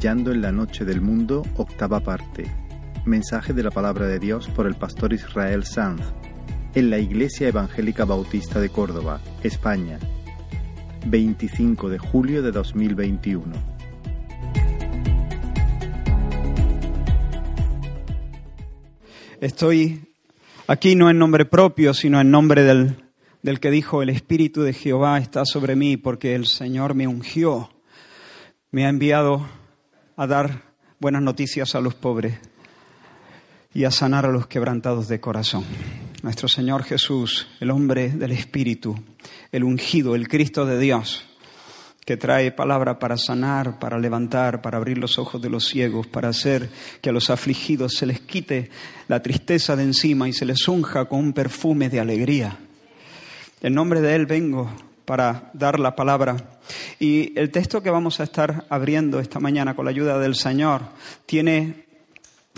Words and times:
Brillando 0.00 0.32
en 0.32 0.40
la 0.40 0.50
noche 0.50 0.86
del 0.86 1.02
mundo, 1.02 1.42
octava 1.58 2.00
parte. 2.00 2.50
Mensaje 3.04 3.52
de 3.52 3.62
la 3.62 3.70
palabra 3.70 4.06
de 4.06 4.18
Dios 4.18 4.48
por 4.48 4.66
el 4.66 4.74
pastor 4.74 5.12
Israel 5.12 5.64
Sanz 5.64 6.00
en 6.74 6.88
la 6.88 6.98
Iglesia 6.98 7.48
Evangélica 7.48 8.06
Bautista 8.06 8.60
de 8.60 8.70
Córdoba, 8.70 9.20
España, 9.42 9.98
25 11.04 11.90
de 11.90 11.98
julio 11.98 12.42
de 12.42 12.50
2021. 12.50 13.52
Estoy 19.42 20.08
aquí 20.66 20.96
no 20.96 21.10
en 21.10 21.18
nombre 21.18 21.44
propio, 21.44 21.92
sino 21.92 22.22
en 22.22 22.30
nombre 22.30 22.62
del, 22.62 23.04
del 23.42 23.60
que 23.60 23.70
dijo, 23.70 24.00
el 24.02 24.08
Espíritu 24.08 24.62
de 24.62 24.72
Jehová 24.72 25.18
está 25.18 25.44
sobre 25.44 25.76
mí 25.76 25.98
porque 25.98 26.34
el 26.34 26.46
Señor 26.46 26.94
me 26.94 27.06
ungió, 27.06 27.68
me 28.70 28.86
ha 28.86 28.88
enviado 28.88 29.59
a 30.20 30.26
dar 30.26 30.64
buenas 30.98 31.22
noticias 31.22 31.74
a 31.74 31.80
los 31.80 31.94
pobres 31.94 32.34
y 33.72 33.84
a 33.84 33.90
sanar 33.90 34.26
a 34.26 34.30
los 34.30 34.48
quebrantados 34.48 35.08
de 35.08 35.18
corazón. 35.18 35.64
Nuestro 36.22 36.46
Señor 36.46 36.82
Jesús, 36.82 37.48
el 37.58 37.70
hombre 37.70 38.10
del 38.10 38.32
Espíritu, 38.32 38.94
el 39.50 39.64
ungido, 39.64 40.14
el 40.14 40.28
Cristo 40.28 40.66
de 40.66 40.78
Dios, 40.78 41.24
que 42.04 42.18
trae 42.18 42.52
palabra 42.52 42.98
para 42.98 43.16
sanar, 43.16 43.78
para 43.78 43.98
levantar, 43.98 44.60
para 44.60 44.76
abrir 44.76 44.98
los 44.98 45.18
ojos 45.18 45.40
de 45.40 45.48
los 45.48 45.66
ciegos, 45.66 46.06
para 46.06 46.28
hacer 46.28 46.68
que 47.00 47.08
a 47.08 47.14
los 47.14 47.30
afligidos 47.30 47.94
se 47.94 48.04
les 48.04 48.20
quite 48.20 48.68
la 49.08 49.22
tristeza 49.22 49.74
de 49.74 49.84
encima 49.84 50.28
y 50.28 50.34
se 50.34 50.44
les 50.44 50.68
unja 50.68 51.06
con 51.06 51.20
un 51.20 51.32
perfume 51.32 51.88
de 51.88 51.98
alegría. 51.98 52.58
En 53.62 53.72
nombre 53.72 54.02
de 54.02 54.16
Él 54.16 54.26
vengo 54.26 54.70
para 55.10 55.50
dar 55.54 55.80
la 55.80 55.96
palabra. 55.96 56.36
Y 57.00 57.36
el 57.36 57.50
texto 57.50 57.82
que 57.82 57.90
vamos 57.90 58.20
a 58.20 58.22
estar 58.22 58.66
abriendo 58.68 59.18
esta 59.18 59.40
mañana 59.40 59.74
con 59.74 59.84
la 59.84 59.90
ayuda 59.90 60.20
del 60.20 60.36
Señor 60.36 60.82
tiene, 61.26 61.84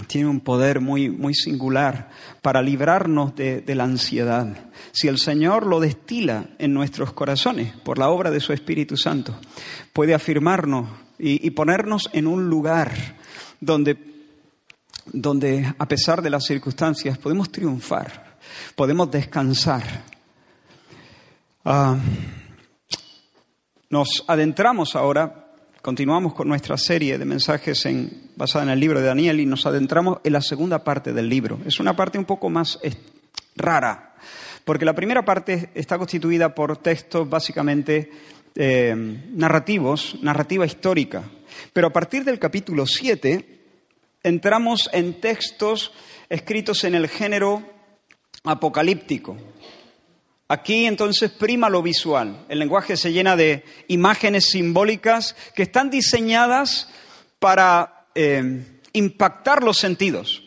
tiene 0.07 0.29
un 0.29 0.41
poder 0.41 0.83
muy, 0.83 1.09
muy 1.09 1.33
singular 1.33 2.11
para 2.43 2.61
librarnos 2.61 3.35
de, 3.35 3.65
la 3.75 3.85
ansiedad. 3.85 4.55
Si 4.93 5.09
el 5.09 5.17
Señor 5.17 5.67
lo 5.67 5.81
destila 5.81 6.45
en 6.59 6.75
nuestros 6.75 7.15
corazones 7.15 7.73
por 7.73 7.97
la 7.97 8.11
obra 8.11 8.31
de 8.31 8.41
su 8.41 8.53
Espíritu 8.53 8.99
Santo, 8.99 9.35
puede 9.95 10.13
afirmarnos 10.13 10.91
y, 11.19 11.49
ponernos 11.53 12.11
en 12.13 12.27
un 12.27 12.51
lugar 12.51 12.93
donde, 13.61 13.97
donde, 15.07 15.73
a 15.79 15.89
pesar 15.89 16.21
de 16.21 16.29
las 16.29 16.45
circunstancias, 16.45 17.17
podemos 17.17 17.51
triunfar, 17.51 18.37
podemos 18.77 19.11
descansar. 19.11 20.05
Ah, 21.65 21.97
nos 23.93 24.25
adentramos 24.27 24.97
ahora, 24.97 25.49
continuamos 25.83 26.33
con 26.33 26.49
nuestra 26.49 26.79
serie 26.79 27.19
de 27.19 27.27
mensajes 27.27 27.85
en, 27.85 28.31
basada 28.37 28.65
en 28.65 28.71
el 28.71 28.81
libro 28.81 28.99
de 28.99 29.07
Daniel 29.07 29.39
y 29.39 29.45
nos 29.45 29.67
adentramos 29.67 30.21
en 30.25 30.33
la 30.33 30.41
segunda 30.41 30.83
parte 30.83 31.13
del 31.13 31.29
libro. 31.29 31.59
Es 31.67 31.79
una 31.79 31.95
parte 31.95 32.17
un 32.17 32.25
poco 32.25 32.49
más 32.49 32.81
rara, 33.55 34.15
porque 34.65 34.87
la 34.87 34.95
primera 34.95 35.27
parte 35.27 35.69
está 35.75 35.99
constituida 35.99 36.55
por 36.55 36.79
textos 36.79 37.29
básicamente 37.29 38.11
eh, 38.55 38.95
narrativos, 38.97 40.17
narrativa 40.23 40.65
histórica. 40.65 41.25
Pero 41.75 41.89
a 41.89 41.93
partir 41.93 42.25
del 42.25 42.39
capítulo 42.39 42.87
7 42.87 43.61
entramos 44.23 44.89
en 44.95 45.21
textos 45.21 45.93
escritos 46.31 46.85
en 46.85 46.95
el 46.95 47.09
género 47.09 47.63
apocalíptico. 48.45 49.37
Aquí 50.53 50.85
entonces 50.85 51.31
prima 51.31 51.71
lo 51.71 51.81
visual. 51.81 52.45
El 52.51 52.59
lenguaje 52.59 52.99
se 52.99 53.11
llena 53.11 53.37
de 53.37 53.65
imágenes 53.89 54.51
simbólicas 54.51 55.35
que 55.55 55.63
están 55.63 55.89
diseñadas 55.89 56.91
para 57.39 58.05
eh, 58.15 58.63
impactar 58.93 59.63
los 59.63 59.79
sentidos, 59.79 60.43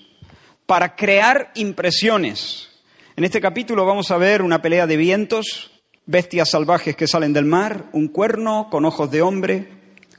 para 0.68 0.96
crear 0.96 1.52
impresiones. 1.56 2.69
En 3.16 3.24
este 3.24 3.41
capítulo 3.41 3.84
vamos 3.84 4.12
a 4.12 4.18
ver 4.18 4.44
una 4.44 4.62
pelea 4.62 4.85
de 4.85 4.96
vientos, 4.96 5.72
bestias 6.06 6.52
salvajes 6.52 6.96
que 6.96 7.08
salen 7.08 7.34
del 7.34 7.46
mar, 7.46 7.85
un 7.91 8.09
cuerno 8.09 8.68
con 8.69 8.85
ojos 8.85 9.09
de 9.09 9.24
hombre, 9.24 9.69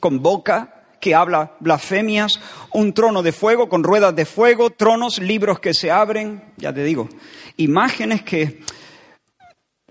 con 0.01 0.21
boca 0.21 0.83
que 0.99 1.15
habla 1.15 1.55
blasfemias, 1.61 2.41
un 2.73 2.93
trono 2.93 3.23
de 3.23 3.31
fuego 3.31 3.69
con 3.69 3.85
ruedas 3.85 4.17
de 4.17 4.25
fuego, 4.25 4.71
tronos, 4.71 5.21
libros 5.21 5.61
que 5.61 5.75
se 5.75 5.93
abren, 5.93 6.43
ya 6.57 6.73
te 6.75 6.83
digo, 6.83 7.09
imágenes 7.57 8.23
que 8.23 8.63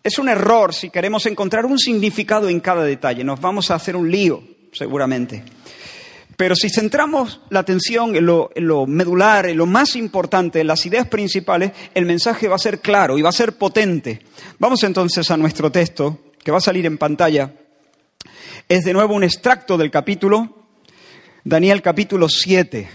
es 0.06 0.20
un 0.20 0.30
error 0.30 0.72
si 0.72 0.92
queremos 0.92 1.26
encontrar 1.26 1.66
un 1.66 1.80
significado 1.80 2.48
en 2.48 2.60
cada 2.60 2.84
detalle. 2.84 3.24
Nos 3.24 3.42
vamos 3.42 3.72
a 3.72 3.76
hacer 3.76 3.96
un 3.96 4.12
lío, 4.12 4.44
seguramente. 4.72 5.44
Pero 6.38 6.56
si 6.56 6.70
centramos 6.70 7.42
la 7.50 7.62
atención 7.62 8.16
en 8.16 8.28
lo, 8.28 8.86
medular, 8.86 9.48
en 9.48 9.58
lo 9.58 9.66
más 9.66 9.96
importante, 9.96 10.62
en 10.62 10.68
las 10.68 10.86
ideas 10.86 11.08
principales, 11.08 11.72
el 11.96 12.06
mensaje 12.06 12.48
va 12.48 12.56
a 12.56 12.60
ser 12.60 12.82
claro 12.82 13.18
y 13.18 13.24
va 13.24 13.30
a 13.30 13.34
ser 13.34 13.54
potente. 13.54 14.22
Vamos 14.60 14.84
entonces 14.84 15.32
a 15.32 15.38
nuestro 15.38 15.72
texto, 15.72 16.20
que 16.44 16.52
va 16.52 16.60
a 16.60 16.62
salir 16.62 16.86
en 16.86 17.00
pantalla. 17.00 17.54
Es 18.70 18.86
de 18.86 18.94
nuevo 18.94 19.16
un 19.16 19.24
extracto 19.24 19.76
del 19.76 19.90
capítulo, 19.90 20.68
Daniel 21.44 21.82
capítulo 21.82 22.30
7. 22.30 22.90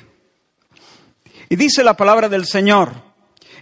Y 1.48 1.56
dice 1.56 1.82
la 1.82 1.96
palabra 1.96 2.28
del 2.28 2.46
Señor, 2.46 2.92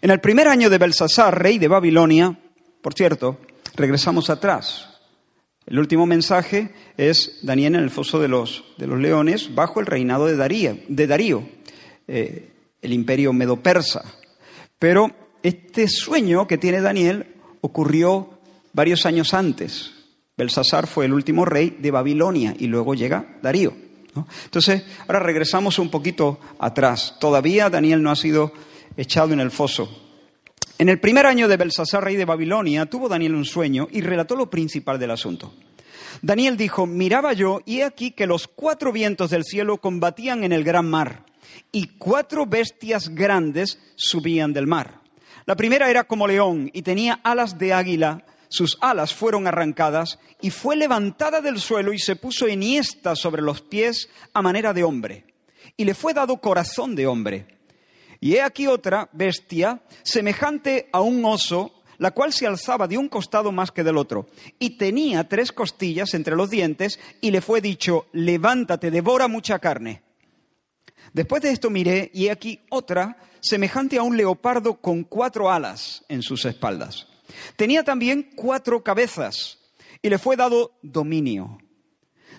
en 0.03 0.11
el 0.11 0.21
primer 0.21 0.49
año 0.49 0.69
de 0.69 0.77
Belsasar, 0.77 1.43
rey 1.43 1.57
de 1.59 1.69
Babilonia, 1.69 2.39
por 2.83 2.95
cierto, 2.95 3.39
regresamos 3.75 4.31
atrás. 4.31 4.89
El 5.67 5.79
último 5.79 6.07
mensaje 6.07 6.73
es 6.97 7.41
Daniel 7.43 7.75
en 7.75 7.83
el 7.83 7.91
foso 7.91 8.19
de 8.19 8.29
los, 8.29 8.65
de 8.79 8.87
los 8.87 8.99
leones 8.99 9.55
bajo 9.55 9.81
el 9.81 9.87
reinado 9.87 10.27
de 10.27 10.37
Darío, 10.37 10.79
de 10.89 11.07
Darío 11.07 11.49
eh, 12.07 12.53
el 12.81 12.93
imperio 12.93 13.35
medo-persa. 13.35 14.03
Pero 14.79 15.11
este 15.43 15.89
sueño 15.89 16.47
que 16.47 16.57
tiene 16.57 16.81
Daniel 16.81 17.35
ocurrió 17.61 18.39
varios 18.73 19.05
años 19.05 19.35
antes. 19.35 19.93
Belsasar 20.37 20.87
fue 20.87 21.05
el 21.05 21.13
último 21.13 21.45
rey 21.45 21.77
de 21.79 21.91
Babilonia 21.91 22.55
y 22.59 22.69
luego 22.69 22.95
llega 22.95 23.39
Darío. 23.43 23.75
¿no? 24.15 24.27
Entonces, 24.45 24.85
ahora 25.07 25.19
regresamos 25.19 25.79
un 25.79 25.91
poquito 25.91 26.39
atrás. 26.59 27.17
Todavía 27.21 27.69
Daniel 27.69 28.03
no 28.03 28.11
ha 28.11 28.17
sido 28.17 28.53
echado 28.97 29.35
en 29.35 29.41
el 29.41 29.51
foso. 29.51 30.08
En 30.79 30.89
el 30.89 31.01
primer 31.01 31.27
año 31.27 31.49
de 31.49 31.57
Belsasar, 31.57 32.05
rey 32.05 32.15
de 32.15 32.25
Babilonia, 32.25 32.87
tuvo 32.87 33.09
Daniel 33.09 33.35
un 33.35 33.45
sueño 33.45 33.89
y 33.91 34.01
relató 34.01 34.37
lo 34.37 34.49
principal 34.49 34.97
del 34.97 35.11
asunto. 35.11 35.53
Daniel 36.23 36.57
dijo, 36.57 36.87
miraba 36.87 37.33
yo 37.33 37.61
y 37.67 37.81
he 37.81 37.85
aquí 37.85 38.13
que 38.13 38.29
los 38.29 38.47
cuatro 38.47 38.93
vientos 38.93 39.31
del 39.31 39.43
cielo 39.43 39.79
combatían 39.79 40.45
en 40.45 40.53
el 40.53 40.63
gran 40.63 40.89
mar 40.89 41.25
y 41.73 41.89
cuatro 41.99 42.47
bestias 42.47 43.09
grandes 43.09 43.81
subían 43.97 44.53
del 44.53 44.69
mar. 44.69 45.01
La 45.47 45.57
primera 45.57 45.91
era 45.91 46.05
como 46.05 46.29
león 46.29 46.71
y 46.73 46.83
tenía 46.83 47.19
alas 47.25 47.59
de 47.59 47.73
águila, 47.73 48.25
sus 48.49 48.79
alas 48.81 49.13
fueron 49.13 49.49
arrancadas 49.49 50.21
y 50.41 50.51
fue 50.51 50.77
levantada 50.77 51.41
del 51.41 51.59
suelo 51.59 51.93
y 51.93 51.99
se 51.99 52.15
puso 52.15 52.47
enhiesta 52.47 53.17
sobre 53.17 53.43
los 53.43 53.63
pies 53.63 54.09
a 54.33 54.43
manera 54.43 54.73
de 54.73 54.85
hombre. 54.85 55.25
Y 55.77 55.85
le 55.85 55.95
fue 55.95 56.15
dado 56.15 56.37
corazón 56.37 56.95
de 56.95 57.09
hombre 57.09 57.58
y 58.21 58.35
he 58.35 58.43
aquí 58.43 58.67
otra 58.67 59.09
bestia, 59.13 59.83
semejante 60.03 60.89
a 60.93 61.01
un 61.01 61.25
oso, 61.25 61.73
la 61.99 62.13
cual 62.13 62.33
se 62.33 62.47
alzaba 62.47 62.87
de 62.89 62.97
un 62.97 63.09
costado 63.09 63.53
más 63.53 63.71
que 63.71 63.85
del 63.85 63.97
otro, 63.97 64.27
y 64.59 64.79
tenía 64.79 65.29
tres 65.29 65.53
costillas 65.53 66.15
entre 66.15 66.37
los 66.37 66.51
dientes, 66.51 66.99
y 67.21 67.31
le 67.31 67.41
fue 67.41 67.61
dicho, 67.61 68.07
levántate, 68.13 68.91
devora 68.91 69.29
mucha 69.29 69.59
carne. 69.59 70.03
Después 71.13 71.43
de 71.43 71.51
esto 71.51 71.71
miré, 71.71 72.11
y 72.15 72.27
he 72.27 72.31
aquí 72.31 72.61
otra, 72.71 73.17
semejante 73.41 73.99
a 73.99 74.03
un 74.03 74.17
leopardo 74.17 74.75
con 74.75 75.05
cuatro 75.05 75.51
alas 75.51 76.05
en 76.09 76.23
sus 76.23 76.45
espaldas. 76.45 77.07
Tenía 77.57 77.85
también 77.85 78.31
cuatro 78.37 78.83
cabezas, 78.83 79.59
y 80.03 80.09
le 80.09 80.19
fue 80.19 80.37
dado 80.37 80.73
dominio. 80.83 81.59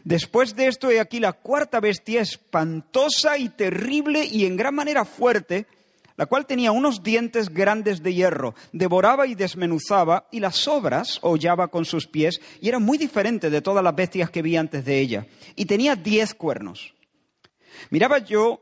Después 0.04 0.56
de 0.56 0.68
esto, 0.68 0.90
he 0.90 1.00
aquí 1.00 1.20
la 1.20 1.34
cuarta 1.34 1.80
bestia, 1.80 2.22
espantosa 2.22 3.38
y 3.38 3.50
terrible 3.50 4.26
y 4.26 4.46
en 4.46 4.58
gran 4.58 4.76
manera 4.76 5.06
fuerte, 5.06 5.68
la 6.18 6.26
cual 6.26 6.46
tenía 6.46 6.72
unos 6.72 7.02
dientes 7.02 7.50
grandes 7.50 8.04
de 8.04 8.14
hierro, 8.14 8.54
devoraba 8.74 9.26
y 9.26 9.36
desmenuzaba, 9.36 10.28
y 10.32 10.42
las 10.42 10.58
sobras 10.58 11.20
hollaba 11.22 11.70
con 11.70 11.86
sus 11.86 12.08
pies, 12.08 12.42
y 12.60 12.68
era 12.68 12.80
muy 12.80 12.98
diferente 12.98 13.50
de 13.50 13.62
todas 13.62 13.84
las 13.84 13.96
bestias 13.96 14.30
que 14.30 14.42
vi 14.42 14.58
antes 14.58 14.84
de 14.84 15.00
ella, 15.00 15.28
y 15.56 15.66
tenía 15.66 15.96
diez 15.96 16.34
cuernos. 16.34 16.94
Miraba 17.90 18.18
yo 18.20 18.60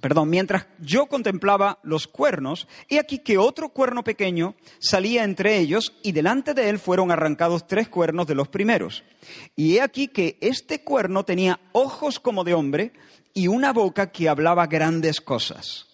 perdón, 0.00 0.30
mientras 0.30 0.66
yo 0.78 1.06
contemplaba 1.06 1.78
los 1.82 2.06
cuernos, 2.06 2.68
he 2.88 2.98
aquí 2.98 3.18
que 3.18 3.38
otro 3.38 3.70
cuerno 3.70 4.04
pequeño 4.04 4.54
salía 4.78 5.24
entre 5.24 5.58
ellos 5.58 5.94
y 6.02 6.12
delante 6.12 6.54
de 6.54 6.68
él 6.68 6.78
fueron 6.78 7.10
arrancados 7.10 7.66
tres 7.66 7.88
cuernos 7.88 8.26
de 8.26 8.34
los 8.34 8.48
primeros. 8.48 9.04
Y 9.56 9.76
he 9.76 9.82
aquí 9.82 10.08
que 10.08 10.38
este 10.40 10.82
cuerno 10.82 11.24
tenía 11.24 11.60
ojos 11.72 12.20
como 12.20 12.44
de 12.44 12.54
hombre 12.54 12.92
y 13.34 13.48
una 13.48 13.72
boca 13.72 14.10
que 14.10 14.28
hablaba 14.28 14.66
grandes 14.66 15.20
cosas. 15.20 15.88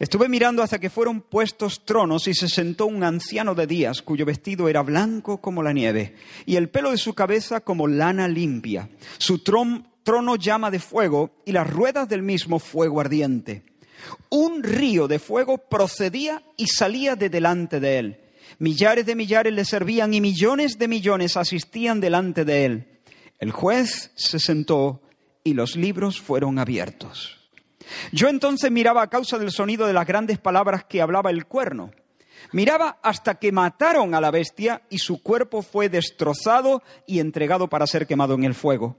Estuve 0.00 0.30
mirando 0.30 0.62
hasta 0.62 0.78
que 0.78 0.88
fueron 0.88 1.20
puestos 1.20 1.84
tronos 1.84 2.26
y 2.26 2.32
se 2.32 2.48
sentó 2.48 2.86
un 2.86 3.04
anciano 3.04 3.54
de 3.54 3.66
días 3.66 4.00
cuyo 4.00 4.24
vestido 4.24 4.70
era 4.70 4.82
blanco 4.82 5.42
como 5.42 5.62
la 5.62 5.74
nieve 5.74 6.14
y 6.46 6.56
el 6.56 6.70
pelo 6.70 6.90
de 6.90 6.96
su 6.96 7.12
cabeza 7.12 7.60
como 7.60 7.86
lana 7.86 8.26
limpia. 8.26 8.88
Su, 9.18 9.40
trono 10.02 10.36
llama 10.36 10.70
de 10.70 10.78
fuego 10.78 11.30
y 11.44 11.52
las 11.52 11.68
ruedas 11.68 12.08
del 12.08 12.22
mismo 12.22 12.58
fuego 12.58 13.00
ardiente. 13.00 13.64
Un 14.30 14.62
río 14.62 15.08
de 15.08 15.18
fuego 15.18 15.58
procedía 15.58 16.42
y 16.56 16.66
salía 16.66 17.16
de 17.16 17.28
delante 17.28 17.80
de 17.80 17.98
él. 17.98 18.20
Millares 18.58 19.06
de 19.06 19.14
millares 19.14 19.52
le 19.52 19.64
servían 19.64 20.12
y 20.14 20.20
millones 20.20 20.78
de 20.78 20.88
millones 20.88 21.36
asistían 21.36 22.00
delante 22.00 22.44
de 22.44 22.64
él. 22.64 23.00
El 23.38 23.52
juez 23.52 24.12
se 24.16 24.38
sentó 24.38 25.02
y 25.44 25.54
los 25.54 25.76
libros 25.76 26.20
fueron 26.20 26.58
abiertos. 26.58 27.38
Yo 28.12 28.28
entonces 28.28 28.70
miraba 28.70 29.02
a 29.02 29.10
causa 29.10 29.38
del 29.38 29.50
sonido 29.50 29.86
de 29.86 29.92
las 29.92 30.06
grandes 30.06 30.38
palabras 30.38 30.84
que 30.84 31.00
hablaba 31.00 31.30
el 31.30 31.46
cuerno. 31.46 31.90
Miraba 32.52 32.98
hasta 33.02 33.36
que 33.36 33.52
mataron 33.52 34.14
a 34.14 34.20
la 34.20 34.30
bestia 34.30 34.82
y 34.90 34.98
su 34.98 35.22
cuerpo 35.22 35.62
fue 35.62 35.88
destrozado 35.88 36.82
y 37.06 37.20
entregado 37.20 37.68
para 37.68 37.86
ser 37.86 38.06
quemado 38.06 38.34
en 38.34 38.44
el 38.44 38.54
fuego. 38.54 38.96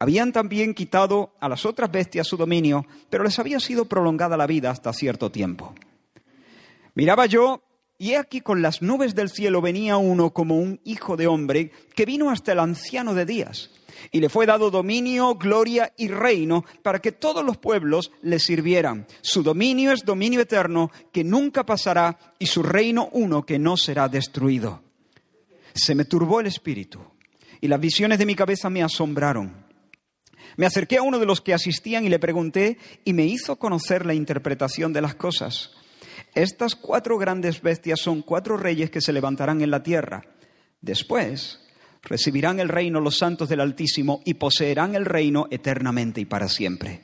Habían 0.00 0.32
también 0.32 0.74
quitado 0.74 1.34
a 1.40 1.48
las 1.48 1.66
otras 1.66 1.90
bestias 1.90 2.26
su 2.26 2.36
dominio, 2.36 2.86
pero 3.10 3.24
les 3.24 3.38
había 3.38 3.58
sido 3.58 3.86
prolongada 3.86 4.36
la 4.36 4.46
vida 4.46 4.70
hasta 4.70 4.92
cierto 4.92 5.30
tiempo. 5.30 5.74
Miraba 6.94 7.26
yo, 7.26 7.62
y 7.98 8.12
he 8.12 8.16
aquí 8.16 8.40
con 8.40 8.62
las 8.62 8.80
nubes 8.80 9.16
del 9.16 9.28
cielo 9.28 9.60
venía 9.60 9.96
uno 9.96 10.30
como 10.30 10.56
un 10.56 10.80
hijo 10.84 11.16
de 11.16 11.26
hombre, 11.26 11.72
que 11.96 12.04
vino 12.04 12.30
hasta 12.30 12.52
el 12.52 12.60
anciano 12.60 13.12
de 13.12 13.26
días, 13.26 13.72
y 14.12 14.20
le 14.20 14.28
fue 14.28 14.46
dado 14.46 14.70
dominio, 14.70 15.34
gloria 15.34 15.92
y 15.96 16.06
reino 16.06 16.64
para 16.84 17.00
que 17.00 17.10
todos 17.10 17.44
los 17.44 17.56
pueblos 17.56 18.12
le 18.22 18.38
sirvieran. 18.38 19.04
Su 19.20 19.42
dominio 19.42 19.90
es 19.90 20.04
dominio 20.04 20.40
eterno 20.40 20.92
que 21.12 21.24
nunca 21.24 21.66
pasará, 21.66 22.16
y 22.38 22.46
su 22.46 22.62
reino 22.62 23.08
uno 23.12 23.44
que 23.44 23.58
no 23.58 23.76
será 23.76 24.08
destruido. 24.08 24.80
Se 25.74 25.96
me 25.96 26.04
turbó 26.04 26.38
el 26.38 26.46
espíritu, 26.46 27.00
y 27.60 27.66
las 27.66 27.80
visiones 27.80 28.20
de 28.20 28.26
mi 28.26 28.36
cabeza 28.36 28.70
me 28.70 28.84
asombraron. 28.84 29.67
Me 30.58 30.66
acerqué 30.66 30.96
a 30.96 31.02
uno 31.02 31.20
de 31.20 31.24
los 31.24 31.40
que 31.40 31.54
asistían 31.54 32.04
y 32.04 32.08
le 32.08 32.18
pregunté 32.18 32.78
y 33.04 33.12
me 33.12 33.24
hizo 33.24 33.60
conocer 33.60 34.04
la 34.04 34.12
interpretación 34.12 34.92
de 34.92 35.00
las 35.00 35.14
cosas. 35.14 35.70
Estas 36.34 36.74
cuatro 36.74 37.16
grandes 37.16 37.62
bestias 37.62 38.00
son 38.00 38.22
cuatro 38.22 38.56
reyes 38.56 38.90
que 38.90 39.00
se 39.00 39.12
levantarán 39.12 39.60
en 39.60 39.70
la 39.70 39.84
tierra. 39.84 40.24
Después 40.80 41.60
recibirán 42.02 42.58
el 42.58 42.68
reino 42.68 43.00
los 43.00 43.18
santos 43.18 43.48
del 43.48 43.60
Altísimo 43.60 44.20
y 44.24 44.34
poseerán 44.34 44.96
el 44.96 45.04
reino 45.04 45.46
eternamente 45.52 46.20
y 46.20 46.24
para 46.24 46.48
siempre. 46.48 47.02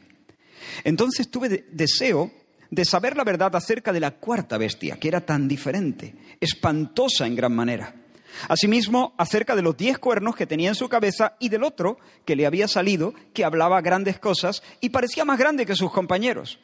Entonces 0.83 1.31
tuve 1.31 1.65
deseo 1.71 2.33
de 2.73 2.85
saber 2.85 3.17
la 3.17 3.23
verdad 3.23 3.55
acerca 3.55 3.93
de 3.93 4.01
la 4.01 4.17
cuarta 4.17 4.59
bestia, 4.59 4.97
que 4.97 5.07
era 5.07 5.21
tan 5.21 5.47
diferente, 5.47 6.17
espantosa 6.41 7.25
en 7.25 7.37
gran 7.37 7.55
manera. 7.55 8.04
Asimismo, 8.49 9.15
acerca 9.19 9.57
de 9.57 9.63
los 9.63 9.77
diez 9.77 9.99
cuernos 9.99 10.37
que 10.37 10.47
tenía 10.47 10.71
en 10.71 10.75
su 10.75 10.89
cabeza 10.89 11.37
y 11.39 11.49
del 11.49 11.65
otro 11.65 11.99
que 12.25 12.37
le 12.37 12.47
había 12.47 12.69
salido, 12.69 13.15
que 13.33 13.45
hablaba 13.45 13.81
grandes 13.81 14.19
cosas 14.19 14.63
y 14.81 14.91
parecía 14.91 15.25
más 15.25 15.39
grande 15.39 15.67
que 15.67 15.77
sus 15.77 15.93
compañeros. 15.93 16.59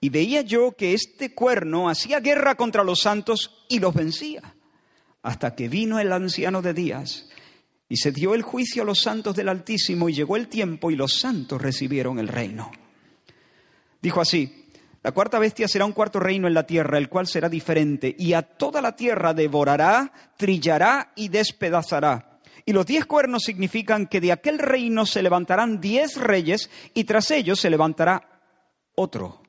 Y 0.00 0.10
veía 0.10 0.42
yo 0.42 0.72
que 0.72 0.94
este 0.94 1.34
cuerno 1.34 1.88
hacía 1.88 2.20
guerra 2.20 2.54
contra 2.54 2.84
los 2.84 3.00
santos 3.00 3.64
y 3.68 3.80
los 3.80 3.94
vencía, 3.94 4.54
hasta 5.22 5.54
que 5.54 5.68
vino 5.68 5.98
el 5.98 6.12
anciano 6.12 6.62
de 6.62 6.74
días 6.74 7.28
y 7.88 7.96
se 7.96 8.12
dio 8.12 8.34
el 8.34 8.42
juicio 8.42 8.82
a 8.82 8.86
los 8.86 9.00
santos 9.00 9.34
del 9.34 9.48
Altísimo 9.48 10.08
y 10.08 10.14
llegó 10.14 10.36
el 10.36 10.48
tiempo 10.48 10.90
y 10.90 10.96
los 10.96 11.18
santos 11.18 11.60
recibieron 11.60 12.18
el 12.18 12.28
reino. 12.28 12.70
Dijo 14.00 14.20
así, 14.20 14.67
la 15.08 15.12
cuarta 15.12 15.38
bestia 15.38 15.66
será 15.66 15.86
un 15.86 15.92
cuarto 15.92 16.20
reino 16.20 16.48
en 16.48 16.52
la 16.52 16.66
tierra, 16.66 16.98
el 16.98 17.08
cual 17.08 17.26
será 17.26 17.48
diferente, 17.48 18.14
y 18.18 18.34
a 18.34 18.42
toda 18.42 18.82
la 18.82 18.94
tierra 18.94 19.32
devorará, 19.32 20.12
trillará 20.36 21.12
y 21.16 21.30
despedazará. 21.30 22.40
Y 22.66 22.74
los 22.74 22.84
diez 22.84 23.06
cuernos 23.06 23.44
significan 23.44 24.06
que 24.06 24.20
de 24.20 24.32
aquel 24.32 24.58
reino 24.58 25.06
se 25.06 25.22
levantarán 25.22 25.80
diez 25.80 26.18
reyes, 26.18 26.68
y 26.92 27.04
tras 27.04 27.30
ellos 27.30 27.58
se 27.58 27.70
levantará 27.70 28.42
otro, 28.96 29.40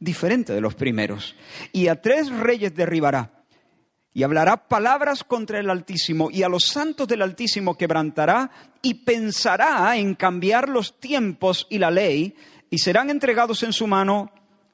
diferente 0.00 0.54
de 0.54 0.62
los 0.62 0.76
primeros. 0.76 1.36
Y 1.72 1.88
a 1.88 2.00
tres 2.00 2.30
reyes 2.30 2.74
derribará, 2.74 3.44
y 4.14 4.22
hablará 4.22 4.66
palabras 4.66 5.24
contra 5.24 5.60
el 5.60 5.68
Altísimo, 5.68 6.30
y 6.30 6.42
a 6.42 6.48
los 6.48 6.64
santos 6.64 7.06
del 7.06 7.20
Altísimo 7.20 7.76
quebrantará, 7.76 8.50
y 8.80 8.94
pensará 8.94 9.94
en 9.98 10.14
cambiar 10.14 10.70
los 10.70 10.98
tiempos 10.98 11.66
y 11.68 11.76
la 11.76 11.90
ley, 11.90 12.34
y 12.70 12.78
serán 12.78 13.10
entregados 13.10 13.62
en 13.62 13.74
su 13.74 13.86
mano 13.86 14.32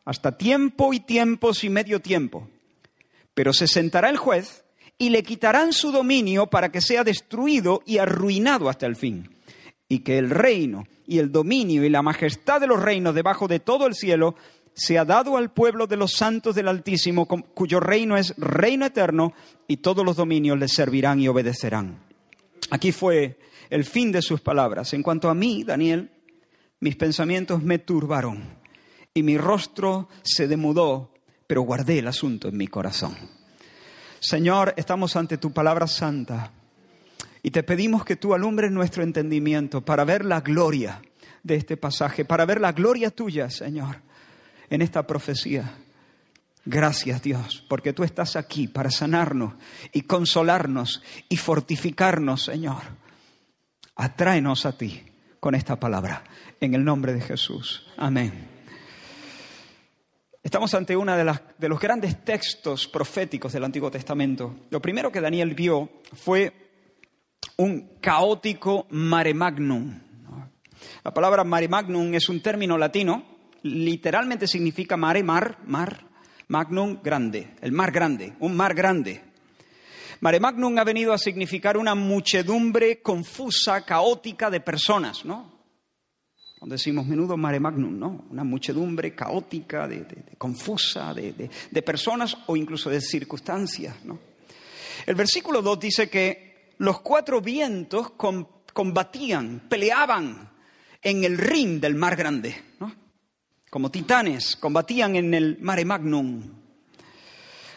hasta 0.08 0.38
tiempo 0.38 0.94
y 0.94 1.00
tiempos 1.00 1.64
y 1.64 1.69
medio 1.69 2.00
tiempo. 2.00 2.49
Pero 3.34 3.52
se 3.52 3.66
sentará 3.69 4.08
el 4.08 4.16
juez 4.16 4.64
y 4.96 5.10
le 5.10 5.22
quitarán 5.22 5.75
su 5.75 5.93
dominio 5.93 6.46
para 6.46 6.72
que 6.72 6.81
sea 6.81 7.05
destruido 7.05 7.82
y 7.84 7.99
arruinado 7.99 8.70
hasta 8.70 8.87
el 8.87 8.96
fin. 8.96 9.28
Y 9.87 9.99
que 9.99 10.16
el 10.16 10.31
reino 10.31 10.87
y 11.06 11.19
el 11.19 11.31
dominio 11.31 11.84
y 11.84 11.90
la 11.90 12.00
majestad 12.00 12.58
de 12.58 12.66
los 12.66 12.81
reinos 12.81 13.14
debajo 13.14 13.49
de 13.49 13.60
todo 13.60 13.87
el 13.87 13.94
cielo 13.94 14.34
sea 14.72 15.05
dado 15.05 15.37
al 15.37 15.52
pueblo 15.52 15.87
de 15.87 15.99
los 15.99 16.12
santos 16.12 16.55
del 16.55 16.69
Altísimo, 16.69 17.26
cuyo 17.26 17.78
reino 17.78 18.16
es 18.16 18.32
reino 18.38 18.87
eterno, 18.87 19.34
y 19.66 19.76
todos 19.76 20.06
los 20.06 20.16
dominios 20.16 20.58
le 20.58 20.69
servirán 20.69 21.20
y 21.20 21.28
obedecerán. 21.28 22.02
Aquí 22.70 22.93
fue 22.93 23.38
el 23.69 23.84
fin 23.84 24.10
de 24.10 24.22
sus 24.22 24.40
palabras. 24.40 24.94
En 24.94 25.02
cuanto 25.02 25.28
a 25.28 25.34
mí, 25.34 25.64
Daniel, 25.64 26.10
mis 26.81 26.96
pensamientos 26.96 27.62
me 27.62 27.78
turbaron 27.78 28.56
y 29.19 29.23
mi 29.25 29.37
rostro 29.37 30.09
se 30.23 30.47
demudó, 30.47 31.12
pero 31.49 31.62
guardé 31.62 31.99
el 31.99 32.06
asunto 32.06 32.47
en 32.47 32.56
mi 32.56 32.69
corazón. 32.69 33.17
Señor, 34.20 34.75
estamos 34.76 35.17
ante 35.17 35.38
tu 35.38 35.53
palabra 35.53 35.88
santa 35.88 36.53
y 37.43 37.50
te 37.50 37.65
pedimos 37.65 38.05
que 38.05 38.15
tú 38.15 38.32
alumbres 38.32 38.70
nuestro 38.70 39.03
entendimiento 39.03 39.85
para 39.85 40.05
ver 40.05 40.25
la 40.25 40.41
gloria 40.41 41.03
de 41.43 41.56
este 41.56 41.76
pasaje, 41.76 42.25
para 42.25 42.47
ver 42.47 42.61
la 42.61 42.70
gloria 42.70 43.11
tuya, 43.11 43.50
Señor, 43.50 44.03
en 44.70 44.82
esta 44.82 45.05
profecía. 45.05 45.75
Gracias 46.65 47.20
Dios, 47.20 47.65
porque 47.69 47.93
tú 47.93 48.05
estás 48.05 48.37
aquí 48.37 48.69
para 48.69 48.93
sanarnos 48.93 49.55
y 49.93 50.03
consolarnos 50.03 51.03
y 51.29 51.38
fortificarnos, 51.38 52.44
Señor. 52.44 52.82
Atráenos 53.97 54.65
a 54.65 54.79
ti 54.79 55.03
con 55.41 55.56
esta 55.56 55.81
palabra, 55.81 56.23
en 56.61 56.75
el 56.75 56.85
nombre 56.85 57.15
de 57.15 57.20
Jesús. 57.20 57.85
Amén. 57.97 58.57
Estamos 60.49 60.73
ante 60.73 60.97
uno 60.97 61.15
de, 61.15 61.31
de, 61.59 61.69
los 61.69 61.79
grandes 61.79 62.25
textos 62.25 62.89
proféticos 62.89 63.53
del 63.53 63.65
Antiguo 63.65 63.91
Testamento. 63.91 64.61
Lo 64.71 64.81
primero 64.81 65.12
que 65.12 65.20
Daniel 65.20 65.55
vio 65.55 66.01
fue 66.15 66.51
un 67.58 67.99
caótico 68.01 68.87
mare 68.89 69.34
magnum. 69.34 70.01
La 71.05 71.13
palabra 71.13 71.44
mare 71.44 71.69
magnum 71.69 72.15
es 72.15 72.31
un 72.31 72.41
término 72.41 72.79
latino, 72.79 73.25
literalmente 73.65 74.46
significa 74.46 74.96
mare, 74.96 75.22
mar, 75.22 75.58
mar, 75.67 76.06
magnum, 76.46 77.03
grande, 77.03 77.55
el 77.61 77.72
mar 77.72 77.93
grande, 77.93 78.32
un 78.41 78.56
mar 78.56 78.72
grande. 78.72 79.22
Mare 80.20 80.41
magnum 80.41 80.79
ha 80.79 80.84
venido 80.84 81.13
a 81.13 81.19
significar 81.19 81.77
una 81.77 81.94
muchedumbre 81.94 83.03
confusa, 83.03 83.84
caótica 83.84 84.49
de 84.49 84.61
personas, 84.61 85.27
¿no? 85.27 85.57
Decimos 86.62 87.06
menudo 87.06 87.36
mare 87.36 87.60
magnum, 87.60 87.98
¿no? 87.98 88.24
Una 88.31 88.43
muchedumbre 88.43 89.15
caótica, 89.15 89.86
de, 89.86 90.05
confusa, 90.36 91.15
de, 91.15 91.82
personas 91.82 92.36
o 92.46 92.56
incluso 92.56 92.91
de 92.91 93.00
circunstancias, 93.00 94.05
¿no? 94.05 94.19
El 95.06 95.15
versículo 95.15 95.62
2 95.62 95.79
dice 95.79 96.10
que 96.10 96.72
los 96.79 97.00
cuatro 97.00 97.41
vientos 97.41 98.12
combatían, 98.72 99.69
peleaban 99.69 100.50
en 101.00 101.24
el 101.24 101.38
ring 101.38 101.81
del 101.81 101.94
mar 101.94 102.17
grande, 102.17 102.55
¿no? 102.81 102.93
Como 103.70 103.91
titanes, 103.91 104.56
combatían 104.56 105.15
en 105.15 105.34
el 105.34 105.58
mare 105.60 105.84
magnum. 105.84 106.43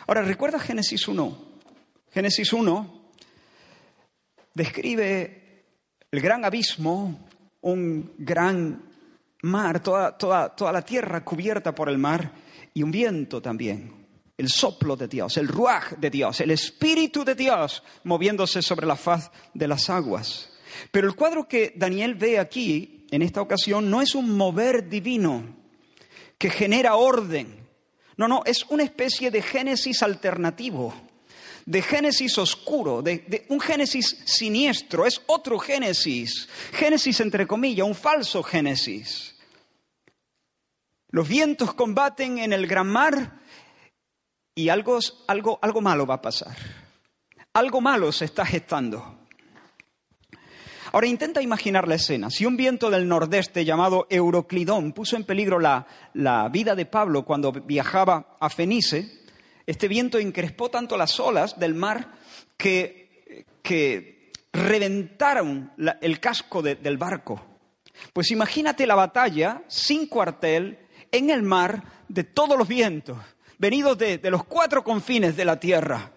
Ahora, 0.07 0.23
¿recuerda 0.23 0.59
Génesis 0.59 1.07
1? 1.07 1.51
Génesis 2.11 2.51
1 2.51 3.01
describe 4.53 5.65
el 6.11 6.19
gran 6.19 6.43
abismo 6.43 7.29
un 7.62 8.13
gran 8.18 8.84
mar, 9.44 9.82
toda, 9.82 10.18
toda, 10.18 10.56
toda 10.56 10.72
la 10.72 10.82
tierra 10.82 11.24
cubierta 11.24 11.74
por 11.74 11.89
el 11.89 11.98
mar 11.98 12.32
y 12.74 12.84
un 12.84 12.91
viento 12.91 13.41
también. 13.41 14.01
El 14.38 14.50
soplo 14.50 14.96
de 14.96 15.08
Dios, 15.08 15.38
el 15.38 15.48
ruaj 15.48 15.98
de 15.98 16.10
Dios, 16.10 16.41
el 16.41 16.51
espíritu 16.51 17.24
de 17.24 17.36
Dios 17.36 17.84
moviéndose 18.03 18.62
sobre 18.62 18.88
la 18.88 18.96
faz 18.96 19.30
de 19.53 19.68
las 19.68 19.89
aguas. 19.89 20.51
Pero 20.91 21.08
el 21.08 21.15
cuadro 21.15 21.48
que 21.48 21.74
Daniel 21.75 22.15
ve 22.15 22.39
aquí, 22.39 23.06
en 23.12 23.22
esta 23.22 23.41
ocasión, 23.41 23.89
no 23.89 24.01
es 24.01 24.15
un 24.15 24.36
mover 24.36 24.89
divino 24.89 25.44
que 26.38 26.50
genera 26.50 26.96
orden. 26.96 27.68
No, 28.18 28.27
no, 28.27 28.41
es 28.46 28.65
una 28.70 28.84
especie 28.84 29.30
de 29.30 29.41
génesis 29.41 30.01
alternativo 30.01 30.94
de 31.65 31.82
Génesis 31.82 32.38
oscuro, 32.38 33.01
de, 33.01 33.46
un 33.50 33.60
Génesis 33.60 34.18
siniestro, 34.25 35.06
es 35.06 35.22
otro 35.27 35.60
Génesis, 35.60 36.48
Génesis 36.72 37.20
entre 37.20 37.48
comillas, 37.48 37.88
un 37.88 37.96
falso 37.96 38.44
Génesis. 38.44 39.36
Los 41.10 41.27
vientos 41.27 41.74
combaten 41.74 42.39
en 42.39 42.53
el 42.53 42.68
gran 42.68 42.88
mar 42.88 43.41
y 44.56 44.70
algo, 44.70 45.00
algo, 45.27 45.60
algo 45.62 45.82
malo 45.82 46.06
va 46.06 46.15
a 46.15 46.22
pasar. 46.22 46.56
Algo 47.53 47.82
malo 47.82 48.12
se 48.12 48.25
está 48.25 48.46
gestando. 48.46 49.18
Ahora 50.94 51.08
intenta 51.08 51.41
imaginar 51.41 51.88
la 51.88 51.96
escena. 51.96 52.30
Si 52.30 52.46
un 52.46 52.58
viento 52.58 52.89
del 52.89 53.08
nordeste 53.08 53.63
llamado 53.63 54.08
Euroclidón 54.10 54.91
puso 54.91 55.15
en 55.15 55.24
peligro 55.24 55.60
la, 55.60 55.88
la 56.13 56.50
vida 56.50 56.75
de 56.75 56.86
Pablo 56.86 57.24
cuando 57.24 57.51
viajaba 57.51 58.38
a 58.39 58.50
Fenice, 58.50 59.20
este 59.65 59.88
viento 59.88 60.18
encrespó 60.18 60.70
tanto 60.70 60.98
las 60.98 61.20
olas 61.20 61.60
del 61.60 61.74
mar 61.75 62.12
que, 62.58 63.46
que 63.62 64.32
reventaron 64.51 65.72
el 66.01 66.20
casco 66.20 66.62
de- 66.62 66.75
del 66.75 66.98
barco. 66.98 67.46
Pues 68.13 68.32
imagínate 68.32 68.88
la 68.88 68.96
batalla 68.96 69.63
sin 69.68 70.08
cuartel 70.08 70.80
en 71.12 71.30
el 71.30 71.44
mar 71.44 71.84
de 72.08 72.24
todos 72.24 72.58
los 72.58 72.68
vientos, 72.68 73.18
venidos 73.58 73.98
de, 73.98 74.18
de 74.18 74.32
los 74.32 74.44
cuatro 74.46 74.84
confines 74.84 75.36
de 75.36 75.46
la 75.46 75.60
tierra. 75.60 76.12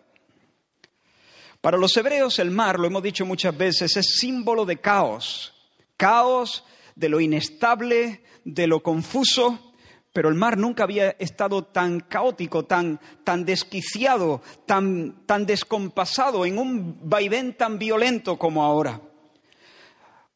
Para 1.61 1.79
los 1.79 1.97
hebreos 1.97 2.39
el 2.39 2.51
mar, 2.51 2.79
lo 2.79 2.87
hemos 2.87 3.03
dicho 3.03 3.25
muchas 3.25 3.57
veces, 3.57 3.97
es 3.97 4.17
símbolo 4.19 4.65
de 4.67 4.81
caos. 4.81 5.53
Caos, 5.97 6.65
de 6.95 7.09
lo 7.09 7.21
inestable, 7.21 8.23
de 8.45 8.67
lo 8.67 8.83
confuso. 8.83 9.64
Pero 10.15 10.29
el 10.29 10.37
mar 10.37 10.57
nunca 10.57 10.85
había 10.85 11.11
estado 11.19 11.65
tan 11.65 11.99
caótico, 11.99 12.65
tan, 12.65 13.01
tan 13.25 13.45
desquiciado, 13.45 14.43
tan, 14.65 15.27
tan 15.27 15.45
descompasado, 15.45 16.47
en 16.47 16.57
un 16.57 17.01
vaivén 17.03 17.55
tan 17.55 17.81
violento 17.81 18.39
como 18.39 18.63
ahora. 18.63 19.01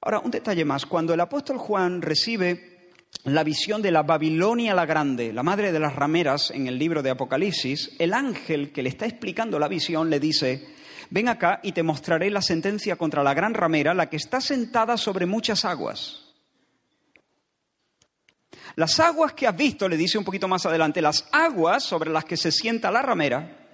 Ahora, 0.01 0.19
un 0.19 0.33
detalle 0.33 0.65
más. 0.65 0.85
Cuando 0.85 1.15
el 1.15 1.21
apóstol 1.21 1.59
Juan 1.59 2.03
recibe 2.03 2.91
la 3.23 3.45
visión 3.45 3.81
de 3.81 3.93
la 3.93 4.03
Babilonia 4.03 4.75
la 4.75 4.85
Grande, 4.85 5.33
la 5.33 5.45
madre 5.45 5.71
de 5.71 5.79
las 5.79 5.95
rameras, 5.95 6.51
en 6.51 6.67
el 6.67 6.77
libro 6.77 7.01
de 7.01 7.11
Apocalipsis, 7.11 7.95
el 8.01 8.15
ángel 8.15 8.73
que 8.73 8.83
le 8.83 8.89
está 8.89 9.07
explicando 9.07 9.61
la 9.61 9.69
visión 9.69 10.11
le 10.11 10.19
dice, 10.19 10.75
ven 11.11 11.29
acá 11.29 11.61
y 11.63 11.71
te 11.71 11.85
mostraré 11.85 12.31
la 12.31 12.43
sentencia 12.43 12.97
contra 12.97 13.23
la 13.23 13.33
gran 13.33 13.55
ramera, 13.55 13.95
la 13.95 14.11
que 14.11 14.17
está 14.17 14.41
sentada 14.41 14.97
sobre 14.97 15.27
muchas 15.27 15.65
aguas. 15.65 16.28
Las 18.79 19.01
aguas 19.01 19.33
que 19.33 19.45
has 19.49 19.57
visto, 19.57 19.89
le 19.89 19.97
dice 19.97 20.19
un 20.19 20.25
poquito 20.25 20.47
más 20.47 20.65
adelante, 20.65 21.03
las 21.03 21.27
aguas 21.33 21.83
sobre 21.83 22.11
las 22.11 22.25
que 22.25 22.37
se 22.37 22.53
sienta 22.53 22.93
la 22.93 23.03
ramera, 23.03 23.67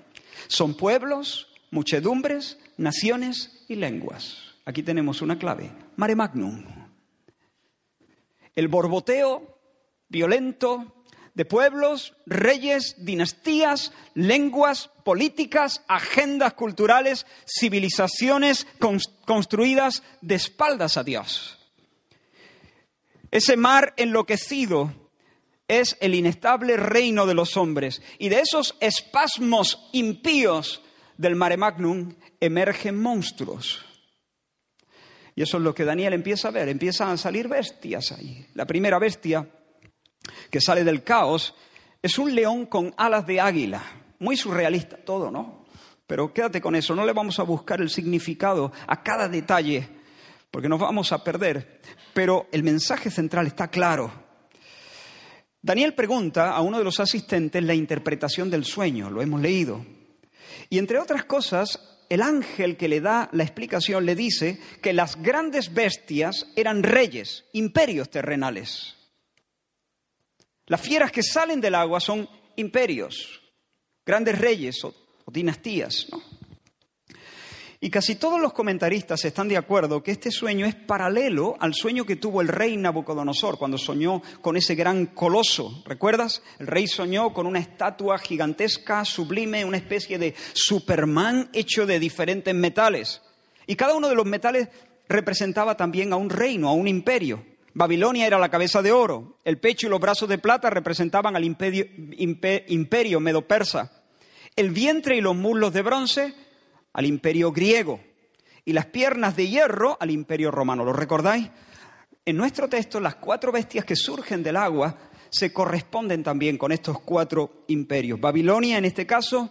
son 0.48 0.74
pueblos, 0.74 1.48
muchedumbres, 1.70 2.56
naciones 2.78 3.66
y 3.68 3.74
lenguas. 3.74 4.38
Aquí 4.64 4.82
tenemos 4.82 5.20
una 5.20 5.38
clave, 5.38 5.70
mare 5.96 6.16
magnum. 6.16 6.64
El 8.54 8.68
borboteo 8.68 9.58
violento 10.08 11.04
de 11.34 11.44
pueblos, 11.44 12.14
reyes, 12.24 12.94
dinastías, 12.96 13.92
lenguas, 14.14 14.88
políticas, 15.04 15.82
agendas 15.86 16.54
culturales, 16.54 17.26
civilizaciones 17.46 18.66
cons- 18.78 19.10
construidas 19.26 20.02
de 20.22 20.36
espaldas 20.36 20.96
a 20.96 21.04
Dios. 21.04 21.58
Ese 23.34 23.56
mar 23.56 23.94
enloquecido 23.96 24.94
es 25.66 25.96
el 26.00 26.14
inestable 26.14 26.76
reino 26.76 27.26
de 27.26 27.34
los 27.34 27.56
hombres. 27.56 28.00
Y 28.20 28.28
de 28.28 28.38
esos 28.38 28.76
espasmos 28.78 29.88
impíos 29.92 30.82
del 31.18 31.34
mare 31.34 31.56
magnum 31.56 32.14
emergen 32.38 33.02
monstruos. 33.02 33.84
Y 35.34 35.42
eso 35.42 35.56
es 35.56 35.64
lo 35.64 35.74
que 35.74 35.84
Daniel 35.84 36.12
empieza 36.12 36.46
a 36.46 36.52
ver. 36.52 36.68
Empiezan 36.68 37.08
a 37.08 37.16
salir 37.16 37.48
bestias 37.48 38.12
ahí. 38.12 38.46
La 38.54 38.66
primera 38.66 39.00
bestia 39.00 39.50
que 40.48 40.60
sale 40.60 40.84
del 40.84 41.02
caos 41.02 41.56
es 42.00 42.16
un 42.18 42.36
león 42.36 42.66
con 42.66 42.94
alas 42.96 43.26
de 43.26 43.40
águila. 43.40 43.82
Muy 44.20 44.36
surrealista 44.36 44.96
todo, 44.98 45.32
¿no? 45.32 45.66
Pero 46.06 46.32
quédate 46.32 46.60
con 46.60 46.76
eso. 46.76 46.94
No 46.94 47.04
le 47.04 47.12
vamos 47.12 47.40
a 47.40 47.42
buscar 47.42 47.80
el 47.80 47.90
significado 47.90 48.70
a 48.86 49.02
cada 49.02 49.28
detalle 49.28 49.88
porque 50.54 50.68
nos 50.68 50.78
vamos 50.78 51.10
a 51.10 51.24
perder. 51.24 51.80
Pero 52.12 52.46
el 52.52 52.62
mensaje 52.62 53.10
central 53.10 53.48
está 53.48 53.66
claro. 53.66 54.12
Daniel 55.60 55.94
pregunta 55.94 56.52
a 56.52 56.60
uno 56.60 56.78
de 56.78 56.84
los 56.84 57.00
asistentes 57.00 57.60
la 57.64 57.74
interpretación 57.74 58.52
del 58.52 58.64
sueño, 58.64 59.10
lo 59.10 59.20
hemos 59.20 59.40
leído. 59.40 59.84
Y 60.70 60.78
entre 60.78 61.00
otras 61.00 61.24
cosas, 61.24 62.04
el 62.08 62.22
ángel 62.22 62.76
que 62.76 62.86
le 62.86 63.00
da 63.00 63.28
la 63.32 63.42
explicación 63.42 64.06
le 64.06 64.14
dice 64.14 64.60
que 64.80 64.92
las 64.92 65.20
grandes 65.20 65.74
bestias 65.74 66.46
eran 66.54 66.84
reyes, 66.84 67.46
imperios 67.52 68.08
terrenales. 68.08 68.94
Las 70.66 70.80
fieras 70.80 71.10
que 71.10 71.24
salen 71.24 71.60
del 71.60 71.74
agua 71.74 71.98
son 71.98 72.28
imperios, 72.54 73.42
grandes 74.06 74.38
reyes 74.38 74.84
o, 74.84 74.94
o 75.24 75.32
dinastías. 75.32 76.06
¿no? 76.12 76.22
Y 77.84 77.90
casi 77.90 78.14
todos 78.14 78.40
los 78.40 78.54
comentaristas 78.54 79.22
están 79.26 79.46
de 79.46 79.58
acuerdo 79.58 80.02
que 80.02 80.10
este 80.10 80.30
sueño 80.30 80.64
es 80.64 80.74
paralelo 80.74 81.54
al 81.60 81.74
sueño 81.74 82.06
que 82.06 82.16
tuvo 82.16 82.40
el 82.40 82.48
rey 82.48 82.78
Nabucodonosor 82.78 83.58
cuando 83.58 83.76
soñó 83.76 84.22
con 84.40 84.56
ese 84.56 84.74
gran 84.74 85.04
coloso. 85.04 85.82
¿Recuerdas? 85.84 86.42
El 86.58 86.66
rey 86.66 86.86
soñó 86.86 87.34
con 87.34 87.46
una 87.46 87.58
estatua 87.58 88.16
gigantesca, 88.16 89.04
sublime, 89.04 89.66
una 89.66 89.76
especie 89.76 90.18
de 90.18 90.34
Superman 90.54 91.50
hecho 91.52 91.84
de 91.84 91.98
diferentes 91.98 92.54
metales. 92.54 93.20
Y 93.66 93.76
cada 93.76 93.94
uno 93.94 94.08
de 94.08 94.14
los 94.14 94.24
metales 94.24 94.68
representaba 95.06 95.76
también 95.76 96.14
a 96.14 96.16
un 96.16 96.30
reino, 96.30 96.70
a 96.70 96.72
un 96.72 96.88
imperio. 96.88 97.44
Babilonia 97.74 98.26
era 98.26 98.38
la 98.38 98.48
cabeza 98.48 98.80
de 98.80 98.92
oro, 98.92 99.40
el 99.44 99.58
pecho 99.58 99.88
y 99.88 99.90
los 99.90 100.00
brazos 100.00 100.30
de 100.30 100.38
plata 100.38 100.70
representaban 100.70 101.36
al 101.36 101.44
imperio, 101.44 101.84
impe- 101.84 102.64
imperio 102.68 103.20
medo-persa, 103.20 103.92
el 104.56 104.70
vientre 104.70 105.18
y 105.18 105.20
los 105.20 105.36
muslos 105.36 105.74
de 105.74 105.82
bronce 105.82 106.43
al 106.94 107.04
imperio 107.04 107.52
griego 107.52 108.00
y 108.64 108.72
las 108.72 108.86
piernas 108.86 109.36
de 109.36 109.48
hierro 109.48 109.98
al 110.00 110.10
imperio 110.10 110.50
romano. 110.50 110.84
¿Lo 110.84 110.92
recordáis? 110.92 111.50
En 112.24 112.36
nuestro 112.36 112.68
texto 112.68 113.00
las 113.00 113.16
cuatro 113.16 113.52
bestias 113.52 113.84
que 113.84 113.96
surgen 113.96 114.42
del 114.42 114.56
agua 114.56 114.96
se 115.28 115.52
corresponden 115.52 116.22
también 116.22 116.56
con 116.56 116.72
estos 116.72 117.00
cuatro 117.00 117.64
imperios. 117.66 118.20
Babilonia 118.20 118.78
en 118.78 118.86
este 118.86 119.06
caso, 119.06 119.50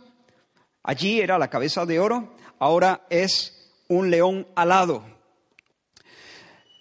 allí 0.81 1.19
era 1.19 1.37
la 1.37 1.49
cabeza 1.49 1.85
de 1.85 1.99
oro, 1.99 2.35
ahora 2.57 3.05
es 3.09 3.71
un 3.89 4.09
león 4.09 4.47
alado. 4.55 5.03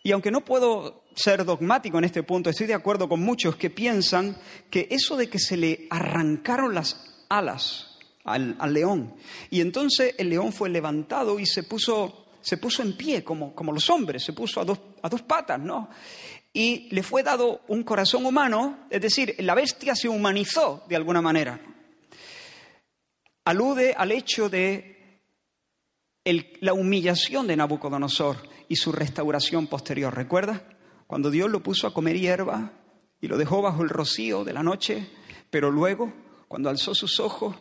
Y 0.04 0.12
aunque 0.12 0.30
no 0.30 0.44
puedo 0.44 1.04
ser 1.14 1.44
dogmático 1.44 1.98
en 1.98 2.04
este 2.04 2.22
punto, 2.22 2.48
estoy 2.48 2.66
de 2.66 2.74
acuerdo 2.74 3.08
con 3.08 3.20
muchos 3.20 3.56
que 3.56 3.68
piensan 3.68 4.36
que 4.70 4.88
eso 4.90 5.16
de 5.16 5.28
que 5.28 5.38
se 5.38 5.56
le 5.56 5.86
arrancaron 5.90 6.74
las 6.74 7.24
alas 7.28 7.91
al, 8.24 8.56
al 8.58 8.72
león 8.72 9.14
y 9.50 9.60
entonces 9.60 10.14
el 10.18 10.30
león 10.30 10.52
fue 10.52 10.68
levantado 10.70 11.38
y 11.40 11.46
se 11.46 11.62
puso, 11.64 12.26
se 12.40 12.56
puso 12.56 12.82
en 12.82 12.96
pie 12.96 13.24
como, 13.24 13.54
como 13.54 13.72
los 13.72 13.88
hombres, 13.90 14.22
se 14.24 14.32
puso 14.32 14.60
a 14.60 14.64
dos, 14.64 14.78
a 15.02 15.08
dos 15.08 15.22
patas, 15.22 15.58
¿no? 15.60 15.88
Y 16.54 16.88
le 16.94 17.02
fue 17.02 17.22
dado 17.22 17.62
un 17.68 17.82
corazón 17.82 18.26
humano, 18.26 18.80
es 18.90 19.00
decir, 19.00 19.34
la 19.38 19.54
bestia 19.54 19.94
se 19.94 20.08
humanizó 20.08 20.84
de 20.88 20.96
alguna 20.96 21.22
manera. 21.22 21.58
Alude 23.44 23.94
al 23.96 24.12
hecho 24.12 24.48
de 24.48 25.20
el- 26.24 26.56
la 26.60 26.74
humillación 26.74 27.46
de 27.46 27.56
Nabucodonosor 27.56 28.36
y 28.68 28.76
su 28.76 28.92
restauración 28.92 29.66
posterior. 29.66 30.14
¿Recuerdas? 30.14 30.60
Cuando 31.06 31.30
Dios 31.30 31.50
lo 31.50 31.62
puso 31.62 31.86
a 31.86 31.94
comer 31.94 32.18
hierba 32.18 32.72
y 33.20 33.26
lo 33.28 33.36
dejó 33.36 33.62
bajo 33.62 33.82
el 33.82 33.88
rocío 33.88 34.44
de 34.44 34.52
la 34.52 34.62
noche, 34.62 35.08
pero 35.50 35.70
luego, 35.70 36.12
cuando 36.48 36.70
alzó 36.70 36.94
sus 36.94 37.18
ojos 37.18 37.56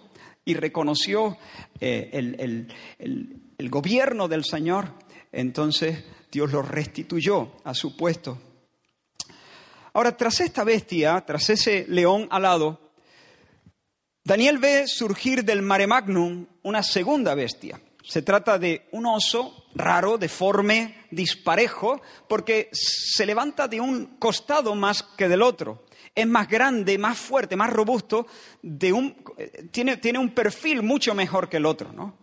y 0.45 0.53
reconoció 0.55 1.37
eh, 1.79 2.09
el, 2.13 2.35
el- 2.39 2.73
el- 2.99 3.37
el 3.57 3.69
gobierno 3.69 4.27
del 4.27 4.43
Señor, 4.43 4.93
entonces 5.31 6.03
Dios 6.31 6.51
lo 6.51 6.61
restituyó 6.63 7.51
a 7.63 7.73
su 7.75 7.95
puesto. 7.95 8.39
Ahora, 9.93 10.17
tras 10.17 10.39
esta 10.39 10.63
bestia, 10.63 11.21
tras 11.27 11.49
ese 11.49 11.85
león 11.87 12.27
alado, 12.31 12.91
Daniel 14.23 14.57
ve 14.57 14.87
surgir 14.87 15.43
del 15.43 15.61
mare 15.61 15.85
magnum 15.87 16.47
una 16.63 16.81
segunda 16.83 17.35
bestia. 17.35 17.79
Se 18.03 18.21
trata 18.23 18.57
de 18.57 18.87
un 18.91 19.05
oso 19.05 19.65
raro, 19.75 20.17
deforme, 20.17 21.05
disparejo, 21.11 22.01
porque 22.27 22.69
se 22.71 23.25
levanta 23.25 23.67
de 23.67 23.79
un 23.79 24.17
costado 24.17 24.73
más 24.73 25.03
que 25.03 25.27
del 25.29 25.41
otro. 25.43 25.85
Es 26.13 26.27
más 26.27 26.47
grande, 26.49 26.97
más 26.97 27.17
fuerte, 27.17 27.55
más 27.55 27.69
robusto, 27.71 28.27
de 28.61 28.91
un, 28.91 29.15
tiene, 29.71 30.19
un 30.19 30.31
perfil 30.31 30.81
mucho 30.83 31.13
mejor 31.15 31.47
que 31.47 31.57
el 31.57 31.65
otro. 31.65 31.91
¿no? 31.93 32.17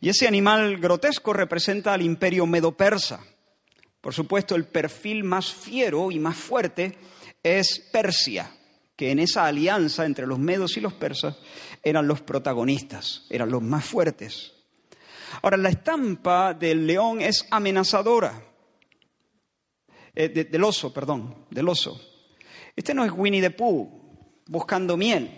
Y 0.00 0.08
ese 0.08 0.26
animal 0.26 0.78
grotesco 0.78 1.32
representa 1.32 1.92
al 1.94 2.02
imperio 2.02 2.44
medo-persa. 2.46 3.20
Por 4.00 4.14
supuesto, 4.14 4.54
el 4.56 4.64
perfil 4.66 5.24
más 5.24 5.52
fiero 5.52 6.10
y 6.10 6.18
más 6.18 6.36
fuerte 6.36 6.98
es 7.42 7.80
Persia, 7.92 8.50
que 8.96 9.10
en 9.12 9.18
esa 9.20 9.46
alianza 9.46 10.04
entre 10.06 10.26
los 10.26 10.38
medos 10.38 10.76
y 10.76 10.80
los 10.80 10.92
persas 10.94 11.36
eran 11.82 12.08
los 12.08 12.20
protagonistas, 12.20 13.26
eran 13.30 13.50
los 13.50 13.62
más 13.62 13.84
fuertes. 13.84 14.54
Ahora, 15.42 15.56
la 15.56 15.68
estampa 15.68 16.52
del 16.54 16.86
león 16.86 17.20
es 17.20 17.46
amenazadora, 17.50 18.44
Eh, 20.14 20.28
de- 20.30 20.44
del 20.44 20.64
oso, 20.64 20.92
perdón, 20.92 21.46
del 21.50 21.68
oso. 21.68 22.00
Este 22.78 22.94
no 22.94 23.04
es 23.04 23.10
Winnie 23.10 23.40
the 23.40 23.50
Pooh 23.50 23.88
buscando 24.46 24.96
miel. 24.96 25.28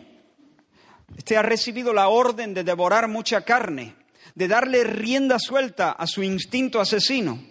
Este 1.17 1.39
ha 1.39 1.43
recibido 1.43 1.95
la 1.95 2.09
orden 2.09 2.53
de 2.53 2.65
devorar 2.65 3.09
mucha 3.09 3.47
carne, 3.47 3.95
de 4.35 4.47
darle 4.47 4.85
rienda 4.85 5.39
suelta 5.39 5.93
a 5.93 6.07
su 6.07 6.23
instinto 6.23 6.81
asesino, 6.81 7.43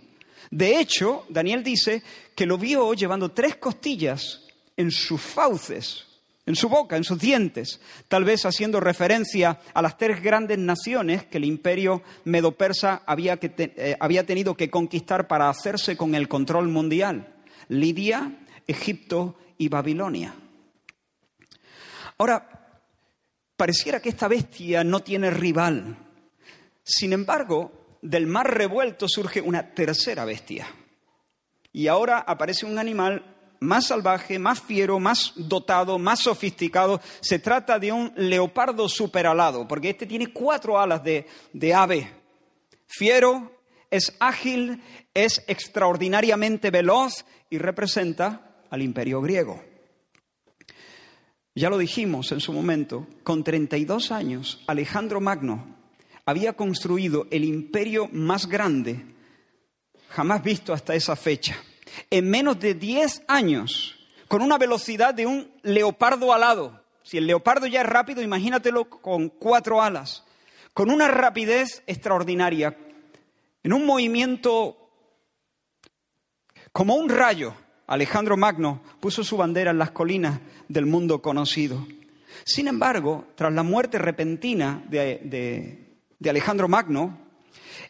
De 0.51 0.79
hecho, 0.79 1.25
Daniel 1.29 1.63
dice 1.63 2.03
que 2.35 2.45
lo 2.45 2.59
vio 2.59 2.93
llevando 2.93 3.31
tres 3.31 3.55
costillas 3.55 4.43
en 4.77 4.91
sus 4.91 5.21
fauces, 5.21 6.05
en 6.45 6.55
su 6.55 6.69
boca, 6.69 6.95
en 6.95 7.03
sus 7.03 7.17
dientes, 7.17 7.81
tal 8.07 8.25
vez 8.25 8.45
haciendo 8.45 8.79
referencia 8.79 9.59
a 9.73 9.81
las 9.81 9.97
tres 9.97 10.21
grandes 10.21 10.59
naciones 10.59 11.23
que 11.25 11.37
el 11.39 11.45
imperio 11.45 12.03
medo-persa 12.25 13.01
había, 13.07 13.39
eh, 13.41 14.23
tenido 14.27 14.55
que 14.55 14.69
conquistar 14.69 15.27
para 15.27 15.49
hacerse 15.49 15.97
con 15.97 16.13
el 16.13 16.27
control 16.27 16.67
mundial, 16.67 17.33
Lidia, 17.69 18.37
Egipto 18.67 19.35
y 19.59 19.67
Babilonia. 19.67 20.33
Ahora, 22.17 22.81
pareciera 23.55 24.01
que 24.01 24.09
esta 24.09 24.27
bestia 24.27 24.83
no 24.83 25.01
tiene 25.01 25.29
rival. 25.29 25.95
Sin 26.83 27.13
embargo, 27.13 27.97
del 28.01 28.25
mar 28.25 28.51
revuelto 28.51 29.07
surge 29.07 29.41
una 29.41 29.75
tercera 29.75 30.25
bestia. 30.25 30.67
Y 31.71 31.87
ahora 31.87 32.19
aparece 32.19 32.65
un 32.65 32.79
animal 32.79 33.35
más 33.59 33.87
salvaje, 33.87 34.39
más 34.39 34.61
fiero, 34.61 34.97
más 34.97 35.33
dotado, 35.35 35.99
más 35.99 36.21
sofisticado. 36.21 37.01
Se 37.19 37.39
trata 37.39 37.77
de 37.77 37.91
un 37.91 38.13
leopardo 38.15 38.87
superalado, 38.87 39.67
porque 39.67 39.89
este 39.89 40.05
tiene 40.05 40.31
cuatro 40.33 40.79
alas 40.79 41.03
de, 41.03 41.27
de 41.51 41.73
ave. 41.73 42.11
Fiero, 42.87 43.59
es 43.91 44.15
ágil, 44.19 44.81
es 45.13 45.43
extraordinariamente 45.47 46.71
veloz 46.71 47.25
y 47.49 47.57
representa 47.57 48.48
al 48.69 48.81
imperio 48.81 49.21
griego. 49.21 49.61
Ya 51.55 51.69
lo 51.69 51.77
dijimos 51.77 52.31
en 52.31 52.39
su 52.39 52.53
momento, 52.53 53.07
con 53.23 53.43
32 53.43 54.11
años, 54.11 54.63
Alejandro 54.67 55.19
Magno 55.19 55.75
había 56.25 56.53
construido 56.53 57.27
el 57.31 57.43
imperio 57.43 58.07
más 58.11 58.47
grande 58.47 59.05
jamás 60.09 60.43
visto 60.43 60.73
hasta 60.73 60.95
esa 60.95 61.15
fecha 61.15 61.57
en 62.09 62.29
menos 62.29 62.59
de 62.59 62.73
10 62.73 63.23
años, 63.27 63.95
con 64.27 64.41
una 64.41 64.57
velocidad 64.57 65.13
de 65.13 65.25
un 65.25 65.51
leopardo 65.63 66.33
alado. 66.33 66.83
Si 67.03 67.17
el 67.17 67.27
leopardo 67.27 67.67
ya 67.67 67.81
es 67.81 67.87
rápido, 67.87 68.21
imagínatelo 68.21 68.89
con 68.89 69.29
cuatro 69.29 69.81
alas, 69.81 70.23
con 70.73 70.91
una 70.91 71.07
rapidez 71.07 71.83
extraordinaria, 71.87 72.77
en 73.63 73.73
un 73.73 73.85
movimiento 73.85 74.77
como 76.71 76.95
un 76.95 77.09
rayo. 77.09 77.53
Alejandro 77.89 78.37
Magno 78.37 78.81
puso 78.99 79.23
su 79.23 79.35
bandera 79.35 79.71
en 79.71 79.79
las 79.79 79.89
colinas 79.89 80.39
del 80.67 80.85
mundo 80.85 81.23
conocido. 81.23 81.87
Sin 82.43 82.67
embargo, 82.67 83.25
tras 83.35 83.51
la 83.51 83.63
muerte 83.63 83.97
repentina 83.97 84.83
de, 84.87 85.89
de 86.19 86.29
Alejandro 86.29 86.67
Magno, 86.67 87.17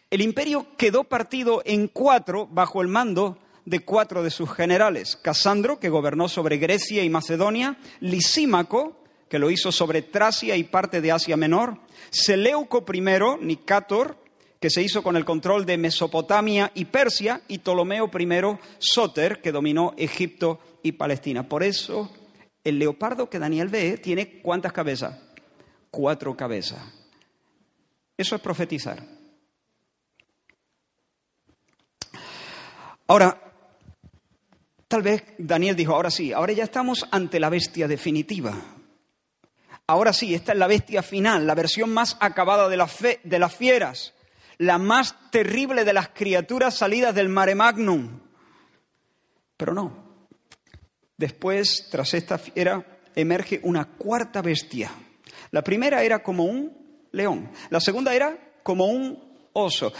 el 0.09 0.21
imperio 0.21 0.67
quedó 0.77 1.03
partido 1.03 1.61
en 1.65 1.89
cuatro 1.89 2.47
bajo 2.47 2.81
el 2.81 2.87
mando 2.87 3.37
de 3.65 3.81
cuatro 3.81 4.23
de 4.23 4.31
sus 4.31 4.49
generales. 4.49 5.17
Casandro, 5.17 5.79
que 5.79 5.89
gobernó 5.89 6.29
sobre 6.29 6.57
Grecia 6.57 7.03
y 7.03 7.09
Macedonia, 7.09 7.77
Lisímaco, 7.99 9.03
que 9.29 9.37
lo 9.37 9.51
hizo 9.51 9.71
sobre 9.73 10.01
Tracia 10.01 10.55
y 10.55 10.63
parte 10.63 11.01
de 11.01 11.11
Asia 11.11 11.35
Menor, 11.35 11.77
Seleuco 12.09 12.85
I, 12.91 13.01
Nicator, 13.45 14.17
que 14.59 14.69
se 14.69 14.81
hizo 14.81 15.01
con 15.03 15.15
el 15.15 15.25
control 15.25 15.65
de 15.65 15.77
Mesopotamia 15.77 16.71
y 16.75 16.85
Persia, 16.85 17.41
y 17.47 17.59
Ptolomeo 17.59 18.09
I, 18.13 18.57
Soter, 18.77 19.41
que 19.41 19.51
dominó 19.51 19.93
Egipto 19.97 20.59
y 20.83 20.93
Palestina. 20.93 21.47
Por 21.47 21.63
eso, 21.63 22.11
el 22.63 22.79
leopardo 22.79 23.29
que 23.29 23.39
Daniel 23.39 23.69
ve 23.69 23.97
tiene 23.97 24.41
cuántas 24.41 24.73
cabezas? 24.73 25.17
Cuatro 25.89 26.35
cabezas. 26.35 26.79
Eso 28.17 28.35
es 28.35 28.41
profetizar. 28.41 29.01
Ahora, 33.07 33.49
Tal 34.89 35.03
vez 35.03 35.23
Daniel 35.37 35.75
dijo, 35.75 35.93
ahora 35.93 36.09
sí, 36.09 36.33
ahora 36.33 36.51
ya 36.51 36.63
estamos 36.63 37.05
ante 37.11 37.39
la 37.39 37.49
bestia 37.49 37.87
definitiva. 37.87 38.55
Ahora 39.85 40.13
sí, 40.13 40.33
esta 40.33 40.53
es 40.53 40.57
la 40.57 40.65
bestia 40.65 41.03
final, 41.03 41.45
la 41.45 41.53
versión 41.53 41.93
más 41.93 42.17
acabada 42.19 42.67
de, 42.67 43.19
de 43.23 43.39
las 43.39 43.55
fieras, 43.55 44.15
la 44.59 44.77
más 44.77 45.15
terrible 45.31 45.85
de 45.85 45.93
las 45.93 46.09
criaturas 46.09 46.75
salidas 46.75 47.15
del 47.15 47.29
mare 47.29 47.55
magnum. 47.55 48.19
Pero 49.57 49.73
no. 49.73 50.09
Después, 51.17 51.87
tras 51.89 52.13
esta 52.13 52.37
fiera, 52.37 52.85
emerge 53.15 53.59
una 53.63 53.85
cuarta 53.85 54.41
bestia. 54.41 54.91
La 55.51 55.63
primera 55.63 56.03
era 56.03 56.21
como 56.21 56.43
un 56.43 57.07
león, 57.11 57.49
la 57.69 57.79
segunda 57.79 58.13
era 58.13 58.37
como 58.61 58.85
un 58.85 59.49
oso, 59.53 59.91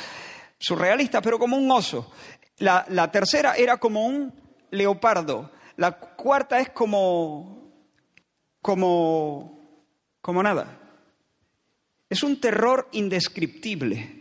surrealista, 0.60 1.22
pero 1.22 1.40
como 1.40 1.58
un 1.58 1.72
oso. 1.72 2.12
La, 2.58 2.86
la 2.90 3.12
tercera 3.12 3.56
era 3.56 3.78
como 3.78 4.06
un 4.06 4.34
leopardo. 4.72 5.52
La 5.78 5.98
cuarta 5.98 6.60
es 6.60 6.70
como, 6.70 7.72
como, 8.62 9.86
como 10.22 10.44
nada. 10.44 10.78
Es 12.10 12.24
un 12.24 12.40
terror 12.42 12.90
indescriptible. 12.92 14.19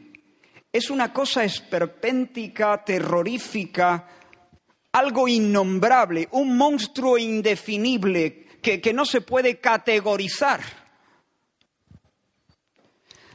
Es 0.79 0.91
una 0.91 1.13
cosa 1.13 1.43
esperpéntica, 1.43 2.85
terrorífica, 2.85 4.07
algo 4.93 5.27
innombrable, 5.27 6.29
un 6.31 6.57
monstruo 6.57 7.19
indefinible 7.19 8.47
que, 8.63 8.81
que 8.81 8.93
no 8.93 9.05
se 9.05 9.21
puede 9.23 9.59
categorizar. 9.59 10.61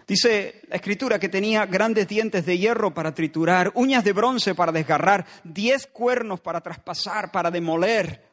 Dice 0.08 0.62
la 0.70 0.78
escritura 0.78 1.20
que 1.20 1.28
tenía 1.28 1.66
grandes 1.66 2.08
dientes 2.08 2.46
de 2.46 2.58
hierro 2.58 2.94
para 2.94 3.14
triturar, 3.14 3.74
uñas 3.76 4.06
de 4.06 4.14
bronce 4.14 4.56
para 4.56 4.72
desgarrar, 4.72 5.26
diez 5.44 5.86
cuernos 5.88 6.40
para 6.40 6.62
traspasar, 6.62 7.30
para 7.30 7.52
demoler. 7.52 8.24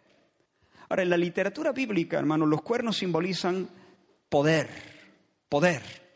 Ahora, 0.89 1.03
en 1.03 1.11
la 1.11 1.17
literatura 1.17 1.73
bíblica, 1.73 2.17
hermanos, 2.17 2.47
los 2.49 2.63
cuernos 2.63 2.99
simbolizan 2.99 3.69
poder, 4.29 4.69
poder. 5.49 6.10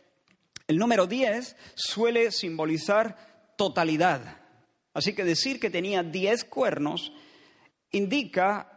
El 0.67 0.79
número 0.79 1.07
diez 1.07 1.57
suele 1.75 2.31
simbolizar 2.31 3.53
totalidad. 3.57 4.41
Así 4.95 5.15
que 5.15 5.25
decir 5.25 5.61
que 5.61 5.71
tenía 5.71 6.03
diez 6.03 6.45
cuernos 6.45 7.13
indica 7.91 8.71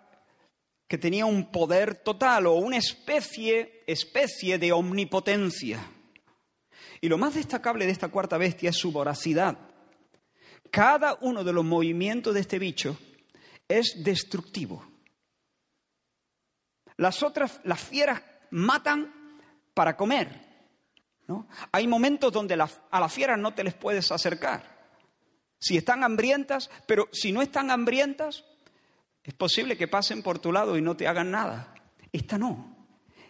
que 0.88 0.98
tenía 0.98 1.26
un 1.26 1.52
poder 1.52 1.96
total 1.96 2.48
o 2.48 2.54
una 2.54 2.78
especie, 2.78 3.84
especie 3.88 4.58
de 4.58 4.72
omnipotencia. 4.72 5.80
Y 7.02 7.10
lo 7.10 7.18
más 7.18 7.36
destacable 7.36 7.86
de 7.86 7.92
esta 7.92 8.10
cuarta 8.10 8.38
bestia 8.38 8.70
es 8.70 8.78
su 8.78 8.92
voracidad. 8.92 9.58
Cada 10.72 11.18
uno 11.22 11.44
de 11.44 11.54
los 11.54 11.64
movimientos 11.64 12.34
de 12.34 12.40
este 12.40 12.60
bicho 12.60 12.98
es 13.68 14.04
destructivo. 14.04 14.86
Las 16.96 17.22
otras, 17.22 17.60
las 17.64 17.80
fieras 17.80 18.24
matan 18.50 19.14
para 19.74 19.96
comer. 19.96 20.47
¿No? 21.28 21.48
Hay 21.72 21.88
momentos 21.88 22.32
donde 22.32 22.54
a 22.56 23.00
las 23.00 23.14
fieras 23.14 23.38
no 23.38 23.54
te 23.54 23.64
les 23.64 23.74
puedes 23.74 24.12
acercar. 24.12 24.78
Si 25.60 25.78
están 25.78 26.04
hambrientas, 26.04 26.70
pero 26.86 27.10
si 27.12 27.32
no 27.32 27.42
están 27.42 27.72
hambrientas, 27.72 28.46
es 29.24 29.34
posible 29.34 29.78
que 29.78 29.88
pasen 29.88 30.22
por 30.22 30.40
tu 30.40 30.52
lado 30.52 30.78
y 30.78 30.82
no 30.82 30.96
te 30.96 31.08
hagan 31.08 31.32
nada. 31.32 31.74
Esta 32.12 32.38
no. 32.38 32.76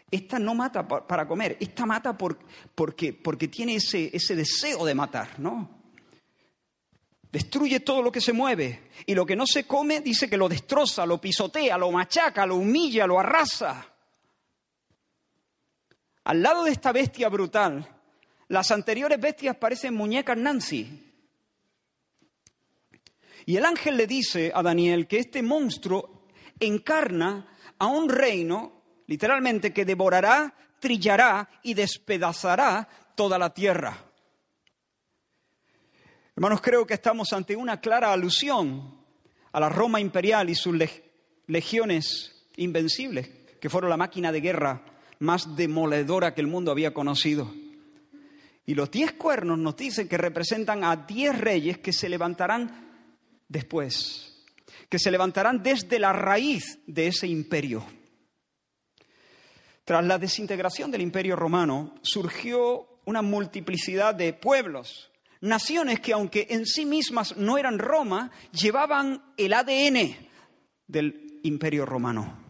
Esta 0.09 0.39
no 0.39 0.55
mata 0.55 0.87
para 0.87 1.27
comer, 1.27 1.57
esta 1.59 1.85
mata 1.85 2.17
porque, 2.17 3.13
porque 3.13 3.49
tiene 3.49 3.75
ese, 3.75 4.09
ese 4.13 4.35
deseo 4.37 4.85
de 4.85 4.95
matar, 4.95 5.37
¿no? 5.37 5.77
Destruye 7.29 7.81
todo 7.81 8.01
lo 8.01 8.09
que 8.09 8.21
se 8.21 8.31
mueve 8.31 8.89
y 9.05 9.13
lo 9.13 9.25
que 9.25 9.35
no 9.35 9.45
se 9.45 9.67
come 9.67 9.99
dice 9.99 10.29
que 10.29 10.37
lo 10.37 10.47
destroza, 10.47 11.05
lo 11.05 11.19
pisotea, 11.19 11.77
lo 11.77 11.91
machaca, 11.91 12.45
lo 12.45 12.55
humilla, 12.55 13.05
lo 13.05 13.19
arrasa. 13.19 13.96
Al 16.27 16.41
lado 16.41 16.65
de 16.65 16.71
esta 16.71 16.91
bestia 16.91 17.29
brutal, 17.29 17.87
las 18.49 18.71
anteriores 18.71 19.17
bestias 19.17 19.55
parecen 19.55 19.93
muñecas 19.93 20.35
Nancy. 20.35 21.13
Y 23.45 23.55
el 23.55 23.63
ángel 23.63 23.95
le 23.95 24.07
dice 24.07 24.51
a 24.53 24.61
Daniel 24.61 25.07
que 25.07 25.19
este 25.19 25.41
monstruo 25.41 26.27
encarna 26.59 27.47
a 27.79 27.85
un 27.85 28.09
reino 28.09 28.83
literalmente 29.05 29.71
que 29.71 29.85
devorará, 29.85 30.53
trillará 30.81 31.49
y 31.63 31.73
despedazará 31.73 32.89
toda 33.15 33.39
la 33.39 33.53
tierra. 33.53 33.97
Hermanos, 36.35 36.59
creo 36.59 36.85
que 36.85 36.95
estamos 36.95 37.31
ante 37.31 37.55
una 37.55 37.79
clara 37.79 38.11
alusión 38.11 38.99
a 39.53 39.61
la 39.61 39.69
Roma 39.69 40.01
imperial 40.01 40.49
y 40.49 40.55
sus 40.55 40.75
legiones 41.47 42.45
invencibles, 42.57 43.29
que 43.61 43.69
fueron 43.69 43.89
la 43.89 43.95
máquina 43.95 44.33
de 44.33 44.41
guerra 44.41 44.96
más 45.19 45.55
demoledora 45.55 46.33
que 46.33 46.41
el 46.41 46.47
mundo 46.47 46.71
había 46.71 46.93
conocido. 46.93 47.53
Y 48.65 48.75
los 48.75 48.91
diez 48.91 49.13
cuernos 49.13 49.57
nos 49.57 49.77
dicen 49.77 50.07
que 50.07 50.17
representan 50.17 50.83
a 50.83 50.95
diez 50.95 51.37
reyes 51.37 51.77
que 51.77 51.93
se 51.93 52.09
levantarán 52.09 53.05
después, 53.47 54.45
que 54.89 54.99
se 54.99 55.09
levantarán 55.09 55.63
desde 55.63 55.99
la 55.99 56.11
raíz 56.11 56.79
de 56.85 57.07
ese 57.07 57.27
imperio. 57.27 57.85
Tras 59.85 60.03
la 60.03 60.19
desintegración 60.19 60.91
del 60.91 61.01
imperio 61.01 61.37
romano 61.37 61.95
surgió 62.01 62.99
una 63.05 63.21
multiplicidad 63.21 64.13
de 64.13 64.33
pueblos. 64.33 65.11
Naciones 65.39 66.01
que 66.01 66.11
aunque 66.11 66.47
en 66.49 66.65
sí 66.65 66.85
mismas 66.85 67.37
no 67.37 67.57
eran 67.57 67.79
Roma, 67.79 68.31
llevaban 68.51 69.23
el 69.37 69.53
ADN 69.53 70.13
del 70.87 71.39
imperio 71.43 71.85
romano. 71.85 72.46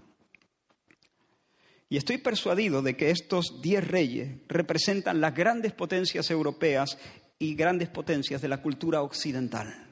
Y 1.90 1.98
estoy 1.98 2.18
persuadido 2.18 2.82
de 2.82 2.98
que 2.98 3.12
estos 3.12 3.62
diez 3.62 3.88
reyes 3.88 4.40
representan 4.48 5.22
las 5.22 5.34
grandes 5.34 5.74
potencias 5.74 6.30
europeas 6.30 6.98
y 7.40 7.56
grandes 7.56 7.90
potencias 7.90 8.42
de 8.42 8.50
la 8.50 8.62
cultura 8.62 9.02
occidental. 9.02 9.88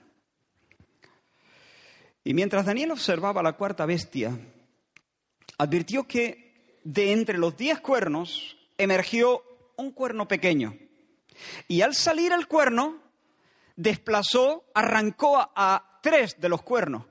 Y 2.24 2.34
mientras 2.34 2.66
Daniel 2.66 2.92
observaba 2.92 3.44
la 3.44 3.54
cuarta 3.54 3.86
bestia, 3.86 4.38
advirtió 5.58 6.08
que 6.08 6.80
de 6.84 7.14
entre 7.14 7.38
los 7.38 7.56
diez 7.56 7.80
cuernos 7.80 8.58
emergió 8.78 9.44
un 9.78 9.92
cuerno 9.92 10.28
pequeño. 10.28 10.78
Y 11.68 11.82
al 11.82 11.94
salir 11.96 12.32
el 12.32 12.48
cuerno, 12.48 13.00
desplazó, 13.76 14.66
arrancó 14.74 15.38
a, 15.56 16.00
tres 16.02 16.40
de 16.40 16.50
los 16.50 16.62
cuernos 16.62 17.04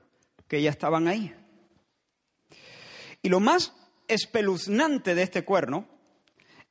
que 0.47 0.61
ya 0.61 0.69
estaban 0.69 1.07
ahí. 1.07 1.33
Y 3.21 3.29
lo 3.29 3.39
más 3.39 3.73
espeluznante 4.07 5.15
de 5.15 5.23
este 5.23 5.43
cuerno 5.43 5.87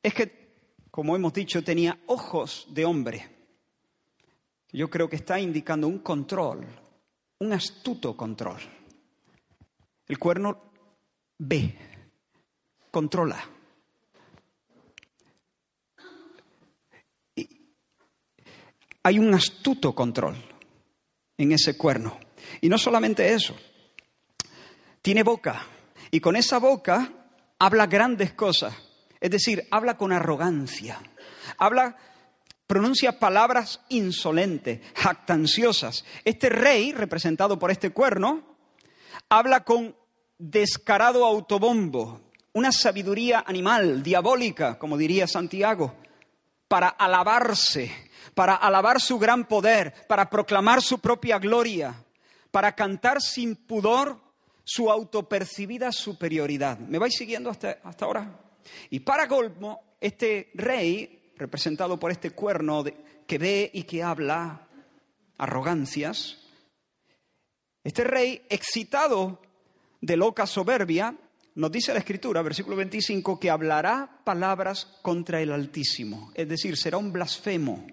es 0.02 0.14
que, 0.14 0.54
como 0.90 1.16
hemos 1.16 1.32
dicho, 1.32 1.62
tenía 1.62 1.98
ojos 2.06 2.66
de 2.70 2.84
hombre. 2.84 3.28
Yo 4.72 4.90
creo 4.90 5.08
que 5.08 5.16
está 5.16 5.38
indicando 5.40 5.86
un 5.86 6.00
control, 6.00 6.66
un 7.38 7.52
astuto 7.52 8.16
control. 8.16 8.60
El 10.06 10.18
cuerno 10.18 10.72
ve, 11.38 11.76
controla. 12.90 13.54
hay 19.04 19.18
un 19.18 19.32
astuto 19.34 19.94
control 19.94 20.34
en 21.36 21.52
ese 21.52 21.76
cuerno. 21.76 22.18
Y 22.60 22.68
no 22.68 22.78
solamente 22.78 23.32
eso, 23.32 23.54
tiene 25.02 25.22
boca. 25.22 25.66
Y 26.10 26.20
con 26.20 26.36
esa 26.36 26.58
boca 26.58 27.23
habla 27.64 27.86
grandes 27.86 28.34
cosas. 28.34 28.74
Es 29.20 29.30
decir, 29.30 29.66
habla 29.70 29.96
con 29.96 30.12
arrogancia. 30.12 31.00
Habla, 31.56 31.96
pronuncia 32.66 33.18
palabras 33.18 33.80
insolentes, 33.88 34.80
jactanciosas. 34.94 36.04
Este 36.26 36.50
rey, 36.50 36.92
representado 36.92 37.58
por 37.58 37.70
este 37.70 37.88
cuerno, 37.88 38.42
habla 39.30 39.64
con 39.64 39.96
descarado 40.36 41.24
autobombo, 41.24 42.20
una 42.52 42.70
sabiduría 42.70 43.42
animal, 43.46 44.02
diabólica, 44.02 44.78
como 44.78 44.98
diría 44.98 45.26
Santiago, 45.26 45.94
para 46.68 46.88
alabarse, 46.88 48.10
para 48.34 48.56
alabar 48.56 49.00
su 49.00 49.18
gran 49.18 49.46
poder, 49.48 49.94
para 50.06 50.28
proclamar 50.28 50.82
su 50.82 50.98
propia 50.98 51.38
gloria, 51.38 51.94
para 52.50 52.74
cantar 52.74 53.22
sin 53.22 53.56
pudor 53.56 54.20
su 54.64 54.90
autopercibida 54.90 55.92
superioridad. 55.92 56.78
¿Me 56.78 56.98
vais 56.98 57.14
siguiendo 57.14 57.50
hasta, 57.50 57.78
hasta 57.84 58.04
ahora? 58.06 58.40
Y 58.90 59.00
para 59.00 59.26
Golmo, 59.26 59.96
este 60.00 60.50
rey, 60.54 61.32
representado 61.36 61.98
por 61.98 62.10
este 62.10 62.30
cuerno 62.30 62.84
que 63.26 63.38
ve 63.38 63.70
y 63.72 63.82
que 63.84 64.02
habla 64.02 64.66
arrogancias, 65.36 66.38
este 67.82 68.04
rey, 68.04 68.42
excitado 68.48 69.42
de 70.00 70.16
loca 70.16 70.46
soberbia, 70.46 71.14
nos 71.56 71.70
dice 71.70 71.92
la 71.92 71.98
Escritura, 71.98 72.42
versículo 72.42 72.76
25, 72.76 73.38
que 73.38 73.50
hablará 73.50 74.20
palabras 74.24 74.86
contra 75.02 75.40
el 75.40 75.52
Altísimo, 75.52 76.32
es 76.34 76.48
decir, 76.48 76.76
será 76.76 76.96
un 76.96 77.12
blasfemo, 77.12 77.86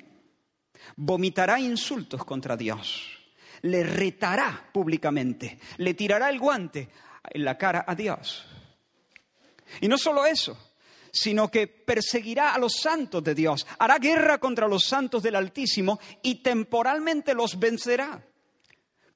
vomitará 0.95 1.59
insultos 1.59 2.23
contra 2.23 2.55
Dios 2.55 3.20
le 3.61 3.83
retará 3.83 4.69
públicamente, 4.71 5.59
le 5.77 5.93
tirará 5.93 6.29
el 6.29 6.39
guante 6.39 6.89
en 7.23 7.45
la 7.45 7.57
cara 7.57 7.85
a 7.87 7.95
Dios. 7.95 8.45
Y 9.79 9.87
no 9.87 9.97
solo 9.97 10.25
eso, 10.25 10.57
sino 11.11 11.49
que 11.49 11.67
perseguirá 11.67 12.53
a 12.53 12.59
los 12.59 12.73
santos 12.73 13.23
de 13.23 13.35
Dios, 13.35 13.67
hará 13.79 13.97
guerra 13.99 14.37
contra 14.39 14.67
los 14.67 14.83
santos 14.85 15.21
del 15.23 15.35
Altísimo 15.35 15.99
y 16.21 16.35
temporalmente 16.35 17.33
los 17.33 17.59
vencerá. 17.59 18.23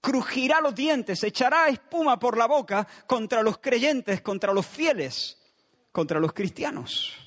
Crujirá 0.02 0.62
los 0.62 0.76
dientes, 0.76 1.24
echará 1.24 1.68
espuma 1.68 2.20
por 2.20 2.38
la 2.38 2.46
boca 2.46 2.88
contra 3.08 3.42
los 3.42 3.58
creyentes, 3.58 4.22
contra 4.22 4.54
los 4.54 4.68
fieles, 4.68 5.40
contra 5.92 6.20
los 6.20 6.32
cristianos. 6.32 7.25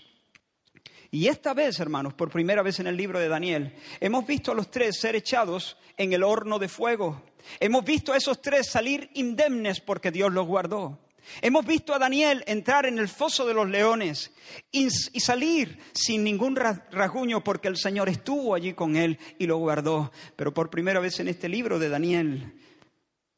Y 1.10 1.28
esta 1.28 1.54
vez, 1.54 1.80
hermanos, 1.80 2.12
por 2.12 2.30
primera 2.30 2.62
vez 2.62 2.80
en 2.80 2.86
el 2.86 2.96
libro 2.96 3.18
de 3.18 3.28
Daniel, 3.28 3.74
hemos 4.00 4.26
visto 4.26 4.52
a 4.52 4.54
los 4.54 4.70
tres 4.70 5.00
ser 5.00 5.16
echados 5.16 5.78
en 5.96 6.12
el 6.12 6.22
horno 6.22 6.58
de 6.58 6.68
fuego. 6.68 7.22
Hemos 7.60 7.84
visto 7.84 8.12
a 8.12 8.16
esos 8.16 8.42
tres 8.42 8.68
salir 8.68 9.10
indemnes 9.14 9.80
porque 9.80 10.10
Dios 10.10 10.32
los 10.32 10.46
guardó. 10.46 10.98
Hemos 11.42 11.66
visto 11.66 11.94
a 11.94 11.98
Daniel 11.98 12.42
entrar 12.46 12.86
en 12.86 12.98
el 12.98 13.08
foso 13.08 13.46
de 13.46 13.54
los 13.54 13.68
leones 13.68 14.32
y, 14.70 14.90
salir 14.90 15.78
sin 15.92 16.24
ningún 16.24 16.56
rasguño 16.56 17.44
porque 17.44 17.68
el 17.68 17.76
Señor 17.76 18.08
estuvo 18.08 18.54
allí 18.54 18.72
con 18.72 18.96
él 18.96 19.18
y 19.38 19.46
lo 19.46 19.58
guardó. 19.58 20.12
Pero 20.36 20.52
por 20.52 20.70
primera 20.70 21.00
vez 21.00 21.20
en 21.20 21.28
este 21.28 21.48
libro 21.48 21.78
de 21.78 21.88
Daniel, 21.88 22.54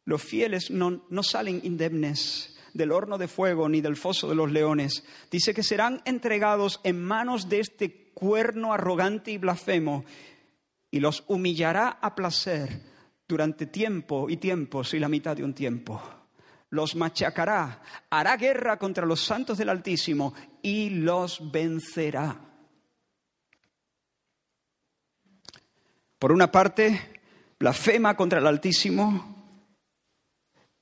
los 0.04 0.22
fieles 0.22 0.70
no, 0.70 1.04
no 1.08 1.22
salen 1.22 1.60
indemnes 1.64 2.59
del 2.74 2.92
horno 2.92 3.18
de 3.18 3.28
fuego 3.28 3.68
ni 3.68 3.80
del 3.80 3.96
foso 3.96 4.28
de 4.28 4.34
los 4.34 4.50
leones. 4.50 5.04
Dice 5.30 5.54
que 5.54 5.62
serán 5.62 6.02
entregados 6.04 6.80
en 6.84 7.02
manos 7.02 7.48
de 7.48 7.60
este 7.60 8.10
cuerno 8.14 8.72
arrogante 8.72 9.30
y 9.30 9.38
blasfemo 9.38 10.04
y 10.90 11.00
los 11.00 11.24
humillará 11.28 11.98
a 12.00 12.14
placer 12.14 12.82
durante 13.26 13.66
tiempo 13.66 14.28
y 14.28 14.36
tiempos 14.36 14.92
y 14.94 14.98
la 14.98 15.08
mitad 15.08 15.36
de 15.36 15.44
un 15.44 15.54
tiempo. 15.54 16.02
Los 16.70 16.94
machacará, 16.94 17.82
hará 18.10 18.36
guerra 18.36 18.78
contra 18.78 19.06
los 19.06 19.20
santos 19.20 19.58
del 19.58 19.68
Altísimo 19.68 20.34
y 20.62 20.90
los 20.90 21.50
vencerá. 21.50 22.38
Por 26.18 26.32
una 26.32 26.52
parte, 26.52 27.20
blasfema 27.58 28.16
contra 28.16 28.40
el 28.40 28.46
Altísimo, 28.46 29.39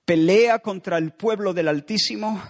pelea 0.09 0.61
contra 0.61 0.97
el 0.97 1.13
pueblo 1.13 1.53
del 1.53 1.69
Altísimo, 1.69 2.43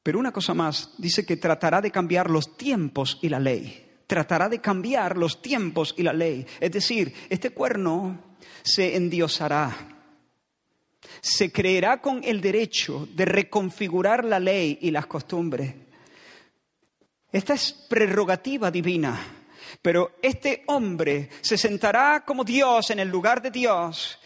pero 0.00 0.20
una 0.20 0.30
cosa 0.30 0.54
más, 0.54 0.94
dice 0.96 1.26
que 1.26 1.36
tratará 1.36 1.80
de 1.80 1.90
cambiar 1.90 2.30
los 2.30 2.56
tiempos 2.56 3.18
y 3.20 3.28
la 3.28 3.40
ley. 3.40 3.84
Tratará 4.06 4.48
de 4.48 4.60
cambiar 4.60 5.18
los 5.18 5.42
tiempos 5.42 5.92
y 5.98 6.04
la 6.04 6.12
ley. 6.12 6.46
Es 6.60 6.70
decir, 6.70 7.12
este 7.30 7.50
cuerno 7.50 8.36
se 8.62 8.94
endiosará. 8.94 9.76
Se 11.20 11.50
creerá 11.50 12.00
con 12.00 12.22
el 12.22 12.40
derecho 12.40 13.08
de 13.12 13.24
reconfigurar 13.24 14.24
la 14.24 14.38
ley 14.38 14.78
y 14.80 14.92
las 14.92 15.06
costumbres. 15.06 15.74
Esta 17.32 17.54
es 17.54 17.72
prerrogativa 17.72 18.70
divina. 18.70 19.18
Pero 19.82 20.12
este 20.22 20.62
hombre 20.66 21.28
se 21.40 21.58
sentará 21.58 22.24
como 22.24 22.44
Dios 22.44 22.90
en 22.90 23.00
el 23.00 23.08
lugar 23.08 23.42
de 23.42 23.50
Dios 23.50 24.20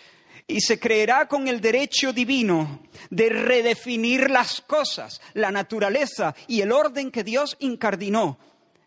y 0.46 0.61
se 0.61 0.78
creerá 0.78 1.26
con 1.28 1.48
el 1.48 1.61
derecho 1.61 2.12
divino 2.12 2.81
de 3.11 3.28
redefinir 3.28 4.31
las 4.31 4.61
cosas, 4.61 5.20
la 5.35 5.50
naturaleza 5.50 6.35
y 6.46 6.61
el 6.61 6.72
orden 6.72 7.11
que 7.11 7.24
Dios 7.24 7.57
incardinó 7.61 8.38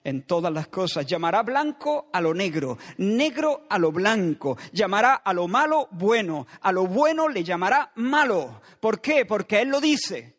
en 0.04 0.22
todas 0.24 0.54
las 0.54 0.68
cosas. 0.68 1.06
Llamará 1.06 1.44
blanco 1.44 2.10
a 2.14 2.22
lo 2.22 2.34
negro, 2.34 2.78
negro 2.98 3.66
a 3.70 3.78
lo 3.78 3.92
blanco, 3.92 4.58
llamará 4.72 5.16
a 5.16 5.34
lo 5.34 5.48
malo 5.48 5.90
bueno, 5.92 6.48
a 6.62 6.72
lo 6.72 6.86
bueno 6.88 7.28
le 7.28 7.44
llamará 7.44 7.92
malo. 7.96 8.62
¿Por 8.80 9.02
qué? 9.02 9.26
Porque 9.26 9.62
Él 9.62 9.70
lo 9.70 9.82
dice. 9.82 10.36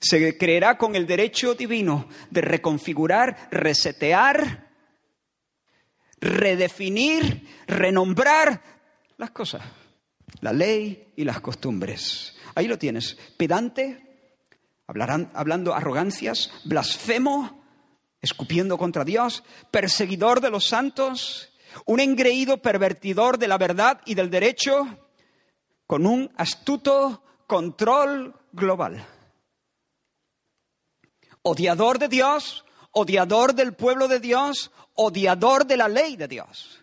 Se 0.00 0.36
creerá 0.36 0.76
con 0.76 0.94
el 0.94 1.06
derecho 1.06 1.54
divino 1.54 2.08
de 2.30 2.42
reconfigurar, 2.42 3.48
resetear, 3.50 4.65
redefinir, 6.26 7.46
renombrar 7.66 8.62
las 9.16 9.30
cosas, 9.30 9.62
la 10.40 10.52
ley 10.52 11.12
y 11.16 11.24
las 11.24 11.40
costumbres. 11.40 12.36
Ahí 12.54 12.66
lo 12.66 12.78
tienes, 12.78 13.16
pedante, 13.36 14.32
hablando 14.86 15.74
arrogancias, 15.74 16.50
blasfemo, 16.64 17.64
escupiendo 18.20 18.78
contra 18.78 19.04
Dios, 19.04 19.44
perseguidor 19.70 20.40
de 20.40 20.50
los 20.50 20.66
santos, 20.66 21.52
un 21.84 22.00
engreído 22.00 22.58
pervertidor 22.58 23.38
de 23.38 23.48
la 23.48 23.58
verdad 23.58 24.00
y 24.04 24.14
del 24.14 24.30
derecho, 24.30 24.86
con 25.86 26.06
un 26.06 26.32
astuto 26.36 27.22
control 27.46 28.34
global. 28.52 29.06
Odiador 31.42 31.98
de 31.98 32.08
Dios, 32.08 32.64
odiador 32.90 33.54
del 33.54 33.74
pueblo 33.74 34.08
de 34.08 34.18
Dios, 34.18 34.72
odiador 34.96 35.66
de 35.66 35.76
la 35.76 35.88
ley 35.88 36.16
de 36.16 36.28
Dios. 36.28 36.80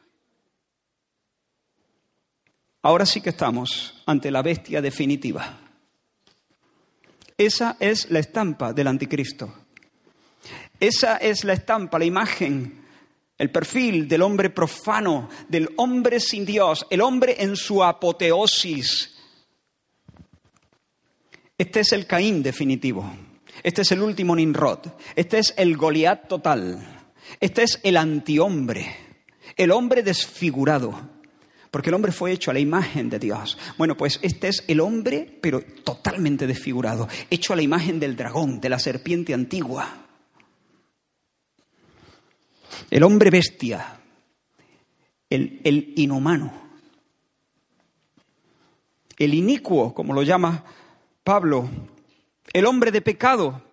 Ahora 2.82 3.06
sí 3.06 3.22
que 3.22 3.30
estamos 3.30 4.02
ante 4.06 4.30
la 4.30 4.42
bestia 4.42 4.82
definitiva. 4.82 5.58
Esa 7.38 7.78
es 7.80 8.12
la 8.12 8.20
estampa 8.20 8.74
del 8.74 8.88
anticristo. 8.88 9.54
Esa 10.80 11.18
es 11.18 11.44
la 11.44 11.54
estampa, 11.54 11.98
la 11.98 12.06
imagen, 12.06 12.84
el 13.38 13.52
perfil 13.52 14.08
del 14.08 14.22
hombre 14.22 14.50
profano, 14.50 15.30
del 15.48 15.70
hombre 15.78 16.20
sin 16.20 16.46
Dios, 16.46 16.86
el 16.90 17.02
hombre 17.02 17.38
en 17.40 17.56
su 17.56 17.84
apoteosis. 17.84 19.16
Este 21.58 21.80
es 21.80 21.94
el 21.94 22.06
Caín 22.06 22.44
definitivo. 22.44 23.10
Este 23.64 23.84
es 23.84 23.92
el 23.94 24.02
último 24.02 24.36
Nimrod. 24.36 24.80
Este 25.16 25.40
es 25.40 25.54
el 25.56 25.78
Goliat 25.78 26.28
total. 26.28 26.93
Este 27.40 27.64
es 27.64 27.80
el 27.84 27.98
antihombre, 27.98 28.96
el 29.56 29.72
hombre 29.72 30.04
desfigurado. 30.04 31.14
Porque 31.74 31.90
el 31.90 31.96
hombre 31.96 32.12
fue 32.12 32.32
hecho 32.32 32.52
a 32.52 32.54
la 32.54 32.60
imagen 32.60 33.10
de 33.10 33.18
Dios. 33.18 33.58
Bueno, 33.80 33.98
pues 33.98 34.20
este 34.22 34.48
es 34.48 34.64
el 34.68 34.80
hombre, 34.80 35.40
pero 35.42 35.60
totalmente 35.62 36.46
desfigurado, 36.46 37.08
hecho 37.32 37.52
a 37.52 37.56
la 37.56 37.64
imagen 37.64 38.00
del 38.00 38.16
dragón, 38.16 38.62
de 38.62 38.70
la 38.70 38.78
serpiente 38.78 39.34
antigua. 39.34 40.06
El 42.92 43.02
hombre 43.02 43.32
bestia, 43.32 44.00
el, 45.32 45.94
inhumano, 45.96 46.54
el 49.18 49.34
inicuo, 49.34 49.96
como 49.96 50.14
lo 50.14 50.22
llama 50.22 50.64
Pablo, 51.24 51.68
el 52.54 52.68
hombre 52.68 52.92
de 52.92 53.02
pecado, 53.02 53.64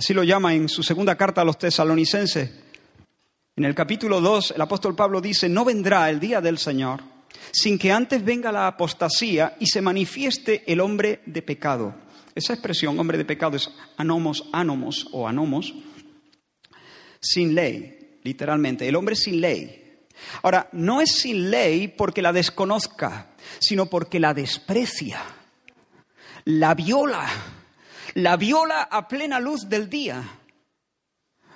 así 0.00 0.14
lo 0.14 0.24
llama 0.24 0.54
en 0.54 0.66
su 0.66 0.82
segunda 0.82 1.14
carta 1.14 1.42
a 1.42 1.44
los 1.44 1.58
tesalonicenses. 1.58 2.50
En 3.54 3.66
el 3.66 3.74
capítulo 3.74 4.22
2, 4.22 4.54
el 4.56 4.60
apóstol 4.62 4.96
Pablo 4.96 5.20
dice, 5.20 5.46
no 5.46 5.62
vendrá 5.62 6.08
el 6.08 6.18
día 6.18 6.40
del 6.40 6.56
Señor 6.56 7.02
sin 7.52 7.78
que 7.78 7.92
antes 7.92 8.24
venga 8.24 8.50
la 8.50 8.66
apostasía 8.66 9.58
y 9.60 9.66
se 9.66 9.82
manifieste 9.82 10.64
el 10.72 10.80
hombre 10.80 11.20
de 11.26 11.42
pecado. 11.42 11.94
Esa 12.34 12.54
expresión, 12.54 12.98
hombre 12.98 13.18
de 13.18 13.26
pecado, 13.26 13.58
es 13.58 13.70
anomos, 13.98 14.48
anomos 14.54 15.06
o 15.12 15.28
anomos, 15.28 15.74
sin 17.20 17.54
ley 17.54 18.20
literalmente, 18.22 18.88
el 18.88 18.96
hombre 18.96 19.16
sin 19.16 19.38
ley. 19.38 20.06
Ahora, 20.42 20.70
no 20.72 21.02
es 21.02 21.12
sin 21.12 21.50
ley 21.50 21.88
porque 21.88 22.22
la 22.22 22.32
desconozca, 22.32 23.32
sino 23.58 23.84
porque 23.84 24.18
la 24.18 24.32
desprecia, 24.32 25.20
la 26.46 26.74
viola, 26.74 27.28
la 28.14 28.36
viola 28.36 28.82
a 28.82 29.08
plena 29.08 29.40
luz 29.40 29.68
del 29.68 29.88
día. 29.88 30.40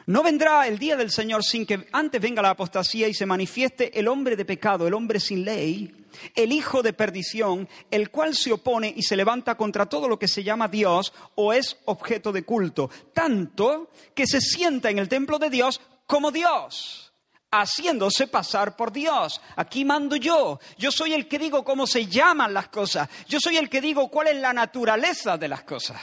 No 0.06 0.22
vendrá 0.22 0.66
el 0.66 0.78
día 0.78 0.96
del 0.96 1.10
Señor 1.10 1.42
sin 1.42 1.64
que 1.64 1.86
antes 1.92 2.20
venga 2.20 2.42
la 2.42 2.50
apostasía 2.50 3.08
y 3.08 3.14
se 3.14 3.24
manifieste 3.24 3.98
el 3.98 4.06
hombre 4.06 4.36
de 4.36 4.44
pecado, 4.44 4.86
el 4.86 4.92
hombre 4.92 5.18
sin 5.18 5.46
ley, 5.46 6.04
el 6.34 6.52
hijo 6.52 6.82
de 6.82 6.92
perdición, 6.92 7.66
el 7.90 8.10
cual 8.10 8.34
se 8.34 8.52
opone 8.52 8.92
y 8.94 9.02
se 9.02 9.16
levanta 9.16 9.56
contra 9.56 9.86
todo 9.86 10.06
lo 10.06 10.18
que 10.18 10.28
se 10.28 10.44
llama 10.44 10.68
Dios 10.68 11.14
o 11.36 11.54
es 11.54 11.78
objeto 11.86 12.32
de 12.32 12.44
culto, 12.44 12.90
tanto 13.14 13.90
que 14.14 14.26
se 14.26 14.42
sienta 14.42 14.90
en 14.90 14.98
el 14.98 15.08
templo 15.08 15.38
de 15.38 15.48
Dios 15.48 15.80
como 16.06 16.30
Dios, 16.30 17.14
haciéndose 17.50 18.26
pasar 18.26 18.76
por 18.76 18.92
Dios. 18.92 19.40
Aquí 19.56 19.86
mando 19.86 20.16
yo. 20.16 20.60
Yo 20.76 20.92
soy 20.92 21.14
el 21.14 21.28
que 21.28 21.38
digo 21.38 21.64
cómo 21.64 21.86
se 21.86 22.04
llaman 22.04 22.52
las 22.52 22.68
cosas. 22.68 23.08
Yo 23.26 23.40
soy 23.40 23.56
el 23.56 23.70
que 23.70 23.80
digo 23.80 24.08
cuál 24.08 24.28
es 24.28 24.36
la 24.36 24.52
naturaleza 24.52 25.38
de 25.38 25.48
las 25.48 25.62
cosas. 25.62 25.98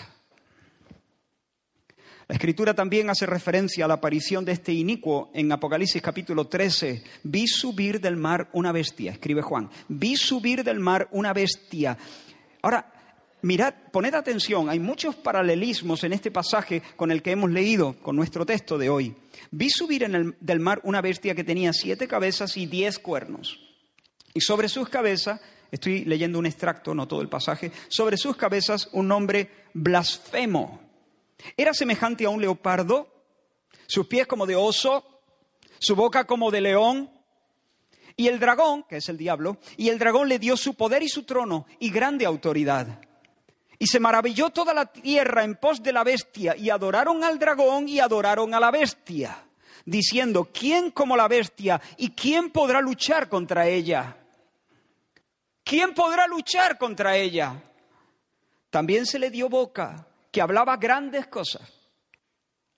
La 2.31 2.35
escritura 2.35 2.73
también 2.73 3.09
hace 3.09 3.25
referencia 3.25 3.83
a 3.83 3.89
la 3.89 3.95
aparición 3.95 4.45
de 4.45 4.53
este 4.53 4.71
inicuo 4.71 5.29
en 5.33 5.51
Apocalipsis 5.51 6.01
capítulo 6.01 6.47
13. 6.47 7.03
Vi 7.23 7.45
subir 7.45 7.99
del 7.99 8.15
mar 8.15 8.47
una 8.53 8.71
bestia, 8.71 9.11
escribe 9.11 9.41
Juan. 9.41 9.69
Vi 9.89 10.15
subir 10.15 10.63
del 10.63 10.79
mar 10.79 11.09
una 11.11 11.33
bestia. 11.33 11.97
Ahora, 12.61 12.89
mirad, 13.41 13.73
poned 13.91 14.13
atención, 14.13 14.69
hay 14.69 14.79
muchos 14.79 15.13
paralelismos 15.17 16.05
en 16.05 16.13
este 16.13 16.31
pasaje 16.31 16.81
con 16.95 17.11
el 17.11 17.21
que 17.21 17.31
hemos 17.31 17.51
leído, 17.51 17.97
con 18.01 18.15
nuestro 18.15 18.45
texto 18.45 18.77
de 18.77 18.89
hoy. 18.89 19.13
Vi 19.51 19.69
subir 19.69 20.07
del 20.39 20.59
mar 20.61 20.79
una 20.85 21.01
bestia 21.01 21.35
que 21.35 21.43
tenía 21.43 21.73
siete 21.73 22.07
cabezas 22.07 22.55
y 22.55 22.65
diez 22.65 22.97
cuernos. 22.97 23.59
Y 24.33 24.39
sobre 24.39 24.69
sus 24.69 24.87
cabezas, 24.87 25.41
estoy 25.69 26.05
leyendo 26.05 26.39
un 26.39 26.45
extracto, 26.45 26.95
no 26.95 27.09
todo 27.09 27.21
el 27.23 27.27
pasaje, 27.27 27.73
sobre 27.89 28.15
sus 28.15 28.37
cabezas 28.37 28.87
un 28.93 29.09
nombre 29.09 29.49
blasfemo. 29.73 30.90
Era 31.57 31.73
semejante 31.73 32.25
a 32.25 32.29
un 32.29 32.41
leopardo, 32.41 33.07
sus 33.87 34.07
pies 34.07 34.27
como 34.27 34.45
de 34.45 34.55
oso, 34.55 35.05
su 35.79 35.95
boca 35.95 36.25
como 36.25 36.51
de 36.51 36.61
león, 36.61 37.11
y 38.15 38.27
el 38.27 38.39
dragón, 38.39 38.83
que 38.83 38.97
es 38.97 39.09
el 39.09 39.17
diablo, 39.17 39.57
y 39.77 39.89
el 39.89 39.97
dragón 39.97 40.29
le 40.29 40.39
dio 40.39 40.55
su 40.55 40.75
poder 40.75 41.03
y 41.03 41.09
su 41.09 41.23
trono 41.23 41.65
y 41.79 41.89
grande 41.89 42.25
autoridad. 42.25 43.01
Y 43.79 43.87
se 43.87 43.99
maravilló 43.99 44.51
toda 44.51 44.73
la 44.73 44.85
tierra 44.85 45.43
en 45.43 45.55
pos 45.55 45.81
de 45.81 45.91
la 45.91 46.03
bestia, 46.03 46.55
y 46.55 46.69
adoraron 46.69 47.23
al 47.23 47.39
dragón 47.39 47.89
y 47.89 47.99
adoraron 47.99 48.53
a 48.53 48.59
la 48.59 48.69
bestia, 48.69 49.43
diciendo, 49.85 50.49
¿quién 50.53 50.91
como 50.91 51.17
la 51.17 51.27
bestia 51.27 51.81
y 51.97 52.11
quién 52.11 52.51
podrá 52.51 52.81
luchar 52.81 53.27
contra 53.27 53.67
ella? 53.67 54.17
¿Quién 55.63 55.93
podrá 55.93 56.27
luchar 56.27 56.77
contra 56.77 57.15
ella? 57.17 57.63
También 58.69 59.05
se 59.05 59.19
le 59.19 59.31
dio 59.31 59.49
boca, 59.49 60.07
que 60.31 60.41
hablaba 60.41 60.77
grandes 60.77 61.27
cosas 61.27 61.69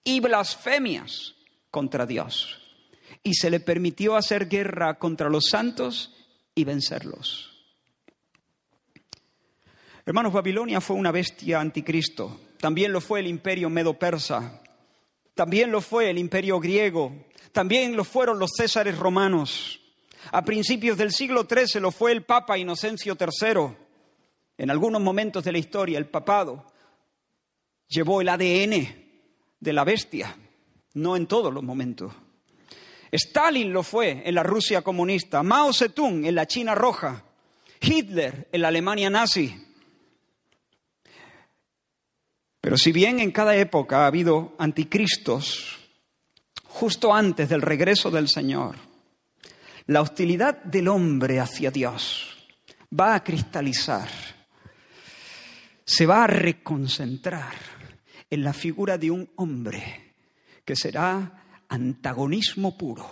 y 0.04 0.20
blasfemias 0.20 1.36
contra 1.70 2.06
Dios. 2.06 2.60
Y 3.22 3.36
se 3.36 3.50
le 3.50 3.60
permitió 3.60 4.16
hacer 4.16 4.50
guerra 4.50 5.00
contra 5.00 5.30
los 5.30 5.46
santos 5.50 6.14
y 6.56 6.64
vencerlos. 6.66 7.52
Hermanos, 10.06 10.34
Babilonia 10.34 10.82
fue 10.82 10.98
una 10.98 11.12
bestia 11.12 11.62
anticristo. 11.62 12.42
También 12.60 12.92
lo 12.92 13.00
fue 13.00 13.22
el 13.22 13.28
imperio 13.28 13.70
medo-persa. 13.70 14.62
También 15.34 15.72
lo 15.72 15.80
fue 15.80 16.10
el 16.10 16.18
imperio 16.18 16.60
griego. 16.60 17.14
También 17.54 17.96
lo 17.96 18.04
fueron 18.04 18.40
los 18.40 18.52
césares 18.58 18.98
romanos. 18.98 19.80
A 20.32 20.44
principios 20.44 20.98
del 20.98 21.12
siglo 21.12 21.48
XIII 21.50 21.80
lo 21.82 21.92
fue 21.92 22.12
el 22.12 22.24
Papa 22.24 22.58
Inocencio 22.58 23.18
III. 23.18 23.76
En 24.58 24.70
algunos 24.70 25.02
momentos 25.02 25.44
de 25.44 25.52
la 25.52 25.58
historia, 25.58 25.98
el 25.98 26.08
papado 26.08 26.73
llevó 27.94 28.22
el 28.22 28.30
ADN 28.30 28.88
de 29.60 29.74
la 29.74 29.84
bestia, 29.84 30.36
no 30.96 31.16
en 31.16 31.28
todos 31.28 31.54
los 31.54 31.64
momentos. 31.64 32.12
Stalin 33.12 33.72
lo 33.72 33.84
fue 33.84 34.24
en 34.26 34.34
la 34.34 34.44
Rusia 34.44 34.82
comunista, 34.82 35.44
Mao 35.44 35.72
Zedong 35.72 36.26
en 36.26 36.36
la 36.36 36.48
China 36.48 36.74
roja, 36.74 37.24
Hitler 37.80 38.50
en 38.52 38.62
la 38.62 38.70
Alemania 38.70 39.10
nazi, 39.10 39.56
pero 42.60 42.78
si 42.78 42.94
bien 42.94 43.20
en 43.20 43.32
cada 43.32 43.58
época 43.58 44.04
ha 44.04 44.08
habido 44.08 44.56
anticristos, 44.58 45.80
justo 46.64 47.14
antes 47.14 47.50
del 47.50 47.62
regreso 47.62 48.10
del 48.10 48.30
Señor, 48.30 48.78
la 49.88 50.00
hostilidad 50.00 50.64
del 50.64 50.88
hombre 50.88 51.42
hacia 51.42 51.72
Dios 51.72 52.48
va 52.98 53.16
a 53.16 53.24
cristalizar, 53.24 54.08
se 55.84 56.06
va 56.06 56.24
a 56.24 56.28
reconcentrar 56.28 57.73
en 58.34 58.44
la 58.44 58.54
figura 58.54 58.98
de 58.98 59.12
un 59.12 59.30
hombre 59.36 60.16
que 60.66 60.76
será 60.76 61.62
antagonismo 61.70 62.76
puro. 62.78 63.08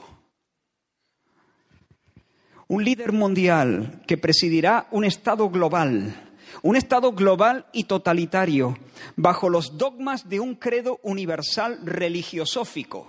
Un 2.68 2.84
líder 2.84 3.12
mundial 3.12 4.02
que 4.08 4.18
presidirá 4.18 4.88
un 4.92 5.06
Estado 5.06 5.50
global 5.50 6.32
un 6.64 6.76
Estado 6.76 7.14
global 7.14 7.66
y 7.72 7.86
totalitario, 7.86 8.78
bajo 9.16 9.50
los 9.50 9.78
dogmas 9.78 10.28
de 10.30 10.40
un 10.40 10.56
credo 10.56 11.00
universal 11.04 11.80
religiosófico. 11.84 13.08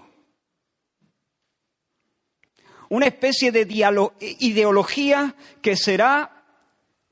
Una 2.88 3.06
especie 3.06 3.52
de 3.52 3.66
ideología 4.38 5.34
que 5.60 5.76
será 5.76 6.41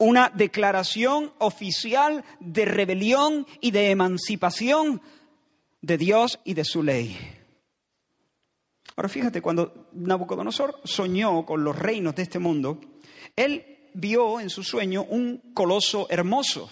una 0.01 0.31
declaración 0.35 1.31
oficial 1.39 2.25
de 2.41 2.65
rebelión 2.65 3.47
y 3.61 3.71
de 3.71 3.91
emancipación 3.91 5.03
de 5.83 5.99
Dios 5.99 6.41
y 6.43 6.55
de 6.55 6.65
su 6.65 6.83
ley. 6.83 7.19
Ahora 8.97 9.11
fíjate, 9.11 9.43
cuando 9.43 9.91
Nabucodonosor 9.93 10.81
soñó 10.85 11.45
con 11.45 11.63
los 11.63 11.79
reinos 11.79 12.15
de 12.15 12.23
este 12.23 12.39
mundo, 12.39 12.81
él 13.37 13.91
vio 13.93 14.41
en 14.41 14.49
su 14.49 14.63
sueño 14.63 15.05
un 15.05 15.53
coloso 15.53 16.07
hermoso, 16.09 16.71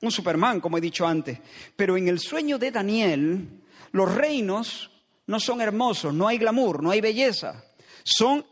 un 0.00 0.10
Superman, 0.10 0.60
como 0.60 0.78
he 0.78 0.80
dicho 0.80 1.06
antes. 1.06 1.38
Pero 1.76 1.96
en 1.96 2.08
el 2.08 2.18
sueño 2.18 2.58
de 2.58 2.72
Daniel, 2.72 3.62
los 3.92 4.12
reinos 4.12 4.90
no 5.28 5.38
son 5.38 5.60
hermosos, 5.60 6.12
no 6.12 6.26
hay 6.26 6.38
glamour, 6.38 6.82
no 6.82 6.90
hay 6.90 7.00
belleza. 7.00 7.64
Son 8.02 8.44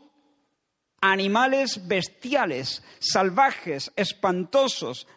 animales 1.11 1.87
bestiales, 1.87 2.83
salvajes, 2.99 3.91
espantosos. 3.95 5.07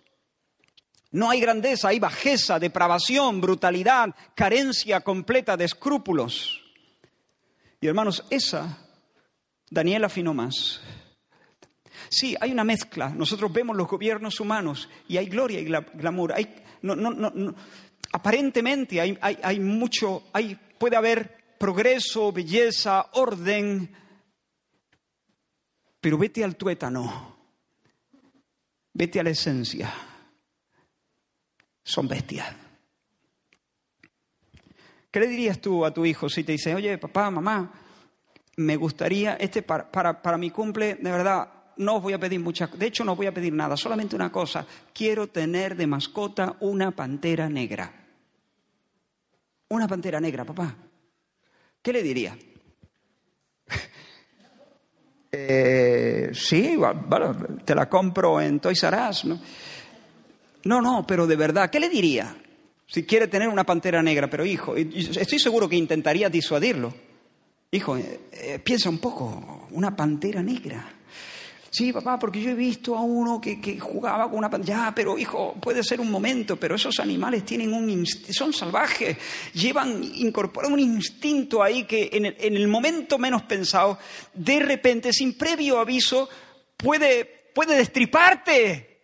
No 1.10 1.30
hay 1.30 1.40
grandeza, 1.40 1.88
hay 1.88 1.98
bajeza, 1.98 2.58
depravación, 2.58 3.40
brutalidad, 3.40 4.14
carencia 4.34 5.00
completa 5.00 5.56
de 5.56 5.64
escrúpulos. 5.64 6.62
Y 7.80 7.86
hermanos, 7.86 8.24
esa 8.30 8.78
Daniel 9.70 10.04
afinó 10.04 10.34
más. 10.34 10.80
Sí, 12.10 12.36
hay 12.40 12.52
una 12.52 12.64
mezcla. 12.64 13.10
Nosotros 13.10 13.52
vemos 13.52 13.76
los 13.76 13.88
gobiernos 13.88 14.40
humanos 14.40 14.88
y 15.08 15.16
hay 15.16 15.26
gloria 15.26 15.60
y 15.60 15.64
glamour. 15.64 16.32
Hay, 16.32 16.54
no, 16.82 16.96
no, 16.96 17.10
no, 17.10 17.54
aparentemente 18.12 19.00
hay, 19.00 19.18
hay, 19.20 19.60
mucho, 19.60 20.24
hay, 20.32 20.58
puede 20.78 20.96
haber 20.96 21.56
progreso, 21.58 22.32
belleza, 22.32 23.06
orden, 23.12 23.90
pero 26.00 26.18
vete 26.18 26.44
al 26.44 26.56
tuétano, 26.56 27.36
vete 28.92 29.20
a 29.20 29.22
la 29.22 29.30
esencia. 29.30 29.92
Son 31.82 32.06
bestias. 32.06 32.54
¿Qué 35.10 35.20
le 35.20 35.26
dirías 35.26 35.60
tú 35.60 35.84
a 35.84 35.92
tu 35.92 36.04
hijo 36.04 36.28
si 36.28 36.44
te 36.44 36.52
dice, 36.52 36.74
oye, 36.74 36.98
papá, 36.98 37.30
mamá, 37.30 37.72
me 38.56 38.76
gustaría, 38.76 39.34
este 39.34 39.62
para, 39.62 39.90
para, 39.90 40.20
para 40.20 40.36
mi 40.36 40.50
cumple, 40.50 40.96
de 40.96 41.10
verdad, 41.10 41.48
no 41.78 41.96
os 41.96 42.02
voy 42.02 42.12
a 42.12 42.18
pedir 42.18 42.40
muchas, 42.40 42.76
de 42.78 42.86
hecho 42.86 43.04
no 43.04 43.16
voy 43.16 43.26
a 43.26 43.32
pedir 43.32 43.52
nada, 43.52 43.76
solamente 43.76 44.16
una 44.16 44.30
cosa, 44.30 44.66
quiero 44.92 45.28
tener 45.28 45.76
de 45.76 45.86
mascota 45.86 46.56
una 46.60 46.90
pantera 46.90 47.48
negra. 47.48 47.92
Una 49.68 49.86
pantera 49.86 50.20
negra, 50.20 50.44
papá. 50.44 50.74
¿Qué 51.82 51.92
le 51.92 52.02
diría? 52.02 52.36
Eh, 55.30 56.30
sí, 56.32 56.78
te 57.64 57.74
la 57.74 57.88
compro 57.88 58.40
en 58.40 58.60
Toys 58.60 58.82
R 58.82 58.96
Us, 59.10 59.24
¿no? 59.24 59.40
No, 60.64 60.80
no, 60.80 61.06
pero 61.06 61.26
de 61.26 61.36
verdad, 61.36 61.70
¿qué 61.70 61.80
le 61.80 61.88
diría? 61.88 62.36
Si 62.86 63.04
quiere 63.04 63.28
tener 63.28 63.48
una 63.48 63.64
pantera 63.64 64.02
negra, 64.02 64.28
pero 64.28 64.44
hijo, 64.46 64.74
estoy 64.76 65.38
seguro 65.38 65.68
que 65.68 65.76
intentaría 65.76 66.28
disuadirlo. 66.28 66.94
Hijo, 67.70 67.98
eh, 67.98 68.20
eh, 68.32 68.58
piensa 68.58 68.88
un 68.88 68.98
poco, 68.98 69.68
una 69.72 69.94
pantera 69.94 70.42
negra. 70.42 70.97
Sí, 71.78 71.92
papá, 71.92 72.18
porque 72.18 72.40
yo 72.40 72.50
he 72.50 72.54
visto 72.54 72.96
a 72.96 73.02
uno 73.02 73.40
que, 73.40 73.78
jugaba 73.78 74.28
con 74.28 74.38
una 74.38 74.50
pantalla, 74.50 74.92
pero 74.92 75.16
hijo, 75.16 75.54
puede 75.60 75.84
ser 75.84 76.00
un 76.00 76.10
momento, 76.10 76.56
pero 76.56 76.74
esos 76.74 76.98
animales 76.98 77.44
tienen 77.44 77.72
un 77.72 78.04
son 78.04 78.52
salvajes, 78.52 79.16
llevan, 79.52 80.02
incorporan 80.02 80.72
un 80.72 80.80
instinto 80.80 81.62
ahí 81.62 81.84
que 81.84 82.10
en 82.12 82.56
el, 82.56 82.66
momento 82.66 83.16
menos 83.16 83.42
pensado, 83.42 83.96
de 84.34 84.58
repente, 84.58 85.12
sin 85.12 85.38
previo 85.38 85.78
aviso, 85.78 86.28
puede, 86.76 87.24
puede 87.54 87.76
destriparte, 87.76 88.98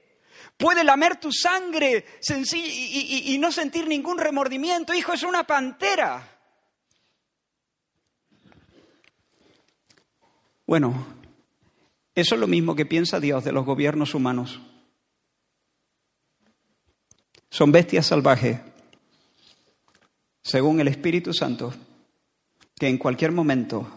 puede 0.57 0.83
lamer 0.83 1.21
tu 1.21 1.31
sangre 1.31 2.05
y, 2.29 3.35
y 3.35 3.39
no 3.39 3.53
sentir 3.53 3.87
ningún 3.87 4.19
remordimiento. 4.19 4.93
Hijo, 4.93 5.13
es 5.13 5.23
una 5.23 5.45
pantera. 5.45 6.29
Bueno, 10.67 11.24
eso 12.15 12.37
es 12.37 12.41
lo 12.41 12.47
mismo 12.47 12.77
que 12.77 12.87
piensa 12.87 13.19
Dios 13.19 13.45
de 13.45 13.53
los 13.53 13.65
gobiernos 13.65 14.15
humanos. 14.15 14.61
Son 17.51 17.73
bestias 17.73 18.07
salvajes, 18.07 18.61
según 20.43 20.81
el 20.81 20.89
Espíritu 20.89 21.33
Santo, 21.33 21.75
que 22.77 22.89
en 22.89 22.99
cualquier 22.99 23.33
momento 23.33 23.89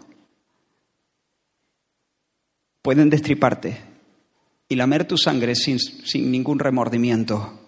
pueden 2.81 3.09
destriparte 3.09 3.83
y 4.67 4.75
lamer 4.75 5.07
tu 5.07 5.17
sangre 5.17 5.55
sin, 5.55 5.79
sin 5.79 6.31
ningún 6.31 6.57
remordimiento. 6.57 7.67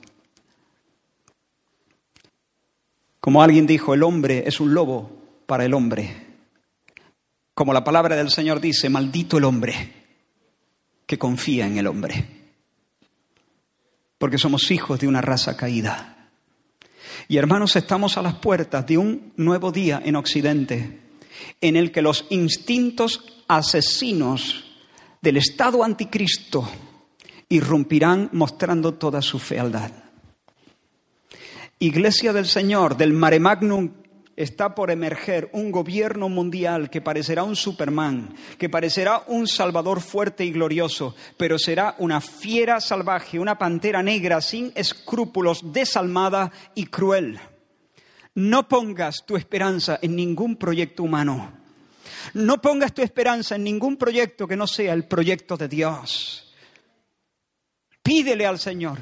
Como 3.19 3.43
alguien 3.43 3.67
dijo, 3.67 3.93
el 3.93 4.01
hombre 4.01 4.43
es 4.47 4.59
un 4.59 4.73
lobo 4.73 5.11
para 5.45 5.65
el 5.65 5.73
hombre. 5.73 6.27
Como 7.53 7.73
la 7.73 7.83
palabra 7.83 8.15
del 8.15 8.29
Señor 8.29 8.61
dice, 8.61 8.89
maldito 8.89 9.37
el 9.37 9.43
hombre 9.43 9.98
que 11.09 11.17
confía 11.17 11.65
en 11.65 11.79
el 11.79 11.87
hombre. 11.87 12.23
Porque 14.19 14.37
somos 14.37 14.69
hijos 14.69 14.99
de 14.99 15.07
una 15.07 15.21
raza 15.21 15.57
caída. 15.57 16.29
Y 17.27 17.37
hermanos, 17.37 17.75
estamos 17.75 18.15
a 18.15 18.21
las 18.21 18.35
puertas 18.35 18.85
de 18.85 18.99
un 18.99 19.33
nuevo 19.35 19.71
día 19.71 20.03
en 20.05 20.15
Occidente, 20.15 20.99
en 21.61 21.75
el 21.77 21.91
que 21.91 22.03
los 22.03 22.27
instintos 22.29 23.23
asesinos 23.47 24.65
del 25.19 25.37
Estado 25.37 25.83
anticristo 25.83 26.69
irrumpirán 27.49 28.29
mostrando 28.31 28.93
toda 28.93 29.23
su 29.23 29.39
fealdad. 29.39 29.91
Iglesia 31.79 32.33
del 32.33 32.45
Señor, 32.45 32.97
del 32.97 33.13
mare 33.13 33.39
magnum 33.39 33.93
está 34.39 34.73
por 34.73 34.89
emerger 34.89 35.49
un 35.51 35.69
gobierno 35.69 36.29
mundial 36.29 36.89
que 36.89 37.01
parecerá 37.01 37.43
un 37.43 37.57
Superman, 37.57 38.33
que 38.57 38.69
parecerá 38.69 39.23
un 39.27 39.49
Salvador 39.49 39.99
fuerte 39.99 40.45
y 40.45 40.51
glorioso, 40.51 41.13
pero 41.35 41.59
será 41.59 41.95
una 41.97 42.21
fiera 42.21 42.79
salvaje, 42.79 43.37
una 43.37 43.57
pantera 43.57 44.01
negra 44.01 44.39
sin 44.39 44.71
escrúpulos, 44.75 45.73
desalmada 45.73 46.53
y 46.73 46.85
cruel. 46.85 47.37
No 48.35 48.69
pongas 48.69 49.25
tu 49.25 49.35
esperanza 49.35 49.99
en 50.01 50.15
ningún 50.15 50.55
proyecto 50.55 51.03
humano. 51.03 51.51
No 52.33 52.61
pongas 52.61 52.93
tu 52.93 53.01
esperanza 53.01 53.57
en 53.57 53.65
ningún 53.65 53.97
proyecto 53.97 54.47
que 54.47 54.55
no 54.55 54.67
sea 54.67 54.93
el 54.93 55.03
proyecto 55.03 55.57
de 55.57 55.67
Dios. 55.67 56.55
Pídele 58.01 58.45
al 58.45 58.57
Señor, 58.57 58.99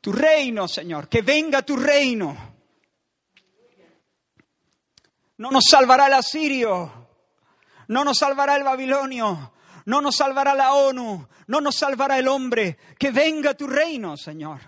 tu 0.00 0.12
reino, 0.12 0.68
Señor, 0.68 1.08
que 1.08 1.22
venga 1.22 1.62
tu 1.62 1.76
reino 1.76 2.59
no 5.40 5.50
nos 5.50 5.64
salvará 5.70 6.06
el 6.06 6.12
asirio, 6.12 6.92
no 7.88 8.04
nos 8.04 8.18
salvará 8.18 8.56
el 8.56 8.62
babilonio, 8.62 9.52
no 9.86 10.02
nos 10.02 10.16
salvará 10.16 10.54
la 10.54 10.74
ONU, 10.74 11.28
no 11.46 11.60
nos 11.62 11.76
salvará 11.76 12.18
el 12.18 12.28
hombre. 12.28 12.76
Que 12.98 13.10
venga 13.10 13.54
tu 13.54 13.66
reino, 13.66 14.18
Señor. 14.18 14.60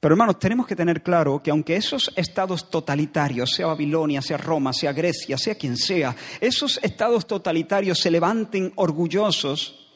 Pero 0.00 0.14
hermanos, 0.14 0.40
tenemos 0.40 0.66
que 0.66 0.74
tener 0.74 1.00
claro 1.00 1.40
que 1.40 1.52
aunque 1.52 1.76
esos 1.76 2.10
estados 2.16 2.68
totalitarios, 2.68 3.52
sea 3.52 3.66
Babilonia, 3.66 4.20
sea 4.20 4.36
Roma, 4.36 4.72
sea 4.72 4.92
Grecia, 4.92 5.38
sea 5.38 5.54
quien 5.54 5.76
sea, 5.76 6.16
esos 6.40 6.80
estados 6.82 7.24
totalitarios 7.24 8.00
se 8.00 8.10
levanten 8.10 8.72
orgullosos 8.74 9.94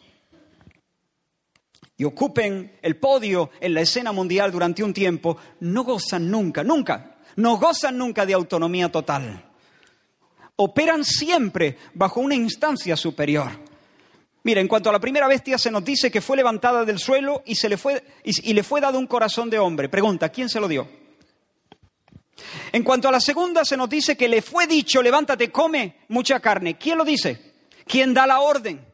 y 1.96 2.04
ocupen 2.04 2.78
el 2.82 3.00
podio 3.00 3.50
en 3.60 3.74
la 3.74 3.80
escena 3.80 4.12
mundial 4.12 4.52
durante 4.52 4.84
un 4.84 4.94
tiempo, 4.94 5.38
no 5.58 5.82
gozan 5.82 6.30
nunca, 6.30 6.62
nunca, 6.62 7.13
no 7.36 7.56
gozan 7.56 7.98
nunca 7.98 8.26
de 8.26 8.34
autonomía 8.34 8.90
total. 8.90 9.44
Operan 10.56 11.04
siempre 11.04 11.76
bajo 11.94 12.20
una 12.20 12.34
instancia 12.34 12.96
superior. 12.96 13.50
Mira, 14.44 14.60
en 14.60 14.68
cuanto 14.68 14.90
a 14.90 14.92
la 14.92 15.00
primera 15.00 15.26
bestia 15.26 15.56
se 15.56 15.70
nos 15.70 15.84
dice 15.84 16.10
que 16.10 16.20
fue 16.20 16.36
levantada 16.36 16.84
del 16.84 16.98
suelo 16.98 17.42
y, 17.46 17.54
se 17.54 17.68
le, 17.68 17.76
fue, 17.78 18.04
y, 18.22 18.52
le 18.52 18.62
fue 18.62 18.80
dado 18.80 18.98
un 18.98 19.06
corazón 19.06 19.48
de 19.48 19.58
hombre. 19.58 19.88
Pregunta, 19.88 20.28
¿quién 20.28 20.48
se 20.48 20.60
lo 20.60 20.68
dio? 20.68 20.86
En 22.70 22.82
cuanto 22.82 23.08
a 23.08 23.12
la 23.12 23.20
segunda 23.20 23.64
se 23.64 23.76
nos 23.76 23.88
dice 23.88 24.16
que 24.16 24.28
le 24.28 24.42
fue 24.42 24.66
dicho, 24.66 25.02
levántate, 25.02 25.50
come 25.50 26.00
mucha 26.08 26.40
carne. 26.40 26.76
¿Quién 26.76 26.98
lo 26.98 27.04
dice? 27.04 27.54
¿Quién 27.86 28.12
da 28.12 28.26
la 28.26 28.40
orden? 28.40 28.84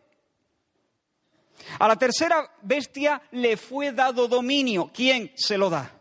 A 1.78 1.88
la 1.88 1.96
tercera 1.96 2.48
bestia 2.62 3.20
le 3.32 3.56
fue 3.56 3.92
dado 3.92 4.28
dominio. 4.28 4.90
¿Quién 4.94 5.32
se 5.34 5.58
lo 5.58 5.68
da? 5.68 5.99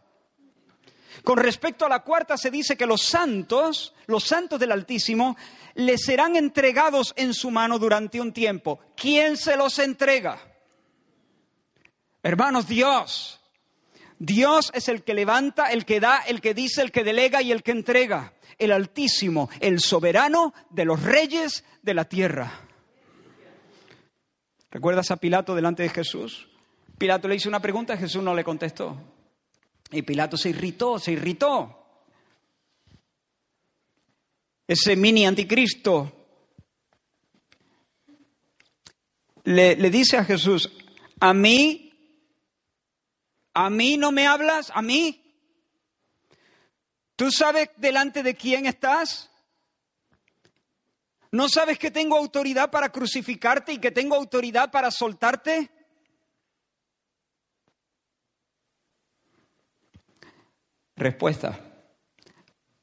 Con 1.23 1.37
respecto 1.37 1.85
a 1.85 1.89
la 1.89 1.99
cuarta 1.99 2.37
se 2.37 2.51
dice 2.51 2.77
que 2.77 2.85
los 2.85 3.01
santos, 3.01 3.93
los 4.05 4.23
santos 4.23 4.59
del 4.59 4.71
Altísimo, 4.71 5.35
le 5.75 5.97
serán 5.97 6.35
entregados 6.35 7.13
en 7.15 7.33
su 7.33 7.51
mano 7.51 7.79
durante 7.79 8.21
un 8.21 8.31
tiempo. 8.31 8.79
¿Quién 8.95 9.37
se 9.37 9.55
los 9.55 9.79
entrega? 9.79 10.39
Hermanos, 12.21 12.67
Dios. 12.67 13.39
Dios 14.17 14.71
es 14.73 14.89
el 14.89 15.03
que 15.03 15.13
levanta, 15.13 15.71
el 15.71 15.85
que 15.85 15.99
da, 15.99 16.19
el 16.27 16.41
que 16.41 16.53
dice, 16.53 16.81
el 16.81 16.91
que 16.91 17.03
delega 17.03 17.41
y 17.41 17.51
el 17.51 17.63
que 17.63 17.71
entrega. 17.71 18.33
El 18.57 18.71
Altísimo, 18.71 19.49
el 19.61 19.79
soberano 19.79 20.53
de 20.69 20.83
los 20.85 21.01
reyes 21.01 21.63
de 21.81 21.93
la 21.93 22.05
tierra. 22.05 22.51
¿Recuerdas 24.69 25.11
a 25.11 25.17
Pilato 25.17 25.55
delante 25.55 25.83
de 25.83 25.89
Jesús? 25.89 26.49
Pilato 26.97 27.27
le 27.29 27.35
hizo 27.35 27.47
una 27.47 27.61
pregunta 27.61 27.95
y 27.95 27.97
Jesús 27.97 28.21
no 28.21 28.35
le 28.35 28.43
contestó. 28.43 28.97
Y 29.91 30.01
Pilato 30.03 30.37
se 30.37 30.49
irritó, 30.49 30.99
se 30.99 31.13
irritó. 31.13 31.75
Ese 34.67 34.95
mini 34.95 35.25
anticristo 35.25 36.27
le, 39.43 39.75
le 39.75 39.89
dice 39.89 40.17
a 40.17 40.23
Jesús, 40.23 40.69
a 41.19 41.33
mí, 41.33 41.91
a 43.53 43.69
mí 43.69 43.97
no 43.97 44.11
me 44.11 44.27
hablas, 44.27 44.71
a 44.75 44.81
mí. 44.81 45.25
¿Tú 47.15 47.31
sabes 47.31 47.69
delante 47.77 48.21
de 48.21 48.35
quién 48.35 48.67
estás? 48.67 49.29
¿No 51.31 51.49
sabes 51.49 51.77
que 51.77 51.91
tengo 51.91 52.15
autoridad 52.15 52.71
para 52.71 52.89
crucificarte 52.89 53.73
y 53.73 53.79
que 53.79 53.91
tengo 53.91 54.15
autoridad 54.15 54.71
para 54.71 54.91
soltarte? 54.91 55.69
Respuesta. 60.99 61.57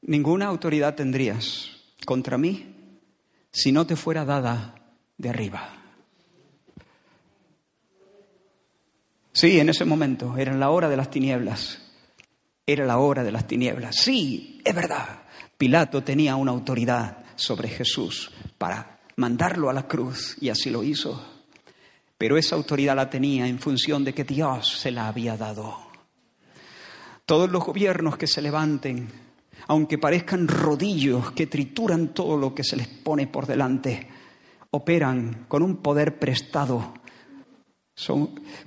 Ninguna 0.01 0.47
autoridad 0.47 0.95
tendrías 0.95 1.69
contra 2.03 2.39
mí 2.39 2.73
si 3.51 3.71
no 3.71 3.85
te 3.85 3.95
fuera 3.95 4.25
dada 4.25 4.73
de 5.19 5.29
arriba. 5.29 5.69
Sí, 9.31 9.59
en 9.59 9.69
ese 9.69 9.85
momento 9.85 10.35
era 10.35 10.51
la 10.55 10.71
hora 10.71 10.89
de 10.89 10.97
las 10.97 11.11
tinieblas. 11.11 11.79
Era 12.65 12.87
la 12.87 12.97
hora 12.97 13.23
de 13.23 13.31
las 13.31 13.45
tinieblas. 13.45 13.97
Sí, 13.97 14.61
es 14.65 14.73
verdad. 14.73 15.21
Pilato 15.55 16.03
tenía 16.03 16.35
una 16.37 16.53
autoridad 16.53 17.23
sobre 17.35 17.67
Jesús 17.67 18.31
para 18.57 18.99
mandarlo 19.17 19.69
a 19.69 19.73
la 19.73 19.87
cruz 19.87 20.37
y 20.41 20.49
así 20.49 20.71
lo 20.71 20.81
hizo. 20.81 21.23
Pero 22.17 22.35
esa 22.35 22.55
autoridad 22.55 22.95
la 22.95 23.11
tenía 23.11 23.47
en 23.47 23.59
función 23.59 24.03
de 24.03 24.15
que 24.15 24.23
Dios 24.23 24.79
se 24.79 24.89
la 24.89 25.07
había 25.07 25.37
dado. 25.37 25.86
Todos 27.27 27.51
los 27.51 27.65
gobiernos 27.65 28.15
que 28.15 28.25
se 28.25 28.41
levanten, 28.41 29.09
aunque 29.67 29.97
parezcan 29.97 30.47
rodillos 30.47 31.33
que 31.33 31.47
trituran 31.47 32.13
todo 32.13 32.37
lo 32.37 32.55
que 32.55 32.63
se 32.63 32.77
les 32.77 32.87
pone 32.87 33.27
por 33.27 33.45
delante, 33.45 34.07
operan 34.71 35.43
con 35.49 35.61
un 35.61 35.75
poder 35.81 36.19
prestado, 36.19 36.93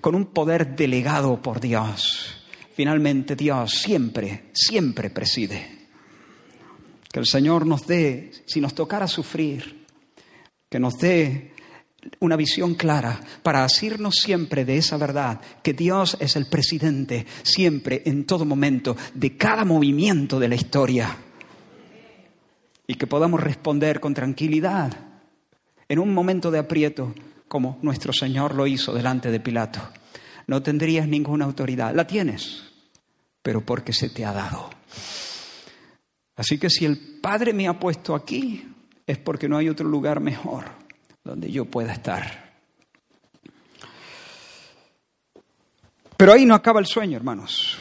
con 0.02 0.14
un 0.14 0.26
poder 0.26 0.76
delegado 0.76 1.40
por 1.40 1.58
Dios. 1.58 2.44
Finalmente 2.74 3.34
Dios 3.34 3.70
siempre, 3.70 4.50
siempre 4.52 5.08
preside. 5.08 5.88
Que 7.10 7.20
el 7.20 7.26
Señor 7.26 7.66
nos 7.66 7.86
dé, 7.86 8.30
si 8.44 8.60
nos 8.60 8.74
tocara 8.74 9.08
sufrir, 9.08 9.86
que 10.68 10.78
nos 10.78 10.98
dé 10.98 11.49
una 12.20 12.36
visión 12.36 12.74
clara 12.74 13.20
para 13.42 13.64
asirnos 13.64 14.16
siempre 14.16 14.64
de 14.64 14.76
esa 14.76 14.96
verdad, 14.96 15.40
que 15.62 15.72
Dios 15.72 16.16
es 16.20 16.36
el 16.36 16.46
presidente 16.46 17.26
siempre, 17.42 18.02
en 18.06 18.24
todo 18.24 18.44
momento, 18.44 18.96
de 19.14 19.36
cada 19.36 19.64
movimiento 19.64 20.38
de 20.38 20.48
la 20.48 20.54
historia. 20.54 21.16
Y 22.86 22.94
que 22.94 23.06
podamos 23.06 23.40
responder 23.40 24.00
con 24.00 24.14
tranquilidad 24.14 24.92
en 25.88 25.98
un 25.98 26.12
momento 26.12 26.50
de 26.50 26.58
aprieto, 26.58 27.14
como 27.48 27.78
nuestro 27.82 28.12
Señor 28.12 28.54
lo 28.54 28.66
hizo 28.66 28.92
delante 28.92 29.30
de 29.30 29.40
Pilato. 29.40 29.80
No 30.46 30.62
tendrías 30.62 31.06
ninguna 31.06 31.44
autoridad, 31.44 31.94
la 31.94 32.06
tienes, 32.06 32.64
pero 33.42 33.64
porque 33.64 33.92
se 33.92 34.08
te 34.08 34.24
ha 34.24 34.32
dado. 34.32 34.70
Así 36.36 36.58
que 36.58 36.70
si 36.70 36.84
el 36.84 36.96
Padre 37.20 37.52
me 37.52 37.68
ha 37.68 37.78
puesto 37.78 38.14
aquí, 38.14 38.64
es 39.06 39.18
porque 39.18 39.48
no 39.48 39.56
hay 39.58 39.68
otro 39.68 39.88
lugar 39.88 40.20
mejor 40.20 40.80
donde 41.24 41.50
yo 41.50 41.64
pueda 41.64 41.92
estar. 41.92 42.50
Pero 46.16 46.32
ahí 46.32 46.44
no 46.44 46.54
acaba 46.54 46.80
el 46.80 46.86
sueño, 46.86 47.16
hermanos. 47.16 47.78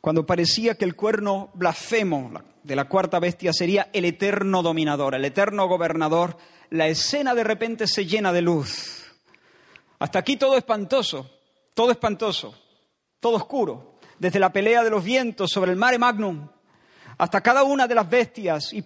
Cuando 0.00 0.26
parecía 0.26 0.76
que 0.76 0.84
el 0.84 0.96
cuerno 0.96 1.50
blasfemo 1.54 2.32
de 2.62 2.76
la 2.76 2.88
cuarta 2.88 3.18
bestia 3.18 3.52
sería 3.52 3.90
el 3.92 4.04
eterno 4.04 4.62
dominador, 4.62 5.14
el 5.14 5.24
eterno 5.24 5.66
gobernador, 5.66 6.36
la 6.70 6.88
escena 6.88 7.34
de 7.34 7.44
repente 7.44 7.86
se 7.86 8.06
llena 8.06 8.32
de 8.32 8.42
luz. 8.42 9.04
Hasta 9.98 10.18
aquí 10.18 10.36
todo 10.36 10.56
espantoso, 10.56 11.30
todo 11.74 11.90
espantoso, 11.90 12.54
todo 13.18 13.36
oscuro. 13.36 13.98
Desde 14.18 14.38
la 14.38 14.52
pelea 14.52 14.82
de 14.82 14.90
los 14.90 15.02
vientos 15.02 15.50
sobre 15.50 15.70
el 15.70 15.78
mare 15.78 15.98
magnum 15.98 16.48
hasta 17.20 17.42
cada 17.42 17.64
una 17.64 17.86
de 17.86 17.94
las 17.94 18.08
bestias 18.08 18.72
y 18.72 18.82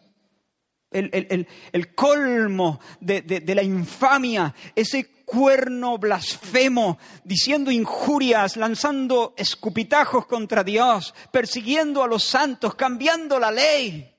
el, 0.94 1.94
colmo 1.94 2.80
de, 3.00 3.22
de 3.22 3.54
la 3.54 3.62
infamia, 3.62 4.54
ese 4.74 5.10
cuerno 5.24 5.98
blasfemo, 5.98 6.98
diciendo 7.24 7.70
injurias, 7.70 8.56
lanzando 8.56 9.34
escupitajos 9.36 10.26
contra 10.26 10.62
Dios, 10.62 11.14
persiguiendo 11.30 12.02
a 12.02 12.08
los 12.08 12.24
santos, 12.24 12.74
cambiando 12.74 13.38
la 13.38 13.50
ley, 13.50 14.14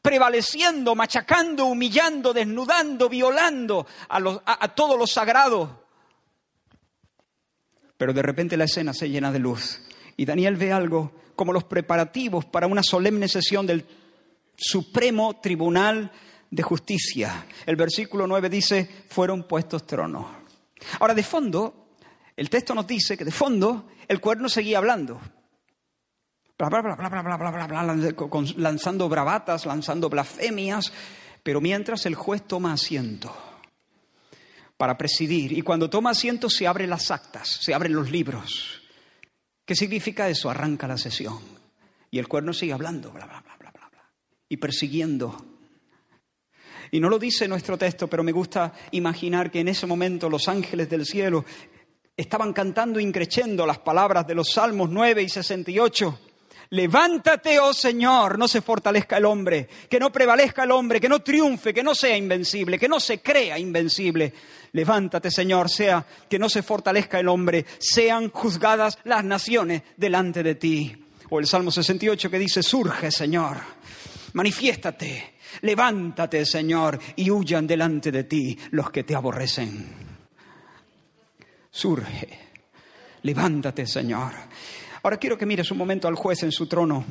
prevaleciendo, 0.00 0.94
machacando, 0.94 1.66
humillando, 1.66 2.32
desnudando, 2.32 3.08
violando 3.08 3.86
a, 4.08 4.16
a, 4.18 4.64
a 4.64 4.74
todo 4.74 4.96
lo 4.96 5.06
sagrado. 5.06 5.86
Pero 7.96 8.12
de 8.12 8.22
repente 8.22 8.56
la 8.56 8.64
escena 8.64 8.94
se 8.94 9.10
llena 9.10 9.32
de 9.32 9.40
luz 9.40 9.80
y 10.16 10.24
Daniel 10.24 10.56
ve 10.56 10.72
algo 10.72 11.12
como 11.34 11.52
los 11.52 11.64
preparativos 11.64 12.44
para 12.44 12.66
una 12.66 12.82
solemne 12.82 13.28
sesión 13.28 13.66
del 13.66 13.84
Supremo 14.58 15.40
Tribunal 15.40 16.10
de 16.50 16.62
Justicia. 16.62 17.46
El 17.64 17.76
versículo 17.76 18.26
9 18.26 18.50
dice, 18.50 19.04
fueron 19.08 19.46
puestos 19.46 19.86
tronos. 19.86 20.26
Ahora, 20.98 21.14
de 21.14 21.22
fondo, 21.22 21.94
el 22.36 22.50
texto 22.50 22.74
nos 22.74 22.86
dice 22.86 23.16
que 23.16 23.24
de 23.24 23.30
fondo 23.30 23.88
el 24.08 24.20
cuerno 24.20 24.48
seguía 24.48 24.78
hablando. 24.78 25.20
Bla, 26.58 26.68
bla, 26.68 26.82
bla, 26.82 26.96
bla, 26.96 27.08
bla, 27.08 27.36
bla, 27.36 27.66
bla, 27.66 27.66
bla, 27.66 28.44
lanzando 28.56 29.08
bravatas, 29.08 29.64
lanzando 29.64 30.08
blasfemias, 30.10 30.92
pero 31.44 31.60
mientras 31.60 32.04
el 32.06 32.16
juez 32.16 32.42
toma 32.48 32.72
asiento 32.72 33.32
para 34.76 34.98
presidir, 34.98 35.52
y 35.52 35.62
cuando 35.62 35.88
toma 35.88 36.10
asiento 36.10 36.50
se 36.50 36.66
abren 36.66 36.90
las 36.90 37.10
actas, 37.12 37.48
se 37.48 37.74
abren 37.74 37.94
los 37.94 38.10
libros. 38.10 38.82
¿Qué 39.64 39.76
significa 39.76 40.28
eso? 40.28 40.50
Arranca 40.50 40.88
la 40.88 40.96
sesión. 40.96 41.38
Y 42.10 42.18
el 42.18 42.26
cuerno 42.26 42.52
sigue 42.52 42.72
hablando, 42.72 43.12
bla, 43.12 43.26
bla, 43.26 43.40
bla. 43.40 43.47
Y 44.48 44.56
persiguiendo. 44.56 45.36
Y 46.90 47.00
no 47.00 47.08
lo 47.08 47.18
dice 47.18 47.46
nuestro 47.46 47.76
texto, 47.76 48.08
pero 48.08 48.22
me 48.22 48.32
gusta 48.32 48.72
imaginar 48.92 49.50
que 49.50 49.60
en 49.60 49.68
ese 49.68 49.86
momento 49.86 50.30
los 50.30 50.48
ángeles 50.48 50.88
del 50.88 51.04
cielo 51.04 51.44
estaban 52.16 52.52
cantando 52.52 52.98
increchendo 52.98 53.66
las 53.66 53.78
palabras 53.78 54.26
de 54.26 54.34
los 54.34 54.50
Salmos 54.52 54.88
9 54.90 55.22
y 55.22 55.28
68. 55.28 56.20
Levántate, 56.70 57.58
oh 57.60 57.72
Señor, 57.72 58.38
no 58.38 58.48
se 58.48 58.60
fortalezca 58.60 59.16
el 59.16 59.24
hombre, 59.24 59.68
que 59.88 59.98
no 59.98 60.10
prevalezca 60.10 60.64
el 60.64 60.70
hombre, 60.70 61.00
que 61.00 61.08
no 61.08 61.20
triunfe, 61.20 61.72
que 61.72 61.82
no 61.82 61.94
sea 61.94 62.16
invencible, 62.16 62.78
que 62.78 62.88
no 62.88 63.00
se 63.00 63.20
crea 63.20 63.58
invencible, 63.58 64.34
Levántate, 64.72 65.30
Señor, 65.30 65.70
sea 65.70 66.04
que 66.28 66.38
no 66.38 66.48
se 66.48 66.62
fortalezca 66.62 67.18
el 67.18 67.28
hombre, 67.28 67.64
sean 67.78 68.30
juzgadas 68.30 68.98
las 69.04 69.24
naciones 69.24 69.82
delante 69.96 70.42
de 70.42 70.54
ti. 70.56 71.04
O 71.30 71.40
el 71.40 71.46
Salmo 71.46 71.70
68 71.70 72.30
que 72.30 72.38
dice, 72.38 72.62
surge, 72.62 73.10
Señor, 73.10 73.58
manifiéstate, 74.34 75.34
levántate, 75.62 76.44
Señor, 76.44 76.98
y 77.16 77.30
huyan 77.30 77.66
delante 77.66 78.10
de 78.10 78.24
ti 78.24 78.58
los 78.70 78.90
que 78.90 79.04
te 79.04 79.14
aborrecen. 79.14 80.08
Surge, 81.70 82.28
levántate, 83.22 83.86
Señor. 83.86 84.32
Ahora 85.02 85.16
quiero 85.16 85.38
que 85.38 85.46
mires 85.46 85.70
un 85.70 85.78
momento 85.78 86.08
al 86.08 86.16
juez 86.16 86.42
en 86.42 86.52
su 86.52 86.66
trono, 86.66 87.04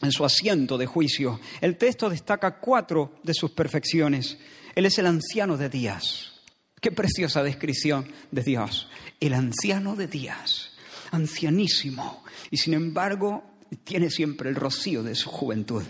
en 0.00 0.12
su 0.12 0.24
asiento 0.24 0.78
de 0.78 0.86
juicio. 0.86 1.40
El 1.60 1.76
texto 1.76 2.08
destaca 2.08 2.58
cuatro 2.58 3.16
de 3.22 3.34
sus 3.34 3.50
perfecciones. 3.50 4.38
Él 4.74 4.86
es 4.86 4.98
el 4.98 5.06
anciano 5.06 5.56
de 5.56 5.68
días. 5.68 6.32
Qué 6.80 6.92
preciosa 6.92 7.42
descripción 7.42 8.12
de 8.30 8.42
Dios. 8.42 8.88
El 9.20 9.34
anciano 9.34 9.96
de 9.96 10.06
días, 10.06 10.72
ancianísimo, 11.10 12.22
y 12.50 12.56
sin 12.58 12.74
embargo 12.74 13.44
tiene 13.84 14.10
siempre 14.10 14.48
el 14.48 14.54
rocío 14.54 15.02
de 15.02 15.14
su 15.14 15.28
juventud. 15.28 15.82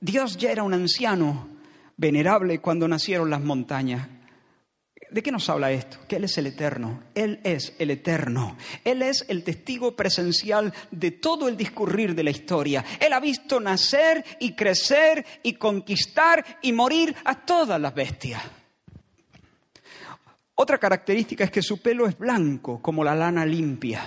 Dios 0.00 0.36
ya 0.36 0.50
era 0.50 0.62
un 0.62 0.74
anciano 0.74 1.48
venerable 1.96 2.60
cuando 2.60 2.88
nacieron 2.88 3.28
las 3.28 3.42
montañas. 3.42 4.08
¿De 5.10 5.22
qué 5.22 5.32
nos 5.32 5.48
habla 5.50 5.72
esto? 5.72 5.98
Que 6.08 6.16
Él 6.16 6.24
es 6.24 6.38
el 6.38 6.46
eterno. 6.46 7.02
Él 7.14 7.40
es 7.42 7.74
el 7.78 7.90
eterno. 7.90 8.56
Él 8.84 9.02
es 9.02 9.26
el 9.28 9.42
testigo 9.42 9.96
presencial 9.96 10.72
de 10.90 11.10
todo 11.10 11.48
el 11.48 11.56
discurrir 11.56 12.14
de 12.14 12.22
la 12.22 12.30
historia. 12.30 12.84
Él 13.00 13.12
ha 13.12 13.20
visto 13.20 13.58
nacer 13.58 14.24
y 14.38 14.52
crecer 14.52 15.26
y 15.42 15.54
conquistar 15.54 16.44
y 16.62 16.72
morir 16.72 17.14
a 17.24 17.34
todas 17.34 17.80
las 17.80 17.92
bestias. 17.92 18.42
Otra 20.54 20.78
característica 20.78 21.42
es 21.42 21.50
que 21.50 21.62
su 21.62 21.82
pelo 21.82 22.06
es 22.06 22.16
blanco, 22.16 22.80
como 22.80 23.02
la 23.02 23.14
lana 23.14 23.44
limpia. 23.44 24.02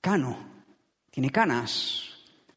Cano, 0.00 0.38
tiene 1.10 1.30
canas. 1.30 2.07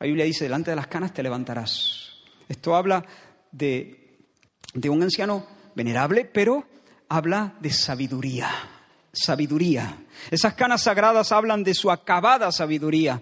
La 0.02 0.08
Biblia 0.08 0.26
dice, 0.26 0.46
delante 0.46 0.72
de 0.72 0.76
las 0.76 0.88
canas 0.88 1.14
te 1.14 1.22
levantarás. 1.22 2.10
Esto 2.50 2.76
habla 2.76 3.06
de, 3.52 4.18
de 4.74 4.90
un 4.90 5.04
anciano 5.04 5.46
venerable, 5.76 6.26
pero 6.26 6.66
habla 7.08 7.54
de 7.60 7.70
sabiduría. 7.70 8.50
Sabiduría. 9.14 9.96
Esas 10.32 10.56
canas 10.56 10.82
sagradas 10.82 11.32
hablan 11.32 11.64
de 11.64 11.76
su 11.76 11.92
acabada 11.92 12.52
sabiduría. 12.52 13.22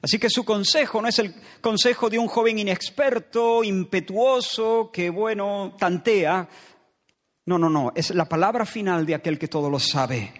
Así 0.00 0.20
que 0.20 0.30
su 0.30 0.44
consejo 0.44 1.02
no 1.02 1.08
es 1.08 1.18
el 1.18 1.34
consejo 1.60 2.08
de 2.08 2.20
un 2.20 2.28
joven 2.28 2.60
inexperto, 2.60 3.64
impetuoso, 3.64 4.92
que, 4.92 5.10
bueno, 5.10 5.74
tantea, 5.76 6.48
no, 7.46 7.58
no, 7.58 7.68
no, 7.68 7.90
es 7.96 8.10
la 8.14 8.26
palabra 8.26 8.64
final 8.64 9.04
de 9.04 9.16
aquel 9.16 9.40
que 9.40 9.48
todo 9.48 9.68
lo 9.68 9.80
sabe. 9.80 10.32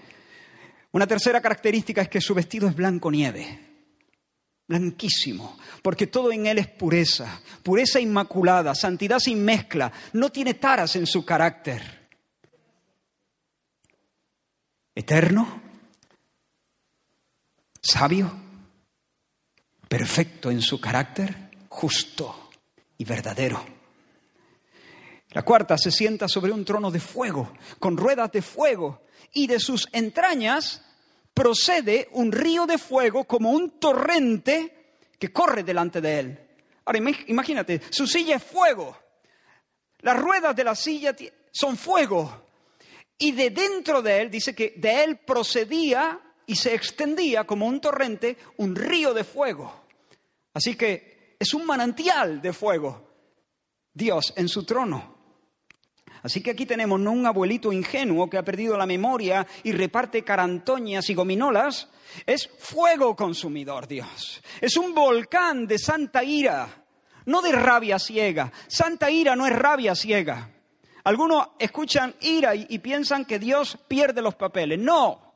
Una 0.93 1.09
tercera 1.09 1.41
característica 1.41 2.03
es 2.03 2.09
que 2.09 2.21
su 2.21 2.35
vestido 2.35 2.69
es 2.69 2.77
blanco 2.77 3.11
nieve, 3.11 3.72
blanquísimo, 4.73 5.59
porque 5.83 6.07
todo 6.07 6.33
en 6.33 6.47
él 6.47 6.59
es 6.59 6.67
pureza, 6.67 7.43
pureza 7.63 8.01
inmaculada, 8.01 8.75
santidad 8.75 9.19
sin 9.19 9.45
mezcla, 9.45 9.93
no 10.15 10.31
tiene 10.33 10.55
taras 10.55 10.97
en 10.97 11.07
su 11.07 11.27
carácter. 11.27 12.09
Eterno, 14.95 15.61
sabio, 17.83 18.33
perfecto 19.89 20.51
en 20.51 20.63
su 20.63 20.81
carácter, 20.81 21.51
justo 21.69 22.51
y 22.97 23.05
verdadero. 23.05 23.63
La 25.33 25.43
cuarta 25.43 25.77
se 25.77 25.91
sienta 25.91 26.29
sobre 26.29 26.53
un 26.53 26.65
trono 26.65 26.91
de 26.91 27.01
fuego, 27.01 27.53
con 27.79 27.99
ruedas 27.99 28.33
de 28.33 28.41
fuego, 28.41 29.03
y 29.35 29.47
de 29.47 29.61
sus 29.61 29.89
entrañas 29.93 30.83
procede 31.35 32.09
un 32.13 32.31
río 32.33 32.67
de 32.67 32.79
fuego 32.79 33.25
como 33.25 33.51
un 33.51 33.79
torrente 33.79 34.97
que 35.19 35.33
corre 35.33 35.63
delante 35.63 36.01
de 36.01 36.19
él. 36.19 36.39
Ahora 36.85 36.99
imagínate, 37.27 37.81
su 37.91 38.07
silla 38.07 38.37
es 38.37 38.43
fuego. 38.43 38.97
Las 40.01 40.19
ruedas 40.19 40.55
de 40.55 40.65
la 40.65 40.75
silla 40.75 41.15
son 41.53 41.77
fuego. 41.77 42.47
Y 43.19 43.33
de 43.33 43.51
dentro 43.51 44.03
de 44.03 44.21
él, 44.21 44.31
dice 44.31 44.55
que 44.55 44.75
de 44.77 45.05
él 45.05 45.19
procedía 45.19 46.21
y 46.47 46.57
se 46.57 46.75
extendía 46.75 47.45
como 47.45 47.67
un 47.67 47.81
torrente 47.81 48.37
un 48.57 48.75
río 48.75 49.15
de 49.15 49.23
fuego. 49.23 49.87
Así 50.55 50.75
que 50.75 51.37
es 51.39 51.55
un 51.55 51.65
manantial 51.65 52.43
de 52.43 52.53
fuego. 52.53 53.11
Dios 53.95 54.33
en 54.37 54.49
su 54.49 54.65
trono. 54.65 55.12
Así 56.23 56.41
que 56.41 56.53
aquí 56.53 56.67
tenemos 56.67 57.01
no 57.01 57.11
un 57.11 57.27
abuelito 57.27 57.73
ingenuo 57.73 58.31
que 58.31 58.39
ha 58.39 58.45
perdido 58.45 58.77
la 58.77 58.87
memoria 58.87 59.47
y 59.65 59.73
reparte 59.73 60.23
carantoñas 60.23 61.11
y 61.11 61.15
gominolas, 61.15 61.89
es 62.27 62.49
fuego 62.59 63.17
consumidor 63.17 63.89
Dios. 63.89 64.41
Es 64.61 64.77
un 64.77 64.95
volcán 64.95 65.67
de 65.67 65.79
santa 65.79 66.23
ira, 66.23 66.69
no 67.27 67.43
de 67.43 67.53
rabia 67.53 67.99
ciega. 67.99 68.53
Santa 68.69 69.11
ira 69.11 69.35
no 69.35 69.47
es 69.47 69.53
rabia 69.55 69.97
ciega. 69.97 70.49
Algunos 71.05 71.49
escuchan 71.59 72.15
ira 72.21 72.55
y, 72.55 72.79
piensan 72.79 73.25
que 73.25 73.41
Dios 73.41 73.77
pierde 73.89 74.23
los 74.23 74.37
papeles. 74.37 74.79
No, 74.79 75.35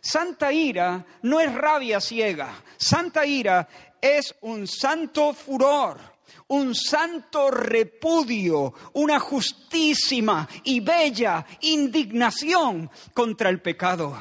santa 0.00 0.52
ira 0.52 1.06
no 1.22 1.38
es 1.38 1.54
rabia 1.54 2.00
ciega. 2.00 2.52
Santa 2.76 3.24
ira 3.24 3.68
es 4.00 4.34
un 4.40 4.66
santo 4.66 5.32
furor 5.32 6.13
un 6.54 6.74
santo 6.74 7.50
repudio, 7.50 8.72
una 8.94 9.18
justísima 9.18 10.48
y 10.64 10.80
bella 10.80 11.44
indignación 11.62 12.90
contra 13.12 13.50
el 13.50 13.60
pecado. 13.60 14.16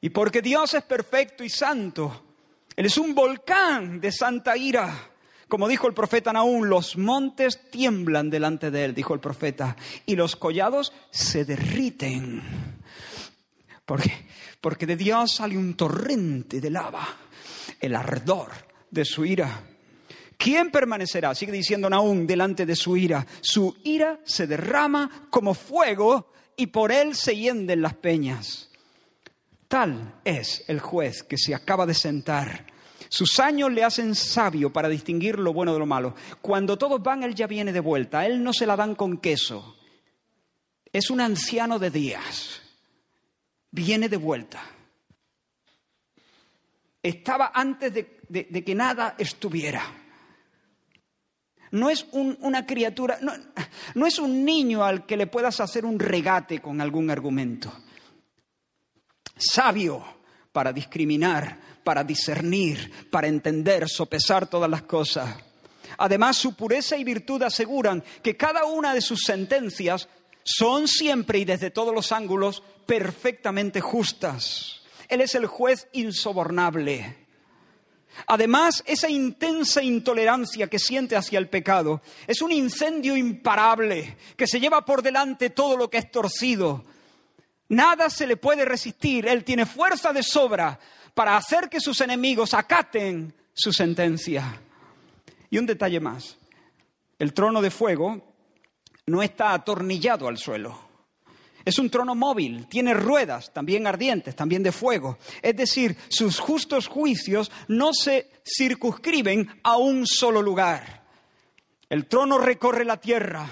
Y 0.00 0.10
porque 0.10 0.42
Dios 0.42 0.74
es 0.74 0.84
perfecto 0.84 1.42
y 1.42 1.48
santo, 1.48 2.24
Él 2.76 2.86
es 2.86 2.98
un 2.98 3.14
volcán 3.14 4.00
de 4.00 4.12
santa 4.12 4.56
ira. 4.56 5.10
Como 5.48 5.66
dijo 5.66 5.88
el 5.88 5.94
profeta 5.94 6.32
Naúm, 6.32 6.64
los 6.64 6.98
montes 6.98 7.70
tiemblan 7.70 8.28
delante 8.28 8.70
de 8.70 8.84
Él, 8.84 8.94
dijo 8.94 9.14
el 9.14 9.20
profeta, 9.20 9.76
y 10.04 10.14
los 10.14 10.36
collados 10.36 10.92
se 11.10 11.46
derriten. 11.46 12.42
Porque, 13.86 14.12
porque 14.60 14.86
de 14.86 14.96
Dios 14.96 15.36
sale 15.36 15.56
un 15.56 15.74
torrente 15.74 16.60
de 16.60 16.70
lava, 16.70 17.08
el 17.80 17.96
ardor 17.96 18.50
de 18.90 19.06
su 19.06 19.24
ira. 19.24 19.62
¿Quién 20.38 20.70
permanecerá? 20.70 21.34
Sigue 21.34 21.50
diciendo 21.50 21.90
Naúm 21.90 22.24
delante 22.24 22.64
de 22.64 22.76
su 22.76 22.96
ira. 22.96 23.26
Su 23.40 23.76
ira 23.82 24.20
se 24.24 24.46
derrama 24.46 25.26
como 25.30 25.52
fuego 25.52 26.32
y 26.56 26.68
por 26.68 26.92
él 26.92 27.16
se 27.16 27.36
hienden 27.36 27.82
las 27.82 27.94
peñas. 27.94 28.70
Tal 29.66 30.20
es 30.24 30.64
el 30.68 30.78
juez 30.78 31.24
que 31.24 31.36
se 31.36 31.56
acaba 31.56 31.86
de 31.86 31.94
sentar. 31.94 32.66
Sus 33.08 33.40
años 33.40 33.72
le 33.72 33.82
hacen 33.82 34.14
sabio 34.14 34.72
para 34.72 34.88
distinguir 34.88 35.40
lo 35.40 35.52
bueno 35.52 35.72
de 35.72 35.80
lo 35.80 35.86
malo. 35.86 36.14
Cuando 36.40 36.78
todos 36.78 37.02
van, 37.02 37.24
él 37.24 37.34
ya 37.34 37.48
viene 37.48 37.72
de 37.72 37.80
vuelta. 37.80 38.20
A 38.20 38.26
él 38.26 38.42
no 38.42 38.52
se 38.52 38.66
la 38.66 38.76
dan 38.76 38.94
con 38.94 39.18
queso. 39.18 39.76
Es 40.92 41.10
un 41.10 41.20
anciano 41.20 41.80
de 41.80 41.90
días. 41.90 42.62
Viene 43.72 44.08
de 44.08 44.16
vuelta. 44.16 44.62
Estaba 47.02 47.50
antes 47.52 47.92
de, 47.92 48.20
de 48.28 48.64
que 48.64 48.74
nada 48.76 49.16
estuviera. 49.18 50.07
No 51.70 51.90
es 51.90 52.06
una 52.12 52.66
criatura, 52.66 53.18
no, 53.20 53.32
no 53.94 54.06
es 54.06 54.18
un 54.18 54.44
niño 54.44 54.84
al 54.84 55.06
que 55.06 55.16
le 55.16 55.26
puedas 55.26 55.60
hacer 55.60 55.84
un 55.84 55.98
regate 55.98 56.60
con 56.60 56.80
algún 56.80 57.10
argumento. 57.10 57.72
Sabio 59.36 60.04
para 60.52 60.72
discriminar, 60.72 61.58
para 61.84 62.02
discernir, 62.04 63.08
para 63.10 63.28
entender, 63.28 63.88
sopesar 63.88 64.48
todas 64.48 64.68
las 64.68 64.82
cosas. 64.82 65.36
Además, 65.98 66.36
su 66.36 66.54
pureza 66.54 66.96
y 66.96 67.04
virtud 67.04 67.42
aseguran 67.42 68.02
que 68.22 68.36
cada 68.36 68.64
una 68.64 68.94
de 68.94 69.00
sus 69.00 69.20
sentencias 69.20 70.08
son 70.44 70.88
siempre 70.88 71.38
y 71.38 71.44
desde 71.44 71.70
todos 71.70 71.94
los 71.94 72.12
ángulos 72.12 72.62
perfectamente 72.86 73.80
justas. 73.80 74.82
Él 75.08 75.20
es 75.20 75.34
el 75.34 75.46
juez 75.46 75.88
insobornable. 75.92 77.27
Además, 78.26 78.82
esa 78.86 79.08
intensa 79.08 79.82
intolerancia 79.82 80.66
que 80.66 80.78
siente 80.78 81.16
hacia 81.16 81.38
el 81.38 81.48
pecado 81.48 82.02
es 82.26 82.42
un 82.42 82.52
incendio 82.52 83.16
imparable 83.16 84.16
que 84.36 84.46
se 84.46 84.60
lleva 84.60 84.84
por 84.84 85.02
delante 85.02 85.50
todo 85.50 85.76
lo 85.76 85.88
que 85.88 85.98
es 85.98 86.10
torcido. 86.10 86.84
Nada 87.68 88.10
se 88.10 88.26
le 88.26 88.36
puede 88.36 88.64
resistir. 88.64 89.26
Él 89.26 89.44
tiene 89.44 89.66
fuerza 89.66 90.12
de 90.12 90.22
sobra 90.22 90.78
para 91.14 91.36
hacer 91.36 91.68
que 91.68 91.80
sus 91.80 92.00
enemigos 92.00 92.54
acaten 92.54 93.34
su 93.52 93.72
sentencia. 93.72 94.60
Y 95.50 95.58
un 95.58 95.66
detalle 95.66 96.00
más. 96.00 96.36
El 97.18 97.32
trono 97.32 97.60
de 97.60 97.70
fuego 97.70 98.34
no 99.06 99.22
está 99.22 99.52
atornillado 99.52 100.28
al 100.28 100.38
suelo. 100.38 100.87
Es 101.68 101.78
un 101.78 101.90
trono 101.90 102.14
móvil, 102.14 102.66
tiene 102.66 102.94
ruedas, 102.94 103.52
también 103.52 103.86
ardientes, 103.86 104.34
también 104.34 104.62
de 104.62 104.72
fuego. 104.72 105.18
Es 105.42 105.54
decir, 105.54 105.98
sus 106.08 106.40
justos 106.40 106.86
juicios 106.88 107.52
no 107.68 107.92
se 107.92 108.30
circunscriben 108.42 109.60
a 109.64 109.76
un 109.76 110.06
solo 110.06 110.40
lugar. 110.40 111.04
El 111.90 112.06
trono 112.06 112.38
recorre 112.38 112.86
la 112.86 112.96
tierra, 112.96 113.46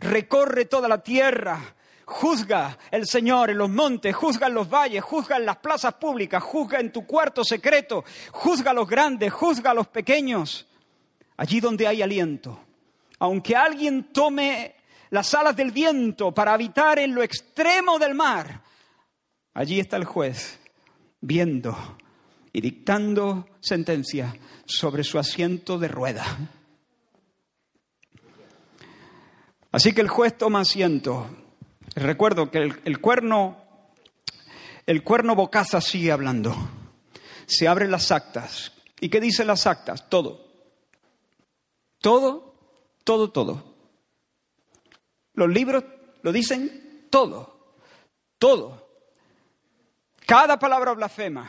recorre 0.00 0.64
toda 0.64 0.88
la 0.88 1.02
tierra, 1.02 1.60
juzga 2.06 2.78
el 2.90 3.06
Señor 3.06 3.50
en 3.50 3.58
los 3.58 3.68
montes, 3.68 4.16
juzga 4.16 4.46
en 4.46 4.54
los 4.54 4.70
valles, 4.70 5.04
juzga 5.04 5.36
en 5.36 5.44
las 5.44 5.58
plazas 5.58 5.92
públicas, 5.96 6.42
juzga 6.42 6.80
en 6.80 6.90
tu 6.90 7.04
cuarto 7.04 7.44
secreto, 7.44 8.06
juzga 8.32 8.70
a 8.70 8.74
los 8.74 8.88
grandes, 8.88 9.30
juzga 9.34 9.72
a 9.72 9.74
los 9.74 9.88
pequeños, 9.88 10.66
allí 11.36 11.60
donde 11.60 11.86
hay 11.86 12.00
aliento. 12.00 12.58
Aunque 13.18 13.54
alguien 13.54 14.14
tome 14.14 14.77
las 15.10 15.34
alas 15.34 15.56
del 15.56 15.70
viento 15.70 16.32
para 16.32 16.54
habitar 16.54 16.98
en 16.98 17.14
lo 17.14 17.22
extremo 17.22 17.98
del 17.98 18.14
mar. 18.14 18.62
Allí 19.54 19.80
está 19.80 19.96
el 19.96 20.04
juez, 20.04 20.60
viendo 21.20 21.76
y 22.52 22.60
dictando 22.60 23.48
sentencia 23.60 24.36
sobre 24.64 25.04
su 25.04 25.18
asiento 25.18 25.78
de 25.78 25.88
rueda. 25.88 26.24
Así 29.70 29.92
que 29.92 30.00
el 30.00 30.08
juez 30.08 30.36
toma 30.36 30.60
asiento. 30.60 31.28
Recuerdo 31.94 32.50
que 32.50 32.58
el, 32.84 33.00
cuerno, 33.00 33.56
el 34.86 35.02
cuerno 35.02 35.34
bocaza 35.34 35.80
sigue 35.80 36.12
hablando. 36.12 36.54
Se 37.46 37.68
abren 37.68 37.90
las 37.90 38.10
actas. 38.10 38.72
¿Y 39.00 39.08
qué 39.08 39.20
dicen 39.20 39.46
las 39.46 39.66
actas? 39.66 40.08
Todo. 40.08 40.46
Todo, 42.00 42.54
todo, 43.04 43.30
todo. 43.30 43.67
Los 45.38 45.50
libros 45.50 45.84
lo 46.22 46.32
dicen 46.32 47.06
todo, 47.10 47.76
todo. 48.38 48.88
Cada 50.26 50.58
palabra 50.58 50.94
blasfema, 50.94 51.48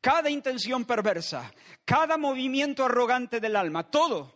cada 0.00 0.30
intención 0.30 0.86
perversa, 0.86 1.52
cada 1.84 2.16
movimiento 2.16 2.86
arrogante 2.86 3.38
del 3.38 3.56
alma, 3.56 3.90
todo, 3.90 4.32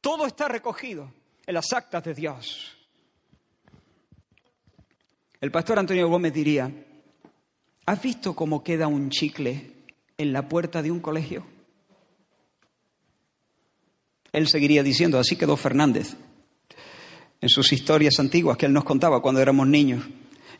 todo 0.00 0.26
está 0.26 0.48
recogido 0.48 1.12
en 1.46 1.54
las 1.54 1.72
actas 1.72 2.02
de 2.02 2.14
Dios. 2.14 2.76
El 5.40 5.52
pastor 5.52 5.78
Antonio 5.78 6.08
Gómez 6.08 6.32
diría, 6.32 6.68
¿has 7.86 8.02
visto 8.02 8.34
cómo 8.34 8.64
queda 8.64 8.88
un 8.88 9.10
chicle 9.10 9.86
en 10.16 10.32
la 10.32 10.48
puerta 10.48 10.82
de 10.82 10.90
un 10.90 10.98
colegio? 10.98 11.46
Él 14.32 14.48
seguiría 14.48 14.82
diciendo, 14.82 15.20
así 15.20 15.36
quedó 15.36 15.56
Fernández 15.56 16.16
en 17.40 17.48
sus 17.48 17.72
historias 17.72 18.18
antiguas 18.18 18.56
que 18.56 18.66
él 18.66 18.72
nos 18.72 18.84
contaba 18.84 19.22
cuando 19.22 19.40
éramos 19.40 19.66
niños. 19.66 20.04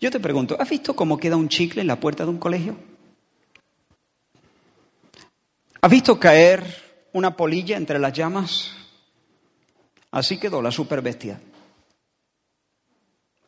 Yo 0.01 0.11
te 0.11 0.21
pregunto, 0.21 0.57
¿has 0.61 0.69
visto 0.69 0.95
cómo 0.95 1.19
queda 1.19 1.37
un 1.37 1.49
chicle 1.49 1.81
en 1.81 1.89
la 1.89 1.99
puerta 1.99 2.25
de 2.25 2.31
un 2.31 2.39
colegio? 2.39 2.77
¿Has 5.81 5.91
visto 5.91 6.19
caer 6.19 7.09
una 7.13 7.37
polilla 7.37 7.77
entre 7.77 7.99
las 7.99 8.13
llamas? 8.13 8.73
Así 10.11 10.39
quedó 10.39 10.63
la 10.63 10.71
superbestia. 10.71 11.41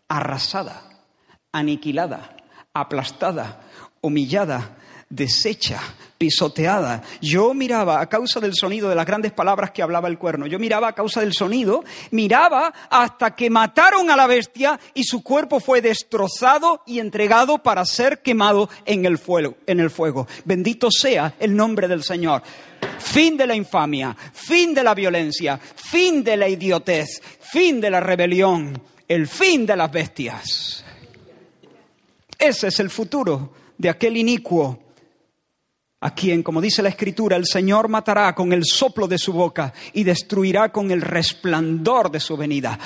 Arrasada, 0.08 1.04
aniquilada, 1.52 2.36
aplastada, 2.74 3.62
humillada, 4.00 4.76
deshecha, 5.10 5.80
pisoteada. 6.16 7.02
Yo 7.20 7.52
miraba 7.52 8.00
a 8.00 8.08
causa 8.08 8.40
del 8.40 8.54
sonido 8.54 8.88
de 8.88 8.94
las 8.94 9.04
grandes 9.04 9.32
palabras 9.32 9.72
que 9.72 9.82
hablaba 9.82 10.08
el 10.08 10.18
cuerno. 10.18 10.46
Yo 10.46 10.58
miraba 10.58 10.88
a 10.88 10.94
causa 10.94 11.20
del 11.20 11.34
sonido, 11.34 11.84
miraba 12.12 12.72
hasta 12.88 13.34
que 13.34 13.50
mataron 13.50 14.10
a 14.10 14.16
la 14.16 14.26
bestia 14.26 14.78
y 14.94 15.04
su 15.04 15.22
cuerpo 15.22 15.60
fue 15.60 15.82
destrozado 15.82 16.82
y 16.86 17.00
entregado 17.00 17.58
para 17.58 17.84
ser 17.84 18.22
quemado 18.22 18.70
en 18.86 19.04
el 19.04 19.18
fuego. 19.18 19.56
En 19.66 19.80
el 19.80 19.90
fuego. 19.90 20.28
Bendito 20.44 20.90
sea 20.90 21.34
el 21.40 21.56
nombre 21.56 21.88
del 21.88 22.04
Señor. 22.04 22.42
Fin 22.98 23.36
de 23.36 23.46
la 23.46 23.56
infamia, 23.56 24.16
fin 24.32 24.72
de 24.72 24.84
la 24.84 24.94
violencia, 24.94 25.58
fin 25.58 26.22
de 26.22 26.36
la 26.36 26.48
idiotez, 26.48 27.20
fin 27.40 27.80
de 27.80 27.90
la 27.90 28.00
rebelión, 28.00 28.80
el 29.08 29.26
fin 29.26 29.66
de 29.66 29.76
las 29.76 29.90
bestias. 29.90 30.84
Ese 32.38 32.68
es 32.68 32.78
el 32.78 32.90
futuro 32.90 33.52
de 33.76 33.88
aquel 33.88 34.16
inicuo 34.18 34.89
a 36.00 36.14
quien, 36.14 36.42
como 36.42 36.60
dice 36.60 36.82
la 36.82 36.88
Escritura, 36.88 37.36
el 37.36 37.46
Señor 37.46 37.88
matará 37.88 38.34
con 38.34 38.52
el 38.52 38.64
soplo 38.64 39.06
de 39.06 39.18
su 39.18 39.32
boca 39.32 39.72
y 39.92 40.02
destruirá 40.02 40.72
con 40.72 40.90
el 40.90 41.02
resplandor 41.02 42.10
de 42.10 42.20
su 42.20 42.36
venida. 42.36 42.78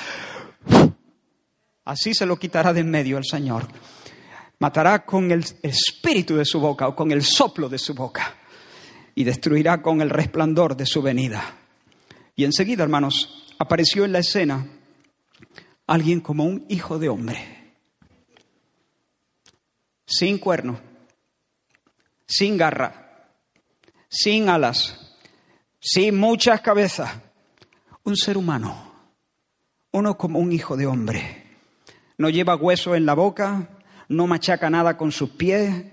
Así 1.84 2.14
se 2.14 2.26
lo 2.26 2.36
quitará 2.36 2.72
de 2.72 2.80
en 2.80 2.90
medio 2.90 3.18
el 3.18 3.24
Señor. 3.24 3.68
Matará 4.58 5.04
con 5.04 5.30
el 5.30 5.44
espíritu 5.62 6.36
de 6.36 6.44
su 6.44 6.58
boca 6.58 6.88
o 6.88 6.96
con 6.96 7.12
el 7.12 7.22
soplo 7.22 7.68
de 7.68 7.78
su 7.78 7.94
boca 7.94 8.34
y 9.14 9.22
destruirá 9.22 9.80
con 9.80 10.00
el 10.00 10.10
resplandor 10.10 10.76
de 10.76 10.86
su 10.86 11.02
venida. 11.02 11.56
Y 12.34 12.44
enseguida, 12.44 12.82
hermanos, 12.82 13.54
apareció 13.58 14.04
en 14.04 14.12
la 14.12 14.18
escena 14.20 14.66
alguien 15.86 16.20
como 16.20 16.44
un 16.44 16.64
hijo 16.68 16.98
de 16.98 17.08
hombre, 17.08 17.74
sin 20.06 20.38
cuerno, 20.38 20.80
sin 22.26 22.56
garra, 22.56 23.03
sin 24.08 24.48
alas, 24.48 25.16
sin 25.80 26.16
muchas 26.16 26.60
cabezas, 26.60 27.10
un 28.04 28.16
ser 28.16 28.36
humano, 28.36 28.92
uno 29.92 30.16
como 30.16 30.38
un 30.38 30.52
hijo 30.52 30.76
de 30.76 30.86
hombre. 30.86 31.44
No 32.16 32.30
lleva 32.30 32.56
hueso 32.56 32.94
en 32.94 33.06
la 33.06 33.14
boca, 33.14 33.68
no 34.08 34.26
machaca 34.26 34.70
nada 34.70 34.96
con 34.96 35.12
sus 35.12 35.30
pies, 35.30 35.84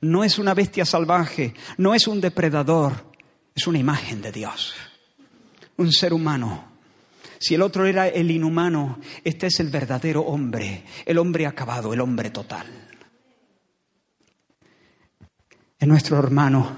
no 0.00 0.24
es 0.24 0.38
una 0.38 0.54
bestia 0.54 0.84
salvaje, 0.84 1.54
no 1.76 1.94
es 1.94 2.06
un 2.06 2.20
depredador, 2.20 3.12
es 3.54 3.66
una 3.66 3.78
imagen 3.78 4.22
de 4.22 4.32
Dios, 4.32 4.74
un 5.76 5.92
ser 5.92 6.12
humano. 6.12 6.76
Si 7.38 7.54
el 7.54 7.62
otro 7.62 7.86
era 7.86 8.08
el 8.08 8.30
inhumano, 8.30 8.98
este 9.22 9.48
es 9.48 9.60
el 9.60 9.68
verdadero 9.68 10.22
hombre, 10.22 10.84
el 11.04 11.18
hombre 11.18 11.46
acabado, 11.46 11.92
el 11.92 12.00
hombre 12.00 12.30
total 12.30 12.86
es 15.78 15.88
nuestro 15.88 16.18
hermano, 16.18 16.76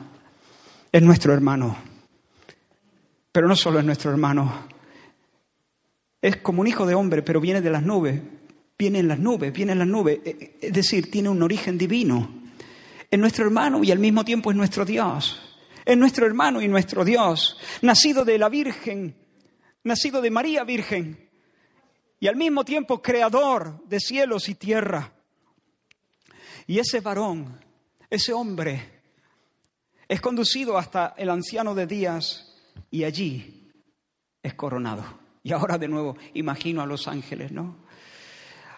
es 0.91 1.03
nuestro 1.03 1.33
hermano. 1.33 1.77
Pero 3.31 3.47
no 3.47 3.55
solo 3.55 3.79
es 3.79 3.85
nuestro 3.85 4.11
hermano, 4.11 4.69
es 6.21 6.39
como 6.39 6.63
un 6.63 6.67
hijo 6.67 6.87
de 6.87 6.95
hombre, 6.95 7.23
pero 7.23 7.41
viene 7.41 7.61
de 7.61 7.71
las 7.71 7.83
nubes, 7.83 8.21
viene 8.77 8.99
en 8.99 9.09
las 9.09 9.19
nubes, 9.19 9.53
viene 9.53 9.73
en 9.73 9.79
las 9.79 9.89
nubes, 9.89 10.19
e, 10.25 10.31
e, 10.31 10.67
es 10.67 10.73
decir, 10.73 11.11
tiene 11.11 11.29
un 11.29 11.43
origen 11.43 11.79
divino. 11.79 12.29
Es 13.11 13.19
nuestro 13.19 13.45
hermano 13.45 13.83
y 13.85 13.93
al 13.93 13.99
mismo 13.99 14.25
tiempo 14.25 14.51
es 14.51 14.57
nuestro 14.57 14.85
Dios. 14.85 15.41
Es 15.85 15.97
nuestro 15.97 16.27
hermano 16.27 16.61
y 16.61 16.69
nuestro 16.69 17.05
Dios, 17.05 17.57
nacido 17.81 18.25
de 18.25 18.39
la 18.39 18.51
Virgen, 18.51 19.15
nacido 19.85 20.21
de 20.21 20.31
María 20.31 20.65
Virgen 20.65 21.29
y 22.21 22.27
al 22.27 22.37
mismo 22.37 22.65
tiempo 22.65 23.01
creador 23.01 23.83
de 23.87 24.01
cielos 24.01 24.49
y 24.49 24.55
tierra. 24.55 25.13
Y 26.67 26.79
ese 26.79 27.01
varón 27.01 27.59
ese 28.11 28.33
hombre 28.33 29.01
es 30.09 30.21
conducido 30.21 30.79
hasta 30.79 31.15
el 31.19 31.31
anciano 31.31 31.75
de 31.75 31.87
días 31.87 32.57
y 32.91 33.05
allí 33.05 33.71
es 34.43 34.55
coronado. 34.55 35.05
Y 35.43 35.53
ahora 35.53 35.79
de 35.79 35.89
nuevo 35.89 36.17
imagino 36.35 36.83
a 36.83 36.87
los 36.87 37.09
ángeles, 37.09 37.53
¿no? 37.53 37.77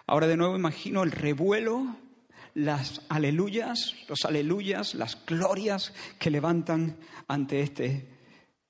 Ahora 0.06 0.26
de 0.26 0.36
nuevo 0.36 0.56
imagino 0.56 1.04
el 1.04 1.12
revuelo, 1.12 1.96
las 2.54 3.02
aleluyas, 3.08 3.94
los 4.08 4.24
aleluyas, 4.24 4.94
las 4.94 5.24
glorias 5.24 5.92
que 6.18 6.30
levantan 6.30 6.96
ante 7.28 7.60
este 7.60 8.08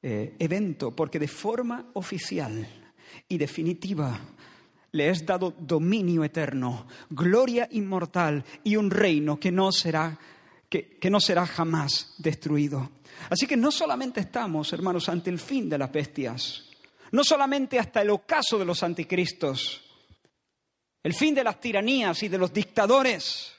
eh, 0.02 0.34
evento, 0.38 0.94
porque 0.94 1.18
de 1.18 1.28
forma 1.28 1.86
oficial 1.94 2.68
y 3.28 3.38
definitiva 3.38 4.18
le 4.92 5.08
es 5.08 5.24
dado 5.24 5.54
dominio 5.58 6.24
eterno, 6.24 6.86
gloria 7.08 7.68
inmortal 7.70 8.44
y 8.64 8.76
un 8.76 8.90
reino 8.90 9.38
que 9.38 9.52
no 9.52 9.72
será 9.72 10.18
que, 10.70 11.10
no 11.10 11.20
será 11.20 11.44
jamás 11.46 12.14
destruido. 12.16 12.90
Así 13.28 13.46
que 13.46 13.56
no 13.56 13.72
solamente 13.72 14.20
estamos, 14.20 14.72
hermanos, 14.72 15.08
ante 15.08 15.28
el 15.28 15.40
fin 15.40 15.68
de 15.68 15.76
las 15.76 15.90
bestias, 15.90 16.70
no 17.10 17.24
solamente 17.24 17.78
hasta 17.78 18.00
el 18.02 18.10
ocaso 18.10 18.56
de 18.56 18.64
los 18.64 18.82
anticristos, 18.84 19.82
el 21.02 21.12
fin 21.12 21.34
de 21.34 21.42
las 21.42 21.58
tiranías 21.60 22.22
y 22.22 22.28
de 22.28 22.38
los 22.38 22.52
dictadores. 22.52 23.52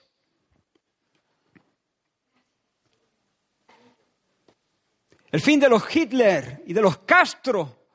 El 5.31 5.41
fin 5.41 5.59
de 5.59 5.69
los 5.69 5.83
Hitler 5.93 6.63
y 6.65 6.73
de 6.73 6.81
los 6.81 6.99
Castro. 6.99 7.87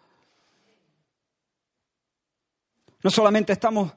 No 3.03 3.11
solamente 3.11 3.53
estamos 3.53 3.93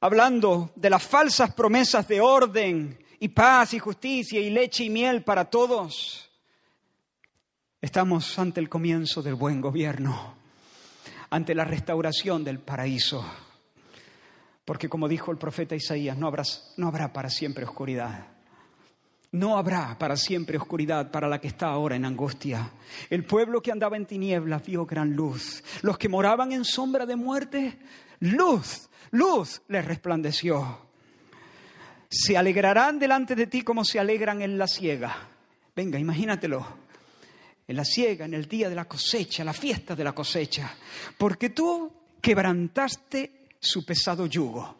hablando 0.00 0.72
de 0.74 0.90
las 0.90 1.02
falsas 1.02 1.54
promesas 1.54 2.08
de 2.08 2.20
orden 2.20 3.07
y 3.20 3.28
paz 3.28 3.74
y 3.74 3.78
justicia 3.78 4.40
y 4.40 4.50
leche 4.50 4.84
y 4.84 4.90
miel 4.90 5.22
para 5.22 5.44
todos. 5.46 6.30
Estamos 7.80 8.38
ante 8.38 8.60
el 8.60 8.68
comienzo 8.68 9.22
del 9.22 9.34
buen 9.34 9.60
gobierno, 9.60 10.34
ante 11.30 11.54
la 11.54 11.64
restauración 11.64 12.44
del 12.44 12.58
paraíso. 12.58 13.24
Porque 14.64 14.88
como 14.88 15.08
dijo 15.08 15.30
el 15.30 15.38
profeta 15.38 15.74
Isaías, 15.74 16.18
no 16.18 16.26
habrá, 16.26 17.12
para 17.12 17.30
siempre 17.30 17.64
oscuridad. 17.64 18.26
No 19.30 19.58
habrá 19.58 19.96
para 19.98 20.16
siempre 20.16 20.58
oscuridad 20.58 21.10
para 21.10 21.28
la 21.28 21.40
que 21.40 21.48
está 21.48 21.68
ahora 21.68 21.96
en 21.96 22.04
angustia. 22.04 22.70
El 23.10 23.24
pueblo 23.24 23.62
que 23.62 23.70
andaba 23.70 23.96
en 23.96 24.06
tinieblas 24.06 24.64
vio 24.64 24.86
gran 24.86 25.14
luz. 25.14 25.62
Los 25.82 25.98
que 25.98 26.08
moraban 26.08 26.52
en 26.52 26.64
sombra 26.64 27.06
de 27.06 27.16
muerte, 27.16 27.78
luz, 28.20 28.88
luz 29.10 29.62
les 29.68 29.84
resplandeció 29.84 30.87
se 32.10 32.36
alegrarán 32.36 32.98
delante 32.98 33.34
de 33.34 33.46
ti 33.46 33.62
como 33.62 33.84
se 33.84 33.98
alegran 33.98 34.42
en 34.42 34.58
la 34.58 34.66
siega. 34.66 35.28
Venga, 35.74 35.98
imagínatelo. 35.98 36.88
En 37.66 37.76
la 37.76 37.84
siega, 37.84 38.24
en 38.24 38.34
el 38.34 38.48
día 38.48 38.68
de 38.68 38.74
la 38.74 38.86
cosecha, 38.86 39.44
la 39.44 39.52
fiesta 39.52 39.94
de 39.94 40.04
la 40.04 40.12
cosecha. 40.12 40.74
Porque 41.18 41.50
tú 41.50 41.92
quebrantaste 42.20 43.37
su 43.60 43.84
pesado 43.84 44.26
yugo, 44.26 44.76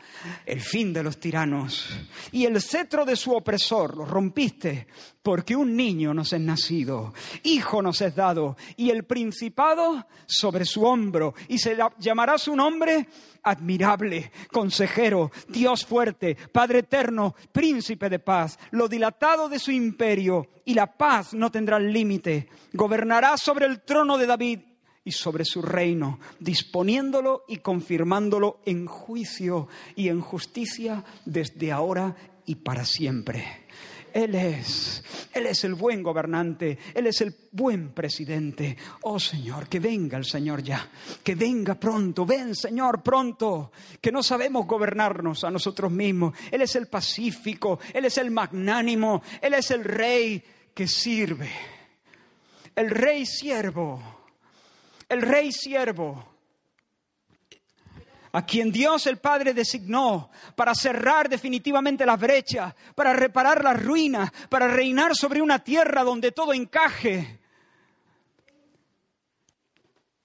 el 0.46 0.60
fin 0.60 0.92
de 0.92 1.02
los 1.02 1.18
tiranos. 1.18 1.88
Y 2.30 2.44
el 2.44 2.60
cetro 2.62 3.04
de 3.04 3.16
su 3.16 3.32
opresor, 3.32 3.96
lo 3.96 4.04
rompiste, 4.04 4.86
porque 5.22 5.56
un 5.56 5.76
niño 5.76 6.14
nos 6.14 6.32
es 6.32 6.40
nacido, 6.40 7.12
hijo 7.42 7.82
nos 7.82 8.00
es 8.00 8.14
dado, 8.14 8.56
y 8.76 8.90
el 8.90 9.04
principado 9.04 10.06
sobre 10.26 10.64
su 10.64 10.84
hombro, 10.84 11.34
y 11.48 11.58
se 11.58 11.76
llamará 11.98 12.38
su 12.38 12.54
nombre 12.54 13.08
admirable, 13.42 14.30
consejero, 14.52 15.32
Dios 15.48 15.84
fuerte, 15.84 16.36
Padre 16.52 16.80
eterno, 16.80 17.34
príncipe 17.52 18.08
de 18.08 18.18
paz, 18.18 18.58
lo 18.70 18.88
dilatado 18.88 19.48
de 19.48 19.58
su 19.58 19.72
imperio, 19.72 20.48
y 20.64 20.74
la 20.74 20.86
paz 20.86 21.34
no 21.34 21.50
tendrá 21.50 21.78
límite, 21.78 22.48
gobernará 22.72 23.36
sobre 23.36 23.66
el 23.66 23.80
trono 23.82 24.18
de 24.18 24.26
David 24.26 24.60
y 25.08 25.10
sobre 25.10 25.46
su 25.46 25.62
reino, 25.62 26.20
disponiéndolo 26.38 27.44
y 27.48 27.56
confirmándolo 27.56 28.60
en 28.66 28.84
juicio 28.84 29.66
y 29.96 30.10
en 30.10 30.20
justicia 30.20 31.02
desde 31.24 31.72
ahora 31.72 32.14
y 32.44 32.56
para 32.56 32.84
siempre. 32.84 33.42
Él 34.12 34.34
es, 34.34 35.02
Él 35.32 35.46
es 35.46 35.64
el 35.64 35.76
buen 35.76 36.02
gobernante, 36.02 36.78
Él 36.92 37.06
es 37.06 37.22
el 37.22 37.34
buen 37.52 37.94
presidente. 37.94 38.76
Oh 39.00 39.18
Señor, 39.18 39.66
que 39.66 39.80
venga 39.80 40.18
el 40.18 40.26
Señor 40.26 40.62
ya, 40.62 40.86
que 41.24 41.34
venga 41.34 41.74
pronto, 41.76 42.26
ven 42.26 42.54
Señor 42.54 43.02
pronto, 43.02 43.72
que 44.02 44.12
no 44.12 44.22
sabemos 44.22 44.66
gobernarnos 44.66 45.42
a 45.42 45.50
nosotros 45.50 45.90
mismos. 45.90 46.34
Él 46.50 46.60
es 46.60 46.76
el 46.76 46.88
pacífico, 46.88 47.78
Él 47.94 48.04
es 48.04 48.18
el 48.18 48.30
magnánimo, 48.30 49.22
Él 49.40 49.54
es 49.54 49.70
el 49.70 49.84
rey 49.84 50.44
que 50.74 50.86
sirve, 50.86 51.50
el 52.76 52.90
rey 52.90 53.24
siervo 53.24 54.17
el 55.08 55.22
rey 55.22 55.52
siervo, 55.52 56.24
a 58.32 58.44
quien 58.44 58.70
Dios 58.70 59.06
el 59.06 59.18
Padre 59.18 59.54
designó 59.54 60.30
para 60.54 60.74
cerrar 60.74 61.28
definitivamente 61.28 62.04
las 62.04 62.20
brechas, 62.20 62.74
para 62.94 63.12
reparar 63.12 63.64
las 63.64 63.82
ruinas, 63.82 64.30
para 64.48 64.68
reinar 64.68 65.16
sobre 65.16 65.40
una 65.40 65.58
tierra 65.60 66.04
donde 66.04 66.32
todo 66.32 66.52
encaje. 66.52 67.38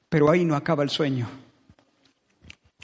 Pero 0.09 0.29
ahí 0.29 0.43
no 0.43 0.55
acaba 0.55 0.83
el 0.83 0.89
sueño. 0.89 1.29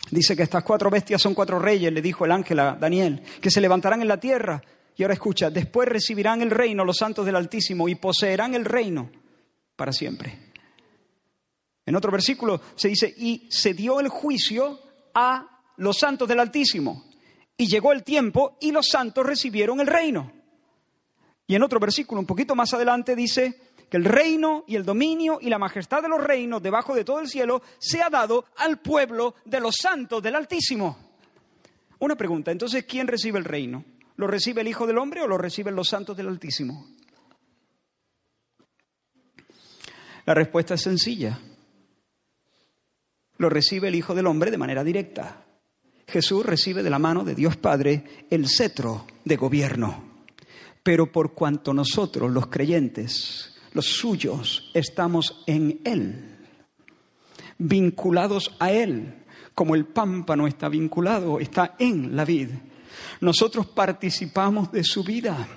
Dice 0.10 0.36
que 0.36 0.43
estas 0.43 0.64
cuatro 0.64 0.89
bestias 0.89 1.22
son 1.22 1.36
cuatro 1.36 1.60
reyes, 1.60 1.93
le 1.93 2.02
dijo 2.02 2.26
el 2.26 2.32
ángel 2.32 2.60
a 2.60 2.74
Daniel, 2.74 3.22
que 3.41 3.52
se 3.52 3.62
levantarán 3.62 4.02
en 4.02 4.08
la 4.08 4.20
tierra. 4.20 4.62
Y 4.95 5.04
ahora 5.04 5.14
escucha, 5.14 5.50
después 5.52 5.88
recibirán 5.88 6.41
el 6.41 6.50
reino 6.50 6.84
los 6.84 6.97
santos 6.97 7.26
del 7.26 7.36
Altísimo 7.36 7.88
y 7.88 7.95
poseerán 7.95 8.56
el 8.56 8.66
reino 8.66 9.12
para 9.76 9.91
siempre. 9.91 10.49
En 11.90 11.96
otro 11.96 12.12
versículo 12.12 12.62
se 12.76 12.90
dice, 12.90 13.12
y 13.18 13.48
se 13.50 13.74
dio 13.74 14.00
el 14.00 14.10
juicio 14.10 14.80
a 15.12 15.64
los 15.78 15.98
santos 15.98 16.30
del 16.30 16.40
Altísimo. 16.40 17.06
Y 17.58 17.66
llegó 17.66 17.92
el 17.92 18.04
tiempo 18.04 18.60
y 18.62 18.72
los 18.72 18.90
santos 18.90 19.26
recibieron 19.26 19.80
el 19.80 19.88
reino. 19.88 20.32
Y 21.48 21.56
en 21.56 21.64
otro 21.64 21.80
versículo, 21.80 22.22
un 22.22 22.28
poquito 22.28 22.54
más 22.54 22.76
adelante, 22.76 23.16
dice 23.16 23.72
que 23.90 23.98
el 23.98 24.06
reino 24.06 24.66
y 24.68 24.76
el 24.76 24.86
dominio 24.86 25.40
y 25.42 25.50
la 25.50 25.58
majestad 25.58 26.04
de 26.04 26.10
los 26.10 26.24
reinos 26.24 26.62
debajo 26.62 26.94
de 26.94 27.04
todo 27.04 27.22
el 27.22 27.28
cielo 27.28 27.64
se 27.80 28.04
ha 28.04 28.10
dado 28.12 28.46
al 28.58 28.78
pueblo 28.78 29.34
de 29.46 29.60
los 29.60 29.76
santos 29.76 30.22
del 30.22 30.36
Altísimo. 30.36 30.96
Una 31.98 32.16
pregunta, 32.16 32.52
entonces, 32.52 32.86
¿quién 32.86 33.08
recibe 33.08 33.40
el 33.40 33.46
reino? 33.46 33.84
¿Lo 34.16 34.28
recibe 34.28 34.62
el 34.62 34.68
Hijo 34.68 34.86
del 34.86 35.00
Hombre 35.00 35.24
o 35.24 35.28
lo 35.28 35.40
reciben 35.40 35.76
los 35.76 35.90
santos 35.90 36.16
del 36.16 36.28
Altísimo? 36.28 36.86
La 40.28 40.36
respuesta 40.36 40.76
es 40.76 40.82
sencilla. 40.84 41.40
Lo 43.40 43.50
recibe 43.50 43.88
el 43.88 43.96
Hijo 43.96 44.14
del 44.14 44.28
Hombre 44.28 44.52
de 44.52 44.58
manera 44.58 44.84
directa. 44.84 45.46
Jesús 46.08 46.46
recibe 46.46 46.84
de 46.84 46.90
la 46.90 47.00
mano 47.00 47.24
de 47.24 47.36
Dios 47.36 47.56
Padre 47.56 48.26
el 48.30 48.50
cetro 48.50 49.06
de 49.24 49.38
gobierno. 49.38 50.04
Pero 50.84 51.10
por 51.10 51.34
cuanto 51.34 51.74
nosotros, 51.74 52.30
los 52.30 52.48
creyentes, 52.48 53.56
los 53.72 53.86
suyos, 53.86 54.70
estamos 54.74 55.42
en 55.48 55.80
Él, 55.86 56.38
vinculados 57.58 58.58
a 58.60 58.74
Él, 58.74 59.24
como 59.56 59.74
el 59.74 59.86
pámpano 59.86 60.46
está 60.46 60.68
vinculado, 60.68 61.40
está 61.40 61.76
en 61.80 62.18
la 62.18 62.26
vid. 62.26 62.50
Nosotros 63.22 63.68
participamos 63.68 64.70
de 64.70 64.84
su 64.84 65.02
vida, 65.02 65.48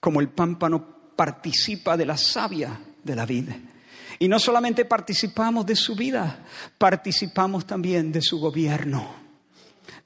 como 0.00 0.20
el 0.20 0.30
pámpano 0.30 1.12
participa 1.14 1.96
de 1.96 2.06
la 2.06 2.16
savia 2.16 2.80
de 3.04 3.14
la 3.14 3.24
vid. 3.24 3.50
Y 4.18 4.28
no 4.28 4.38
solamente 4.38 4.84
participamos 4.84 5.66
de 5.66 5.76
su 5.76 5.94
vida, 5.94 6.44
participamos 6.78 7.66
también 7.66 8.12
de 8.12 8.22
su 8.22 8.38
gobierno 8.38 9.26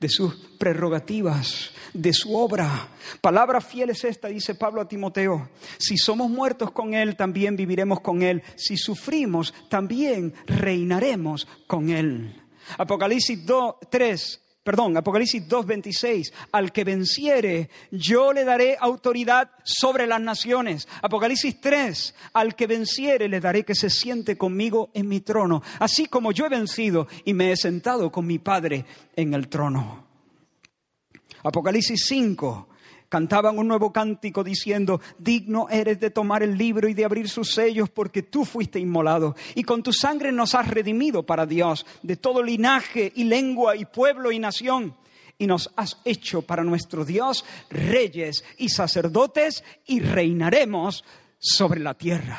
de 0.01 0.09
sus 0.09 0.35
prerrogativas, 0.59 1.73
de 1.93 2.13
su 2.13 2.35
obra. 2.35 2.89
Palabra 3.21 3.61
fiel 3.61 3.91
es 3.91 4.05
esta, 4.05 4.29
dice 4.29 4.55
Pablo 4.55 4.81
a 4.81 4.89
Timoteo. 4.89 5.51
Si 5.79 5.99
somos 5.99 6.31
muertos 6.31 6.71
con 6.71 6.95
Él, 6.95 7.17
también 7.17 7.55
viviremos 7.55 8.01
con 8.01 8.23
Él. 8.23 8.43
Si 8.57 8.79
sufrimos, 8.79 9.53
también 9.69 10.35
reinaremos 10.47 11.47
con 11.67 11.91
Él. 11.91 12.43
Apocalipsis 12.79 13.45
2, 13.45 13.75
3 13.91 14.41
perdón, 14.63 14.97
Apocalipsis 14.97 15.49
2.26, 15.49 16.33
al 16.53 16.73
que 16.73 16.85
venciere, 16.85 17.71
yo 17.91 18.33
le 18.33 18.45
daré 18.45 18.77
autoridad 18.79 19.51
sobre 19.65 20.07
las 20.07 20.21
naciones. 20.21 20.87
Apocalipsis 21.03 21.61
3, 21.61 22.15
al 22.35 22.55
que 22.55 22.67
venciere, 22.67 23.29
le 23.29 23.41
daré 23.41 23.65
que 23.65 23.75
se 23.75 23.91
siente 23.91 24.37
conmigo 24.37 24.91
en 24.95 25.09
mi 25.09 25.21
trono, 25.21 25.63
así 25.79 26.07
como 26.07 26.33
yo 26.33 26.47
he 26.47 26.51
vencido 26.51 27.09
y 27.25 27.35
me 27.35 27.53
he 27.53 27.57
sentado 27.57 28.13
con 28.13 28.27
mi 28.27 28.39
Padre 28.39 28.85
en 29.17 29.35
el 29.35 29.49
trono. 29.49 30.07
Apocalipsis 31.43 32.05
5, 32.07 32.69
cantaban 33.11 33.59
un 33.59 33.69
nuevo 33.69 33.93
cántico 33.93 34.43
diciendo, 34.43 35.01
digno 35.19 35.69
eres 35.69 36.01
de 36.01 36.11
tomar 36.11 36.43
el 36.43 36.57
libro 36.57 36.89
y 36.89 36.95
de 36.95 37.05
abrir 37.05 37.29
sus 37.29 37.53
sellos 37.53 37.91
porque 37.91 38.23
tú 38.23 38.47
fuiste 38.47 38.79
inmolado 38.79 39.35
y 39.55 39.65
con 39.65 39.83
tu 39.83 39.93
sangre 39.93 40.33
nos 40.33 40.55
has 40.55 40.69
redimido 40.69 41.25
para 41.25 41.45
Dios 41.45 41.85
de 42.03 42.17
todo 42.17 42.43
linaje 42.43 43.13
y 43.15 43.25
lengua 43.25 43.77
y 43.77 43.85
pueblo 43.85 44.33
y 44.33 44.39
nación 44.39 44.95
y 45.37 45.47
nos 45.47 45.73
has 45.75 45.99
hecho 46.05 46.43
para 46.43 46.63
nuestro 46.63 47.05
Dios 47.05 47.45
reyes 47.69 48.45
y 48.59 48.69
sacerdotes 48.69 49.65
y 49.87 50.01
reinaremos 50.01 51.05
sobre 51.39 51.81
la 51.81 51.95
tierra. 51.95 52.39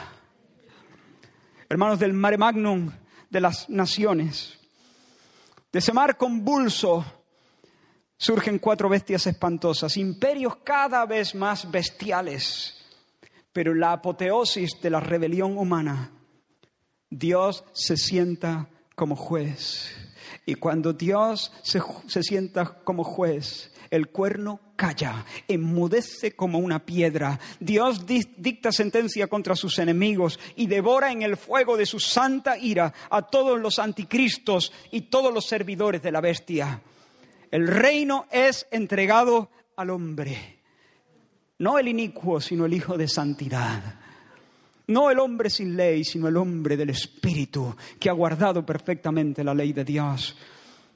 Hermanos 1.68 2.00
del 2.00 2.14
mare 2.14 2.38
magnum 2.38 2.92
de 3.30 3.42
las 3.42 3.70
naciones, 3.70 4.58
de 5.72 5.80
ese 5.80 5.92
mar 5.92 6.16
convulso 6.16 7.06
surgen 8.22 8.60
cuatro 8.60 8.88
bestias 8.88 9.26
espantosas, 9.26 9.98
imperios 9.98 10.58
cada 10.58 11.08
vez 11.08 11.34
más 11.34 11.70
bestiales. 11.72 12.78
Pero 13.52 13.74
la 13.74 13.94
apoteosis 13.94 14.80
de 14.80 14.92
la 14.92 15.00
rebelión 15.00 15.58
humana, 15.58 16.12
Dios 17.10 17.64
se 17.74 17.98
sienta 17.98 18.70
como 18.96 19.16
juez. 19.16 19.92
Y 20.46 20.54
cuando 20.54 20.94
Dios 20.94 21.52
se, 21.64 21.82
se 22.08 22.22
sienta 22.22 22.66
como 22.84 23.04
juez, 23.04 23.74
el 23.90 24.10
cuerno 24.10 24.60
calla, 24.76 25.26
enmudece 25.48 26.36
como 26.36 26.60
una 26.60 26.86
piedra. 26.86 27.40
Dios 27.60 28.06
dicta 28.06 28.72
sentencia 28.72 29.26
contra 29.26 29.56
sus 29.56 29.80
enemigos 29.80 30.40
y 30.56 30.68
devora 30.68 31.12
en 31.12 31.24
el 31.24 31.38
fuego 31.38 31.76
de 31.76 31.88
su 31.88 32.00
santa 32.00 32.56
ira 32.56 32.94
a 33.10 33.24
todos 33.24 33.60
los 33.60 33.80
anticristos 33.80 34.72
y 34.92 35.02
todos 35.02 35.34
los 35.34 35.46
servidores 35.46 36.04
de 36.04 36.12
la 36.12 36.22
bestia. 36.22 36.82
El 37.52 37.68
reino 37.68 38.28
es 38.32 38.66
entregado 38.72 39.50
al 39.76 39.90
hombre. 39.90 40.60
No 41.60 41.78
el 41.78 41.90
inicuo, 41.90 42.40
sino 42.40 42.66
el 42.66 42.74
Hijo 42.74 42.98
de 42.98 43.10
Santidad. 43.10 44.00
No 44.88 45.12
el 45.12 45.20
hombre 45.20 45.50
sin 45.50 45.76
ley, 45.76 46.06
sino 46.06 46.30
el 46.30 46.38
hombre 46.38 46.78
del 46.78 46.90
Espíritu, 46.90 47.76
que 48.00 48.10
ha 48.10 48.14
guardado 48.14 48.66
perfectamente 48.66 49.44
la 49.44 49.54
ley 49.54 49.74
de 49.74 49.84
Dios. 49.84 50.38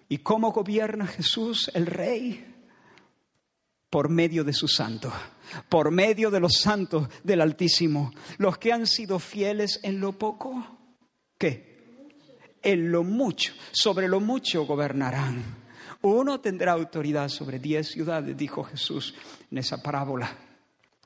¿Y 0.07 0.19
cómo 0.19 0.51
gobierna 0.51 1.05
Jesús, 1.05 1.69
el 1.73 1.85
Rey? 1.85 2.53
Por 3.89 4.09
medio 4.09 4.43
de 4.43 4.53
su 4.53 4.67
santo, 4.67 5.11
por 5.69 5.91
medio 5.91 6.31
de 6.31 6.39
los 6.39 6.53
santos 6.53 7.07
del 7.23 7.41
Altísimo, 7.41 8.11
los 8.37 8.57
que 8.57 8.73
han 8.73 8.87
sido 8.87 9.19
fieles 9.19 9.79
en 9.83 9.99
lo 9.99 10.13
poco, 10.13 10.77
¿qué? 11.37 11.75
En 12.61 12.91
lo 12.91 13.03
mucho, 13.03 13.53
sobre 13.71 14.07
lo 14.07 14.19
mucho 14.19 14.65
gobernarán. 14.65 15.64
Uno 16.05 16.39
tendrá 16.39 16.73
autoridad 16.73 17.29
sobre 17.29 17.57
diez 17.57 17.87
ciudades, 17.87 18.37
dijo 18.37 18.63
Jesús 18.63 19.15
en 19.49 19.57
esa 19.57 19.81
parábola. 19.81 20.37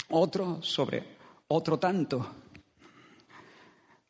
Otro 0.10 0.62
sobre 0.62 1.16
otro 1.48 1.80
tanto. 1.80 2.28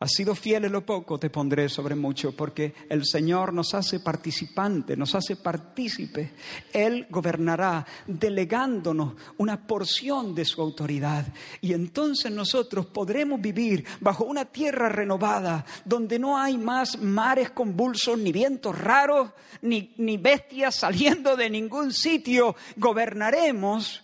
Has 0.02 0.14
sido 0.14 0.34
fiel 0.34 0.64
en 0.64 0.72
lo 0.72 0.86
poco, 0.86 1.20
te 1.20 1.30
pondré 1.30 1.68
sobre 1.68 1.94
mucho, 1.94 2.34
porque 2.34 2.74
el 2.88 3.06
Señor 3.06 3.52
nos 3.52 3.74
hace 3.74 4.00
participante, 4.00 4.96
nos 4.96 5.14
hace 5.14 5.36
partícipe. 5.36 6.32
Él 6.72 7.06
gobernará 7.10 7.86
delegándonos 8.08 9.16
una 9.40 9.68
porción 9.68 10.34
de 10.34 10.46
su 10.46 10.62
autoridad. 10.62 11.28
Y 11.60 11.74
entonces 11.74 12.32
nosotros 12.32 12.86
podremos 12.86 13.42
vivir 13.42 13.84
bajo 14.00 14.24
una 14.24 14.46
tierra 14.46 14.88
renovada, 14.88 15.66
donde 15.84 16.18
no 16.18 16.38
hay 16.38 16.58
más 16.58 16.98
mares 16.98 17.50
convulsos, 17.50 18.18
ni 18.18 18.32
vientos 18.32 18.80
raros, 18.80 19.32
ni, 19.64 19.94
ni 19.98 20.16
bestias 20.16 20.76
saliendo 20.76 21.36
de 21.36 21.50
ningún 21.50 21.92
sitio. 21.92 22.56
Gobernaremos 22.78 24.02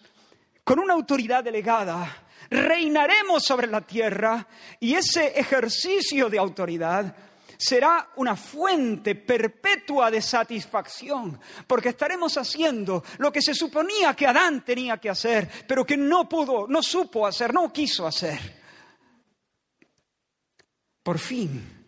con 0.66 0.80
una 0.80 0.94
autoridad 0.94 1.42
delegada 1.42 2.25
reinaremos 2.56 3.44
sobre 3.44 3.68
la 3.68 3.82
tierra 3.82 4.48
y 4.80 4.94
ese 4.94 5.40
ejercicio 5.40 6.30
de 6.30 6.40
autoridad 6.40 7.16
será 7.58 8.10
una 8.18 8.36
fuente 8.36 9.16
perpetua 9.16 10.12
de 10.12 10.22
satisfacción, 10.22 11.40
porque 11.68 11.90
estaremos 11.90 12.38
haciendo 12.38 13.04
lo 13.18 13.32
que 13.32 13.42
se 13.42 13.54
suponía 13.54 14.14
que 14.14 14.28
Adán 14.28 14.64
tenía 14.64 14.98
que 14.98 15.10
hacer, 15.10 15.50
pero 15.68 15.86
que 15.86 15.98
no 15.98 16.28
pudo, 16.28 16.68
no 16.68 16.82
supo 16.82 17.26
hacer, 17.26 17.54
no 17.54 17.72
quiso 17.72 18.06
hacer. 18.06 18.64
Por 21.02 21.20
fin 21.20 21.88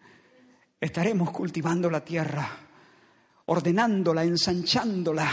estaremos 0.80 1.32
cultivando 1.32 1.90
la 1.90 2.04
tierra, 2.04 2.50
ordenándola, 3.46 4.24
ensanchándola 4.24 5.28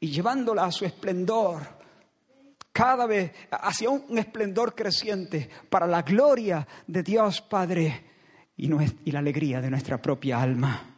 y 0.00 0.10
llevándola 0.10 0.64
a 0.64 0.72
su 0.72 0.84
esplendor 0.84 1.83
cada 2.74 3.06
vez 3.06 3.30
hacia 3.52 3.88
un 3.88 4.18
esplendor 4.18 4.74
creciente 4.74 5.48
para 5.70 5.86
la 5.86 6.02
gloria 6.02 6.66
de 6.88 7.04
Dios 7.04 7.40
Padre 7.40 8.04
y, 8.56 8.66
la 8.66 9.20
alegría 9.20 9.60
de 9.60 9.70
nuestra 9.70 10.02
propia 10.02 10.42
alma. 10.42 10.96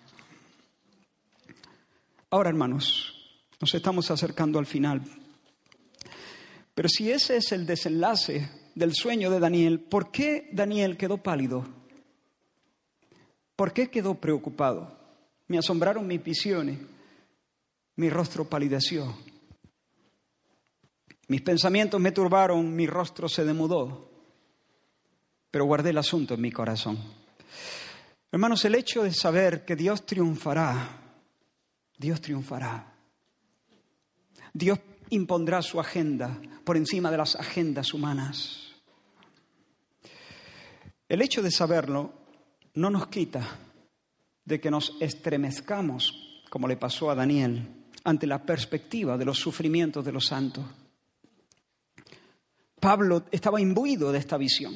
Ahora, 2.30 2.48
hermanos, 2.48 3.14
nos 3.60 3.74
estamos 3.74 4.10
acercando 4.10 4.58
al 4.58 4.64
final. 4.64 5.02
Pero 6.74 6.88
si 6.88 7.10
ese 7.10 7.36
es 7.36 7.52
el 7.52 7.66
desenlace 7.66 8.48
del 8.74 8.94
sueño 8.94 9.30
de 9.30 9.38
Daniel, 9.38 9.80
¿por 9.80 10.10
qué 10.10 10.48
Daniel 10.52 10.96
quedó 10.96 11.18
pálido? 11.18 11.66
¿Por 13.54 13.74
qué 13.74 13.90
quedó 13.90 14.14
preocupado? 14.14 14.98
Me 15.46 15.58
asombraron 15.58 16.06
mis 16.06 16.24
visiones, 16.24 16.78
mi 17.96 18.08
rostro 18.08 18.46
palideció. 18.46 19.14
Mis 21.28 21.42
pensamientos 21.42 22.00
me 22.00 22.12
turbaron, 22.12 22.74
mi 22.74 22.86
rostro 22.86 23.28
se 23.28 23.44
demudó, 23.44 24.10
pero 25.50 25.64
guardé 25.64 25.90
el 25.90 25.98
asunto 25.98 26.34
en 26.34 26.40
mi 26.40 26.52
corazón. 26.52 26.98
Hermanos, 28.30 28.64
el 28.64 28.74
hecho 28.74 29.02
de 29.02 29.12
saber 29.12 29.64
que 29.64 29.74
Dios 29.74 30.06
triunfará, 30.06 31.00
Dios 31.96 32.20
triunfará. 32.20 32.92
Dios 34.52 34.78
impondrá 35.10 35.62
su 35.62 35.80
agenda 35.80 36.40
por 36.64 36.76
encima 36.76 37.10
de 37.10 37.16
las 37.16 37.36
agendas 37.36 37.92
humanas. 37.92 38.74
El 41.08 41.22
hecho 41.22 41.42
de 41.42 41.50
saberlo 41.50 42.12
no 42.74 42.90
nos 42.90 43.08
quita 43.08 43.46
de 44.44 44.60
que 44.60 44.70
nos 44.70 44.96
estremezcamos, 45.00 46.42
como 46.50 46.68
le 46.68 46.76
pasó 46.76 47.10
a 47.10 47.14
Daniel, 47.14 47.68
ante 48.04 48.26
la 48.26 48.42
perspectiva 48.44 49.16
de 49.18 49.24
los 49.24 49.38
sufrimientos 49.38 50.04
de 50.04 50.12
los 50.12 50.26
santos. 50.26 50.64
Pablo 52.80 53.24
estaba 53.30 53.60
imbuido 53.60 54.12
de 54.12 54.18
esta 54.18 54.36
visión, 54.36 54.74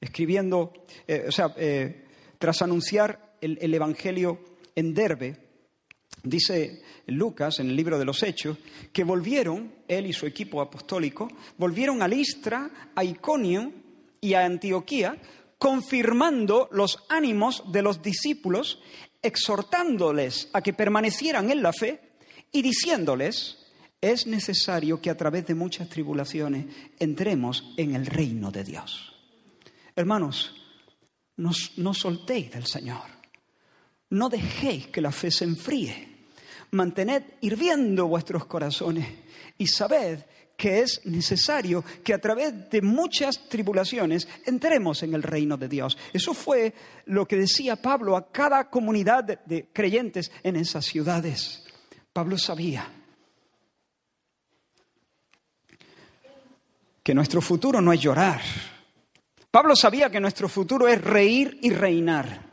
escribiendo, 0.00 0.72
eh, 1.06 1.26
o 1.28 1.32
sea, 1.32 1.54
eh, 1.56 2.04
tras 2.38 2.62
anunciar 2.62 3.36
el, 3.40 3.74
Evangelio 3.74 4.40
en 4.74 4.94
Derbe, 4.94 5.46
Dice 6.22 6.82
Lucas 7.06 7.60
en 7.60 7.68
el 7.68 7.76
libro 7.76 8.00
de 8.00 8.04
los 8.04 8.22
Hechos 8.24 8.58
que 8.92 9.04
volvieron, 9.04 9.72
él 9.86 10.06
y 10.06 10.12
su 10.12 10.26
equipo 10.26 10.60
apostólico, 10.60 11.28
volvieron 11.56 12.02
a 12.02 12.08
Listra, 12.08 12.90
a 12.96 13.04
Iconio 13.04 13.72
y 14.20 14.34
a 14.34 14.44
Antioquía, 14.44 15.16
confirmando 15.56 16.68
los 16.72 17.04
ánimos 17.08 17.70
de 17.70 17.82
los 17.82 18.02
discípulos, 18.02 18.80
exhortándoles 19.22 20.48
a 20.52 20.62
que 20.62 20.72
permanecieran 20.72 21.50
en 21.50 21.62
la 21.62 21.72
fe 21.72 22.00
y 22.50 22.62
diciéndoles, 22.62 23.65
es 24.12 24.26
necesario 24.26 25.00
que 25.00 25.10
a 25.10 25.16
través 25.16 25.46
de 25.46 25.54
muchas 25.54 25.88
tribulaciones 25.88 26.66
entremos 26.98 27.72
en 27.76 27.94
el 27.94 28.06
reino 28.06 28.50
de 28.50 28.64
Dios. 28.64 29.14
Hermanos, 29.94 30.54
no, 31.36 31.50
no 31.76 31.94
soltéis 31.94 32.50
del 32.50 32.66
Señor, 32.66 33.02
no 34.10 34.28
dejéis 34.28 34.88
que 34.88 35.00
la 35.00 35.12
fe 35.12 35.30
se 35.30 35.44
enfríe 35.44 36.16
mantened 36.70 37.22
hirviendo 37.40 38.06
vuestros 38.06 38.46
corazones 38.46 39.06
y 39.58 39.66
sabed 39.66 40.20
que 40.56 40.80
es 40.80 41.04
necesario 41.04 41.84
que 42.02 42.14
a 42.14 42.20
través 42.20 42.70
de 42.70 42.80
muchas 42.80 43.48
tribulaciones 43.48 44.26
entremos 44.46 45.02
en 45.02 45.14
el 45.14 45.22
reino 45.22 45.56
de 45.56 45.68
Dios. 45.68 45.98
Eso 46.12 46.32
fue 46.32 46.72
lo 47.04 47.26
que 47.26 47.36
decía 47.36 47.76
Pablo 47.76 48.16
a 48.16 48.32
cada 48.32 48.70
comunidad 48.70 49.24
de, 49.24 49.68
creyentes 49.72 50.30
en 50.42 50.56
esas 50.56 50.86
ciudades. 50.86 51.64
Pablo 52.12 52.38
sabía 52.38 52.90
que 57.06 57.14
nuestro 57.14 57.40
futuro 57.40 57.80
no 57.80 57.92
es 57.92 58.00
llorar. 58.00 58.40
Pablo 59.48 59.76
sabía 59.76 60.10
que 60.10 60.18
nuestro 60.18 60.48
futuro 60.48 60.88
es 60.88 61.00
reír 61.00 61.56
y 61.62 61.70
reinar. 61.70 62.50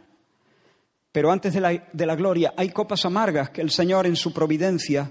Pero 1.12 1.32
antes 1.32 1.56
de 1.56 2.06
la, 2.06 2.16
gloria 2.16 2.54
hay 2.56 2.70
copas 2.70 3.04
amargas 3.04 3.50
que 3.50 3.62
el 3.62 3.72
Señor 3.72 4.06
en 4.06 4.16
su 4.16 4.32
providencia 4.32 5.10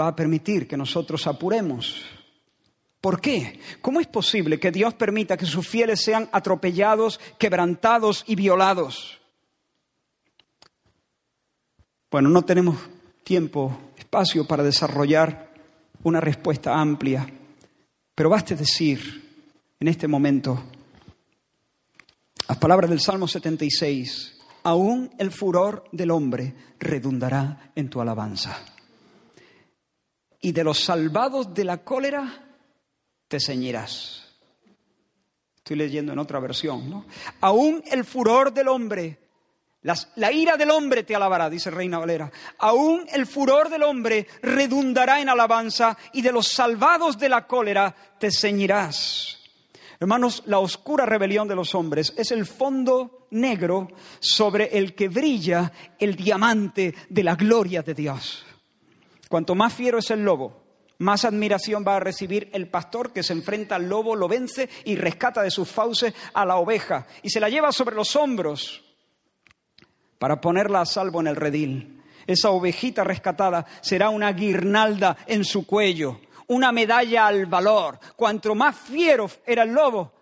va 0.00 0.08
a 0.08 0.16
permitir 0.16 0.66
que 0.66 0.78
nosotros 0.78 1.26
apuremos. 1.26 2.06
¿Por 3.02 3.20
qué? 3.20 3.60
¿Cómo 3.82 4.00
es 4.00 4.06
posible 4.06 4.58
que 4.58 4.70
Dios 4.70 4.94
permita 4.94 5.36
que 5.36 5.44
sus 5.44 5.68
fieles 5.68 6.00
sean 6.00 6.30
atropellados, 6.32 7.20
quebrantados 7.38 8.24
y 8.26 8.34
violados? 8.34 9.20
Bueno, 12.10 12.30
no 12.30 12.40
tenemos 12.46 12.78
tiempo, 13.24 13.78
espacio 13.98 14.46
para 14.46 14.62
desarrollar 14.62 15.52
una 16.02 16.22
respuesta 16.22 16.80
amplia, 16.80 17.26
pero 18.14 18.30
baste 18.30 18.54
decir 18.54 19.22
en 19.80 19.88
este 19.88 20.06
momento 20.06 20.62
las 22.48 22.58
palabras 22.58 22.90
del 22.90 23.00
Salmo 23.00 23.26
76, 23.26 24.38
aún 24.64 25.10
el 25.18 25.30
furor 25.30 25.84
del 25.92 26.10
hombre 26.10 26.54
redundará 26.78 27.72
en 27.74 27.88
tu 27.88 28.00
alabanza. 28.00 28.64
Y 30.40 30.52
de 30.52 30.62
los 30.62 30.80
salvados 30.80 31.54
de 31.54 31.64
la 31.64 31.82
cólera 31.82 32.44
te 33.28 33.40
ceñirás. 33.40 34.24
Estoy 35.56 35.76
leyendo 35.76 36.12
en 36.12 36.18
otra 36.18 36.38
versión, 36.38 36.90
¿no? 36.90 37.06
Aún 37.40 37.82
el 37.90 38.04
furor 38.04 38.52
del 38.52 38.68
hombre, 38.68 39.18
la 39.84 40.32
ira 40.32 40.56
del 40.56 40.70
hombre 40.70 41.02
te 41.02 41.14
alabará, 41.14 41.50
dice 41.50 41.70
Reina 41.70 41.98
Valera. 41.98 42.32
Aún 42.58 43.04
el 43.12 43.26
furor 43.26 43.68
del 43.68 43.82
hombre 43.82 44.26
redundará 44.40 45.20
en 45.20 45.28
alabanza 45.28 45.96
y 46.14 46.22
de 46.22 46.32
los 46.32 46.48
salvados 46.48 47.18
de 47.18 47.28
la 47.28 47.46
cólera 47.46 47.94
te 48.18 48.30
ceñirás. 48.30 49.38
Hermanos, 50.00 50.42
la 50.46 50.58
oscura 50.58 51.04
rebelión 51.04 51.48
de 51.48 51.54
los 51.54 51.74
hombres 51.74 52.14
es 52.16 52.30
el 52.30 52.46
fondo 52.46 53.26
negro 53.32 53.88
sobre 54.20 54.76
el 54.78 54.94
que 54.94 55.08
brilla 55.08 55.70
el 55.98 56.16
diamante 56.16 56.94
de 57.10 57.22
la 57.22 57.36
gloria 57.36 57.82
de 57.82 57.92
Dios. 57.92 58.44
Cuanto 59.28 59.54
más 59.54 59.74
fiero 59.74 59.98
es 59.98 60.10
el 60.10 60.24
lobo, 60.24 60.64
más 60.98 61.24
admiración 61.24 61.84
va 61.86 61.96
a 61.96 62.00
recibir 62.00 62.48
el 62.54 62.68
pastor 62.68 63.12
que 63.12 63.22
se 63.22 63.34
enfrenta 63.34 63.76
al 63.76 63.88
lobo, 63.88 64.16
lo 64.16 64.28
vence 64.28 64.68
y 64.84 64.96
rescata 64.96 65.42
de 65.42 65.50
sus 65.50 65.68
fauces 65.68 66.14
a 66.32 66.46
la 66.46 66.56
oveja 66.56 67.06
y 67.22 67.28
se 67.28 67.40
la 67.40 67.50
lleva 67.50 67.70
sobre 67.70 67.96
los 67.96 68.16
hombros 68.16 68.83
para 70.18 70.40
ponerla 70.40 70.80
a 70.80 70.86
salvo 70.86 71.20
en 71.20 71.28
el 71.28 71.36
redil. 71.36 72.02
Esa 72.26 72.50
ovejita 72.50 73.04
rescatada 73.04 73.66
será 73.80 74.08
una 74.08 74.32
guirnalda 74.32 75.16
en 75.26 75.44
su 75.44 75.66
cuello, 75.66 76.20
una 76.48 76.72
medalla 76.72 77.26
al 77.26 77.46
valor. 77.46 77.98
Cuanto 78.16 78.54
más 78.54 78.76
fiero 78.76 79.30
era 79.46 79.64
el 79.64 79.72
lobo, 79.72 80.12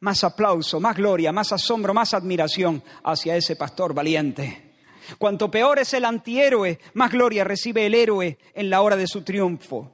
más 0.00 0.24
aplauso, 0.24 0.80
más 0.80 0.96
gloria, 0.96 1.32
más 1.32 1.52
asombro, 1.52 1.94
más 1.94 2.14
admiración 2.14 2.82
hacia 3.04 3.36
ese 3.36 3.56
pastor 3.56 3.94
valiente. 3.94 4.74
Cuanto 5.18 5.50
peor 5.50 5.78
es 5.78 5.94
el 5.94 6.04
antihéroe, 6.04 6.80
más 6.94 7.12
gloria 7.12 7.44
recibe 7.44 7.86
el 7.86 7.94
héroe 7.94 8.38
en 8.54 8.70
la 8.70 8.82
hora 8.82 8.96
de 8.96 9.06
su 9.06 9.22
triunfo. 9.22 9.92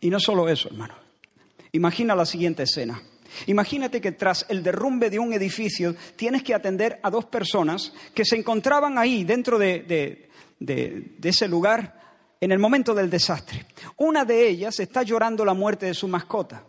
Y 0.00 0.10
no 0.10 0.18
solo 0.18 0.48
eso, 0.48 0.68
hermano. 0.68 0.94
Imagina 1.72 2.14
la 2.14 2.26
siguiente 2.26 2.62
escena. 2.62 3.00
Imagínate 3.46 4.00
que 4.00 4.12
tras 4.12 4.46
el 4.48 4.62
derrumbe 4.62 5.10
de 5.10 5.18
un 5.18 5.32
edificio 5.32 5.94
tienes 6.16 6.42
que 6.42 6.54
atender 6.54 7.00
a 7.02 7.10
dos 7.10 7.26
personas 7.26 7.92
que 8.14 8.24
se 8.24 8.36
encontraban 8.36 8.98
ahí 8.98 9.24
dentro 9.24 9.58
de, 9.58 10.28
ese 11.22 11.48
lugar 11.48 12.00
en 12.40 12.52
el 12.52 12.58
momento 12.58 12.94
del 12.94 13.10
desastre. 13.10 13.66
Una 13.98 14.24
de 14.24 14.48
ellas 14.48 14.80
está 14.80 15.02
llorando 15.02 15.44
la 15.44 15.54
muerte 15.54 15.86
de 15.86 15.94
su 15.94 16.08
mascota. 16.08 16.64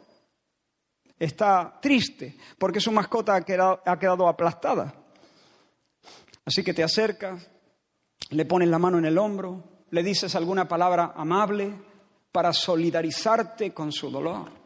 Está 1.18 1.80
triste 1.82 2.38
porque 2.58 2.82
su 2.82 2.92
mascota 2.92 3.36
ha 3.36 3.42
quedado, 3.44 4.28
aplastada. 4.28 4.94
Así 6.46 6.64
que 6.64 6.74
te 6.74 6.84
acercas, 6.84 7.50
le 8.30 8.46
pones 8.46 8.70
la 8.70 8.80
mano 8.80 8.98
en 8.98 9.06
el 9.06 9.18
hombro, 9.18 9.86
le 9.92 10.04
dices 10.04 10.36
alguna 10.36 10.68
palabra 10.68 11.14
amable 11.16 11.74
para 12.32 12.52
solidarizarte 12.52 13.74
con 13.74 13.92
su 13.92 14.12
dolor. 14.12 14.65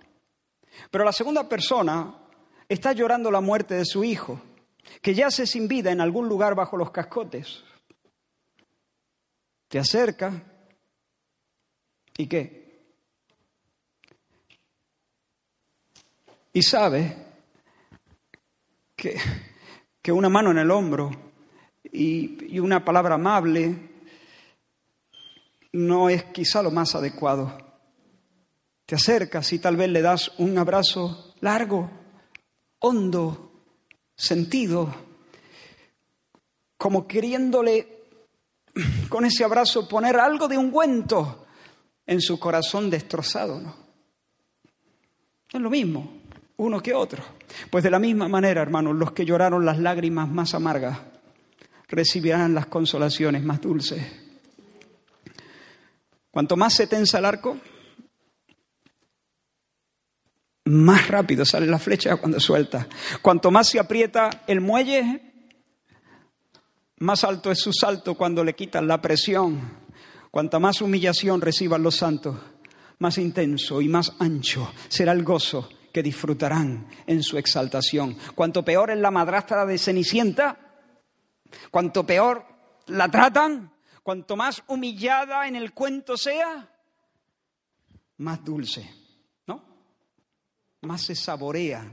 Pero 0.92 1.04
la 1.04 1.12
segunda 1.12 1.48
persona 1.48 2.16
está 2.68 2.94
llorando 2.94 3.32
la 3.32 3.42
muerte 3.42 3.76
de 3.76 3.86
su 3.86 4.04
hijo, 4.04 4.42
que 5.02 5.14
yace 5.14 5.46
sin 5.46 5.68
vida 5.68 5.92
en 5.92 6.02
algún 6.02 6.28
lugar 6.28 6.56
bajo 6.56 6.78
los 6.78 6.92
cascotes. 6.92 7.64
Te 9.68 9.80
acercas, 9.80 10.34
¿Y 12.20 12.28
qué? 12.28 12.84
Y 16.52 16.62
sabe 16.62 17.16
que, 18.94 19.16
que 20.02 20.12
una 20.12 20.28
mano 20.28 20.52
en 20.52 20.58
el 20.58 20.70
hombro 20.70 21.12
y 21.84 22.60
una 22.60 22.84
palabra 22.84 23.16
amable 23.16 23.90
no 25.72 26.10
es 26.10 26.26
quizá 26.26 26.62
lo 26.62 26.72
más 26.72 26.94
adecuado. 26.96 27.69
Te 28.90 28.96
acercas 28.96 29.54
y 29.54 29.60
tal 29.60 29.78
vez 29.78 29.88
le 29.88 30.02
das 30.02 30.32
un 30.40 30.58
abrazo 30.58 31.36
largo, 31.42 31.92
hondo, 32.80 33.52
sentido, 34.16 34.92
como 36.76 37.08
queriéndole 37.08 38.08
con 39.08 39.26
ese 39.26 39.44
abrazo 39.44 39.88
poner 39.88 40.20
algo 40.20 40.48
de 40.48 40.58
ungüento 40.58 41.46
en 42.04 42.20
su 42.20 42.40
corazón 42.40 42.90
destrozado, 42.90 43.60
¿no? 43.60 43.76
Es 45.54 45.62
lo 45.62 45.70
mismo, 45.70 46.22
uno 46.58 46.82
que 46.82 46.96
otro. 46.96 47.24
Pues 47.70 47.84
de 47.84 47.92
la 47.92 48.00
misma 48.00 48.28
manera, 48.28 48.64
hermanos, 48.64 48.96
los 48.96 49.12
que 49.12 49.24
lloraron 49.24 49.68
las 49.68 49.78
lágrimas 49.78 50.28
más 50.28 50.56
amargas 50.56 50.98
recibirán 51.90 52.56
las 52.56 52.66
consolaciones 52.66 53.44
más 53.44 53.62
dulces. 53.62 54.04
Cuanto 56.32 56.58
más 56.58 56.74
se 56.74 56.88
tensa 56.88 57.20
el 57.20 57.26
arco, 57.26 57.60
más 60.70 61.08
rápido 61.08 61.46
sale 61.46 61.66
la 61.66 61.80
flecha 61.80 62.18
cuando 62.18 62.40
suelta. 62.40 62.88
Cuanto 63.22 63.50
más 63.50 63.68
se 63.68 63.80
aprieta 63.80 64.44
el 64.48 64.62
muelle, 64.62 65.22
más 66.98 67.24
alto 67.24 67.52
es 67.52 67.60
su 67.60 67.74
salto 67.74 68.16
cuando 68.16 68.44
le 68.44 68.56
quitan 68.56 68.88
la 68.88 69.02
presión. 69.02 69.80
Cuanta 70.30 70.60
más 70.60 70.82
humillación 70.82 71.42
reciban 71.42 71.82
los 71.82 71.96
santos, 71.96 72.38
más 73.00 73.18
intenso 73.18 73.82
y 73.82 73.90
más 73.90 74.14
ancho 74.20 74.72
será 74.90 75.12
el 75.12 75.24
gozo 75.24 75.68
que 75.92 76.04
disfrutarán 76.04 76.88
en 77.08 77.24
su 77.24 77.40
exaltación. 77.40 78.16
Cuanto 78.36 78.64
peor 78.64 78.92
es 78.92 79.00
la 79.00 79.10
madrastra 79.10 79.66
de 79.66 79.80
Cenicienta, 79.80 80.60
cuanto 81.72 82.06
peor 82.06 82.46
la 82.88 83.10
tratan, 83.10 83.74
cuanto 84.04 84.36
más 84.36 84.62
humillada 84.68 85.48
en 85.48 85.56
el 85.56 85.74
cuento 85.74 86.16
sea, 86.16 86.70
más 88.18 88.46
dulce. 88.46 88.99
Más 90.82 91.04
se 91.04 91.16
saborea 91.16 91.92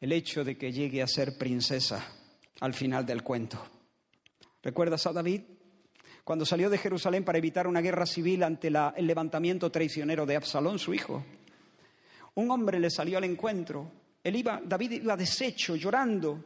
el 0.00 0.12
hecho 0.12 0.44
de 0.44 0.56
que 0.56 0.72
llegue 0.72 1.02
a 1.02 1.06
ser 1.06 1.36
princesa 1.36 2.06
al 2.60 2.74
final 2.74 3.04
del 3.04 3.22
cuento. 3.22 3.62
¿Recuerdas 4.62 5.06
a 5.06 5.12
David? 5.12 5.42
cuando 6.24 6.46
salió 6.46 6.70
de 6.70 6.78
Jerusalén 6.78 7.22
para 7.22 7.38
evitar 7.38 7.66
una 7.66 7.82
guerra 7.82 8.06
civil 8.06 8.42
ante 8.42 8.68
el 8.68 9.06
levantamiento 9.06 9.70
traicionero 9.70 10.24
de 10.24 10.36
Absalón, 10.36 10.78
su 10.78 10.94
hijo. 10.94 11.22
Un 12.36 12.50
hombre 12.50 12.80
le 12.80 12.90
salió 12.90 13.18
al 13.18 13.24
encuentro. 13.24 13.90
Él 14.24 14.36
iba, 14.36 14.60
David 14.64 14.92
iba 14.92 15.16
deshecho, 15.18 15.76
llorando. 15.76 16.42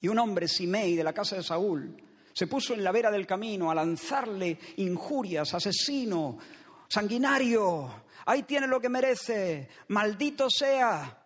Y 0.00 0.08
un 0.08 0.18
hombre, 0.18 0.48
Simei, 0.48 0.96
de 0.96 1.04
la 1.04 1.12
casa 1.12 1.36
de 1.36 1.42
Saúl, 1.42 2.02
Se 2.32 2.46
puso 2.46 2.74
en 2.74 2.84
la 2.84 2.92
vera 2.92 3.10
del 3.10 3.26
camino 3.26 3.70
a 3.70 3.74
lanzarle 3.74 4.58
injurias, 4.76 5.54
asesino, 5.54 6.38
sanguinario. 6.88 8.04
Ahí 8.26 8.42
tiene 8.42 8.66
lo 8.66 8.80
que 8.80 8.88
merece, 8.88 9.68
maldito 9.88 10.50
sea. 10.50 11.22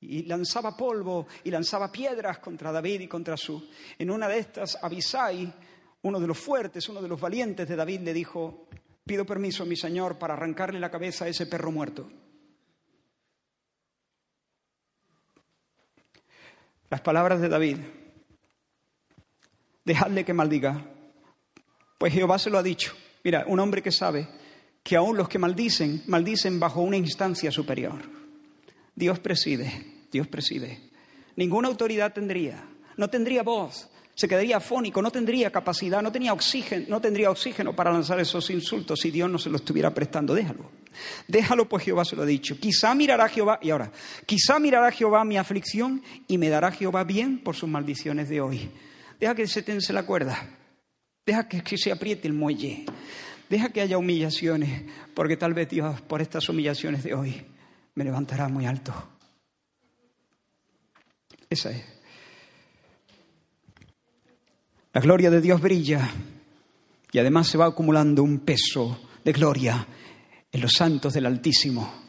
Y 0.00 0.24
lanzaba 0.24 0.76
polvo 0.76 1.26
y 1.44 1.50
lanzaba 1.50 1.90
piedras 1.90 2.38
contra 2.38 2.70
David 2.70 3.00
y 3.00 3.08
contra 3.08 3.38
su. 3.38 3.70
En 3.98 4.10
una 4.10 4.28
de 4.28 4.38
estas, 4.38 4.76
Abisai, 4.82 5.50
uno 6.02 6.20
de 6.20 6.26
los 6.26 6.38
fuertes, 6.38 6.86
uno 6.90 7.00
de 7.00 7.08
los 7.08 7.18
valientes 7.18 7.66
de 7.66 7.74
David, 7.74 8.00
le 8.00 8.12
dijo: 8.12 8.68
Pido 9.04 9.24
permiso, 9.24 9.64
mi 9.64 9.76
señor, 9.76 10.18
para 10.18 10.34
arrancarle 10.34 10.78
la 10.78 10.90
cabeza 10.90 11.24
a 11.24 11.28
ese 11.28 11.46
perro 11.46 11.72
muerto. 11.72 12.10
Las 16.90 17.00
palabras 17.00 17.40
de 17.40 17.48
David 17.48 17.78
dejadle 19.84 20.24
que 20.24 20.34
maldiga. 20.34 20.84
Pues 21.98 22.12
Jehová 22.12 22.38
se 22.38 22.50
lo 22.50 22.58
ha 22.58 22.62
dicho. 22.62 22.94
Mira, 23.22 23.44
un 23.46 23.58
hombre 23.58 23.82
que 23.82 23.90
sabe 23.90 24.28
que 24.84 24.94
aún 24.94 25.16
los 25.16 25.28
que 25.28 25.40
maldicen, 25.40 26.02
maldicen 26.06 26.60
bajo 26.60 26.82
una 26.82 26.96
instancia 26.96 27.50
superior. 27.50 28.02
Dios 28.94 29.18
preside, 29.18 30.06
Dios 30.12 30.28
preside. 30.28 30.90
Ninguna 31.34 31.66
autoridad 31.66 32.12
tendría, 32.12 32.64
no 32.96 33.10
tendría 33.10 33.42
voz, 33.42 33.90
se 34.14 34.28
quedaría 34.28 34.58
afónico, 34.58 35.02
no 35.02 35.10
tendría 35.10 35.50
capacidad, 35.50 36.00
no, 36.00 36.12
tenía 36.12 36.32
oxígeno, 36.32 36.86
no 36.88 37.00
tendría 37.00 37.30
oxígeno 37.30 37.74
para 37.74 37.92
lanzar 37.92 38.20
esos 38.20 38.48
insultos 38.50 39.00
si 39.00 39.10
Dios 39.10 39.28
no 39.28 39.38
se 39.38 39.50
lo 39.50 39.56
estuviera 39.56 39.92
prestando. 39.92 40.34
Déjalo. 40.34 40.70
Déjalo, 41.26 41.68
pues 41.68 41.84
Jehová 41.84 42.04
se 42.04 42.14
lo 42.14 42.22
ha 42.22 42.26
dicho. 42.26 42.56
Quizá 42.60 42.94
mirará 42.94 43.28
Jehová, 43.28 43.58
y 43.60 43.70
ahora, 43.70 43.90
quizá 44.24 44.60
mirará 44.60 44.92
Jehová 44.92 45.24
mi 45.24 45.36
aflicción 45.36 46.02
y 46.28 46.38
me 46.38 46.48
dará 46.48 46.70
Jehová 46.70 47.02
bien 47.02 47.42
por 47.42 47.56
sus 47.56 47.68
maldiciones 47.68 48.28
de 48.28 48.40
hoy. 48.40 48.70
Deja 49.18 49.34
que 49.34 49.48
se 49.48 49.62
tense 49.62 49.92
la 49.92 50.06
cuerda. 50.06 50.48
Deja 51.26 51.48
que, 51.48 51.76
se 51.78 51.90
apriete 51.90 52.28
el 52.28 52.34
muelle. 52.34 52.84
Deja 53.48 53.68
que 53.68 53.80
haya 53.80 53.98
humillaciones, 53.98 54.82
porque 55.14 55.36
tal 55.36 55.54
vez 55.54 55.68
Dios, 55.68 56.00
por 56.00 56.22
estas 56.22 56.48
humillaciones 56.48 57.02
de 57.02 57.14
hoy, 57.14 57.44
me 57.94 58.04
levantará 58.04 58.48
muy 58.48 58.66
alto. 58.66 58.92
Esa 61.48 61.70
es. 61.70 61.84
La 64.92 65.00
gloria 65.00 65.30
de 65.30 65.40
Dios 65.40 65.60
brilla 65.60 66.08
y 67.12 67.18
además 67.18 67.48
se 67.48 67.58
va 67.58 67.66
acumulando 67.66 68.22
un 68.22 68.40
peso 68.40 69.08
de 69.24 69.32
gloria 69.32 69.86
en 70.50 70.60
los 70.60 70.72
santos 70.72 71.12
del 71.12 71.26
Altísimo, 71.26 72.04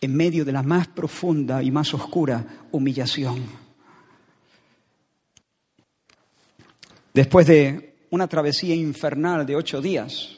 en 0.00 0.14
medio 0.14 0.44
de 0.44 0.52
la 0.52 0.62
más 0.62 0.88
profunda 0.88 1.62
y 1.62 1.70
más 1.70 1.92
oscura 1.94 2.66
humillación. 2.70 3.44
Después 7.12 7.46
de 7.46 7.96
una 8.10 8.28
travesía 8.28 8.74
infernal 8.74 9.46
de 9.46 9.56
ocho 9.56 9.80
días, 9.80 10.35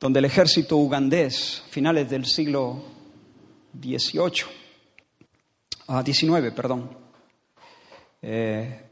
donde 0.00 0.20
el 0.20 0.24
ejército 0.24 0.76
ugandés, 0.76 1.62
finales 1.70 2.08
del 2.08 2.24
siglo 2.24 2.84
XVIII, 3.80 4.44
ah, 5.88 6.02
XIX, 6.04 6.52
eh, 8.22 8.82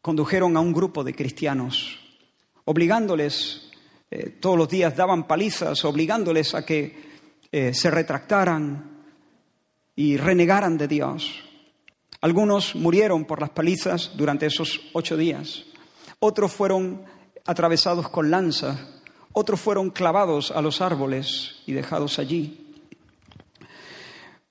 condujeron 0.00 0.56
a 0.56 0.60
un 0.60 0.72
grupo 0.72 1.02
de 1.02 1.14
cristianos, 1.14 1.98
obligándoles, 2.64 3.70
eh, 4.10 4.30
todos 4.40 4.56
los 4.56 4.68
días 4.68 4.96
daban 4.96 5.26
palizas, 5.26 5.84
obligándoles 5.84 6.54
a 6.54 6.64
que 6.64 7.12
eh, 7.50 7.74
se 7.74 7.90
retractaran 7.90 9.04
y 9.96 10.16
renegaran 10.16 10.78
de 10.78 10.88
Dios. 10.88 11.32
Algunos 12.20 12.76
murieron 12.76 13.24
por 13.24 13.40
las 13.40 13.50
palizas 13.50 14.12
durante 14.16 14.46
esos 14.46 14.80
ocho 14.92 15.16
días. 15.16 15.64
Otros 16.20 16.52
fueron 16.52 17.04
atravesados 17.44 18.08
con 18.08 18.30
lanzas. 18.30 19.01
Otros 19.34 19.60
fueron 19.60 19.90
clavados 19.90 20.50
a 20.50 20.60
los 20.60 20.80
árboles 20.80 21.62
y 21.66 21.72
dejados 21.72 22.18
allí. 22.18 22.76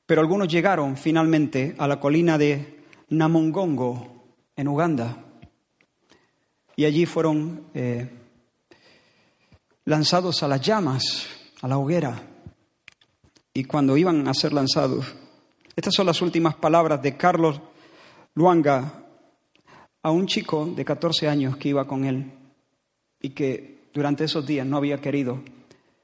Pero 0.06 0.22
algunos 0.22 0.48
llegaron 0.48 0.98
finalmente 0.98 1.76
a 1.78 1.88
la 1.88 2.00
colina 2.00 2.38
de 2.38 2.84
Namongongo, 3.10 4.24
en 4.56 4.68
Uganda. 4.68 5.18
Y 6.76 6.86
allí 6.86 7.06
fueron 7.06 7.68
eh, 7.74 8.10
lanzados 9.86 10.42
a 10.42 10.48
las 10.48 10.62
llamas, 10.62 11.28
a 11.62 11.68
la 11.68 11.78
hoguera. 11.78 12.22
Y 13.54 13.66
cuando 13.66 13.98
iban 13.98 14.28
a 14.28 14.34
ser 14.34 14.52
lanzados, 14.52 15.06
estas 15.76 15.94
son 15.94 16.08
las 16.08 16.22
últimas 16.22 16.56
palabras 16.56 17.02
de 17.02 17.16
Carlos 17.18 17.62
Luanga 18.34 19.04
a 20.02 20.12
un 20.12 20.26
chico 20.26 20.66
de 20.66 20.84
14 20.84 21.28
años 21.28 21.58
que 21.58 21.70
iba 21.70 21.86
con 21.86 22.06
él 22.06 22.32
y 23.22 23.30
que 23.30 23.81
durante 23.94 24.24
esos 24.24 24.46
días 24.46 24.66
no 24.66 24.78
había 24.78 25.00
querido 25.00 25.44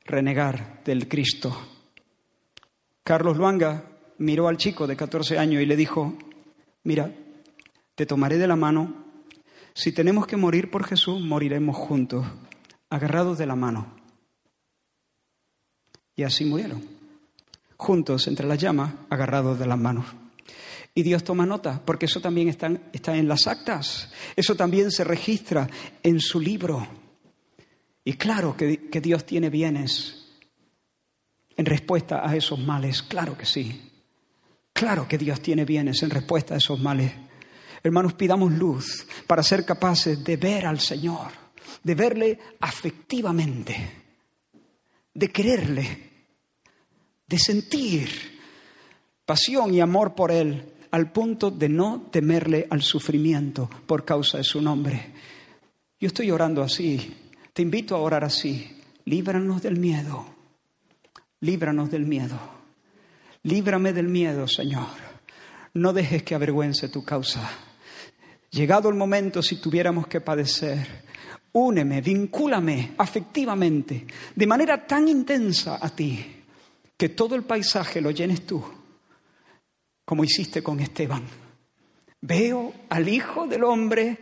renegar 0.06 0.84
del 0.84 1.08
Cristo. 1.08 1.56
Carlos 3.04 3.38
Luanga 3.38 3.84
miró 4.18 4.48
al 4.48 4.58
chico 4.58 4.88
de 4.88 4.96
14 4.96 5.38
años 5.38 5.62
y 5.62 5.66
le 5.66 5.76
dijo, 5.76 6.18
mira, 6.84 7.12
te 7.96 8.06
tomaré 8.06 8.38
de 8.38 8.48
la 8.48 8.56
mano, 8.56 9.06
si 9.74 9.92
tenemos 9.92 10.26
que 10.26 10.38
morir 10.38 10.72
por 10.72 10.84
Jesús, 10.86 11.22
moriremos 11.22 11.76
juntos, 11.76 12.26
agarrados 12.90 13.38
de 13.38 13.46
la 13.46 13.56
mano. 13.56 13.96
Y 16.16 16.24
así 16.24 16.46
murieron 16.46 16.98
juntos 17.78 18.28
entre 18.28 18.48
las 18.48 18.58
llamas, 18.58 18.94
agarrados 19.10 19.60
de 19.60 19.68
las 19.68 19.78
manos. 19.78 20.06
Y 20.94 21.04
Dios 21.04 21.24
toma 21.24 21.46
nota, 21.46 21.80
porque 21.86 22.08
eso 22.08 22.20
también 22.20 22.50
está, 22.50 22.72
está 22.92 23.16
en 23.16 23.28
las 23.28 23.46
actas, 23.46 24.12
eso 24.36 24.56
también 24.56 24.92
se 24.92 25.04
registra 25.04 25.70
en 26.02 26.20
su 26.20 26.40
libro. 26.40 26.88
Y 28.08 28.14
claro 28.14 28.56
que, 28.56 29.02
Dios 29.02 29.26
tiene 29.26 29.50
bienes 29.50 30.30
en 31.58 31.66
respuesta 31.66 32.22
a 32.26 32.38
esos 32.38 32.58
males, 32.58 33.04
claro 33.04 33.38
que 33.38 33.46
sí. 33.46 33.92
Claro 34.72 35.06
que 35.10 35.18
Dios 35.18 35.42
tiene 35.42 35.66
bienes 35.66 36.02
en 36.04 36.10
respuesta 36.10 36.54
a 36.54 36.58
esos 36.58 36.80
males. 36.80 37.12
Hermanos, 37.84 38.14
pidamos 38.14 38.54
luz 38.54 39.06
para 39.28 39.44
ser 39.44 39.66
capaces 39.66 40.24
de 40.24 40.38
ver 40.38 40.66
al 40.66 40.80
Señor, 40.80 41.34
de 41.84 41.96
verle 41.96 42.40
afectivamente, 42.62 43.76
de 45.14 45.28
quererle, 45.30 46.10
de 47.28 47.38
sentir 47.38 48.40
pasión 49.26 49.74
y 49.74 49.82
amor 49.82 50.16
por 50.16 50.32
Él, 50.32 50.76
al 50.92 51.12
punto 51.12 51.52
de 51.52 51.68
no 51.68 52.08
temerle 52.10 52.68
al 52.70 52.84
sufrimiento 52.84 53.70
por 53.86 54.06
causa 54.06 54.38
de 54.38 54.46
su 54.46 54.62
nombre. 54.62 55.12
Yo 56.00 56.08
estoy 56.08 56.32
orando 56.32 56.64
así, 56.64 57.27
te 57.58 57.64
invito 57.64 57.96
a 57.96 58.02
orar 58.02 58.24
así. 58.24 58.70
Líbranos 59.06 59.64
del 59.64 59.80
miedo, 59.80 60.28
líbranos 61.40 61.90
del 61.90 62.06
miedo, 62.06 62.40
líbrame 63.42 63.94
del 63.94 64.10
miedo, 64.10 64.48
Señor. 64.48 64.86
No 65.74 65.92
dejes 65.92 66.22
que 66.22 66.36
avergüence 66.36 66.88
tu 66.90 67.04
causa. 67.04 67.50
Llegado 68.52 68.90
el 68.90 68.96
momento, 68.96 69.42
si 69.42 69.60
tuviéramos 69.60 70.06
que 70.06 70.22
padecer, 70.22 71.04
úneme, 71.54 72.00
vincúlame 72.00 72.94
afectivamente, 72.96 74.06
de 74.36 74.46
manera 74.46 74.86
tan 74.86 75.08
intensa 75.08 75.80
a 75.82 75.90
ti 75.90 76.44
que 76.96 77.10
todo 77.10 77.34
el 77.34 77.42
paisaje 77.42 78.02
lo 78.02 78.12
llenes 78.12 78.46
tú, 78.46 78.64
como 80.06 80.24
hiciste 80.24 80.62
con 80.62 80.80
Esteban. 80.80 81.24
Veo 82.22 82.72
al 82.90 83.10
Hijo 83.10 83.48
del 83.48 83.64
Hombre 83.64 84.16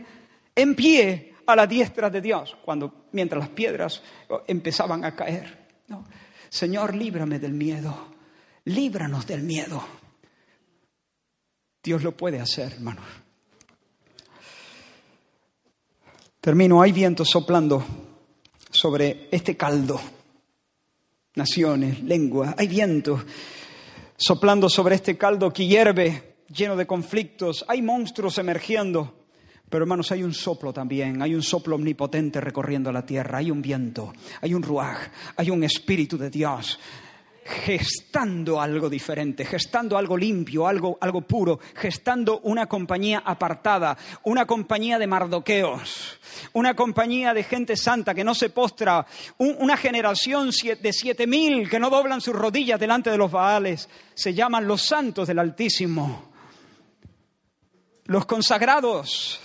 en 0.55 0.73
pie 0.73 1.34
a 1.45 1.55
la 1.55 1.67
diestra 1.67 2.09
de 2.09 2.21
Dios, 2.21 2.55
cuando 2.63 3.07
mientras 3.11 3.39
las 3.39 3.49
piedras 3.49 4.01
empezaban 4.47 5.03
a 5.05 5.15
caer. 5.15 5.67
Señor, 6.49 6.95
líbrame 6.95 7.39
del 7.39 7.53
miedo, 7.53 8.13
líbranos 8.65 9.25
del 9.27 9.43
miedo. 9.43 9.83
Dios 11.83 12.03
lo 12.03 12.15
puede 12.15 12.39
hacer, 12.39 12.73
hermanos. 12.73 13.05
Termino, 16.41 16.81
hay 16.81 16.91
viento 16.91 17.25
soplando 17.25 17.83
sobre 18.69 19.29
este 19.31 19.57
caldo 19.57 19.99
naciones, 21.35 22.01
lenguas, 22.03 22.55
hay 22.57 22.67
viento 22.67 23.23
soplando 24.17 24.69
sobre 24.69 24.95
este 24.95 25.17
caldo 25.17 25.51
que 25.51 25.67
hierve, 25.67 26.35
lleno 26.47 26.75
de 26.75 26.87
conflictos, 26.87 27.65
hay 27.67 27.81
monstruos 27.81 28.37
emergiendo. 28.37 29.24
Pero 29.69 29.83
hermanos, 29.83 30.11
hay 30.11 30.23
un 30.23 30.33
soplo 30.33 30.71
también, 30.71 31.21
hay 31.21 31.33
un 31.33 31.41
soplo 31.41 31.75
omnipotente 31.75 32.39
recorriendo 32.39 32.91
la 32.91 33.05
tierra, 33.05 33.39
hay 33.39 33.51
un 33.51 33.61
viento, 33.61 34.13
hay 34.41 34.53
un 34.53 34.61
ruaj, 34.61 34.97
hay 35.35 35.49
un 35.49 35.63
espíritu 35.63 36.17
de 36.17 36.29
Dios 36.29 36.79
gestando 37.45 38.59
algo 38.59 38.89
diferente, 38.89 39.45
gestando 39.45 39.97
algo 39.97 40.17
limpio, 40.17 40.67
algo, 40.67 40.97
algo 40.99 41.21
puro, 41.21 41.59
gestando 41.75 42.39
una 42.39 42.65
compañía 42.65 43.21
apartada, 43.23 43.95
una 44.23 44.47
compañía 44.47 44.97
de 44.97 45.05
mardoqueos, 45.05 46.19
una 46.53 46.73
compañía 46.73 47.35
de 47.35 47.43
gente 47.43 47.77
santa 47.77 48.15
que 48.15 48.23
no 48.23 48.33
se 48.33 48.49
postra, 48.49 49.05
una 49.37 49.77
generación 49.77 50.49
de 50.81 50.91
siete 50.91 51.27
mil 51.27 51.69
que 51.69 51.79
no 51.79 51.91
doblan 51.91 52.19
sus 52.19 52.35
rodillas 52.35 52.79
delante 52.79 53.11
de 53.11 53.17
los 53.17 53.31
baales, 53.31 53.87
se 54.15 54.33
llaman 54.33 54.67
los 54.67 54.81
santos 54.81 55.27
del 55.27 55.37
Altísimo, 55.37 56.31
los 58.05 58.25
consagrados, 58.25 59.39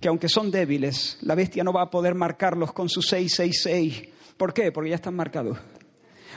que 0.00 0.08
aunque 0.08 0.28
son 0.28 0.50
débiles, 0.50 1.18
la 1.22 1.34
bestia 1.34 1.64
no 1.64 1.72
va 1.72 1.82
a 1.82 1.90
poder 1.90 2.14
marcarlos 2.14 2.72
con 2.72 2.88
su 2.88 3.02
666. 3.02 4.08
¿Por 4.36 4.52
qué? 4.52 4.72
Porque 4.72 4.90
ya 4.90 4.96
están 4.96 5.14
marcados. 5.14 5.58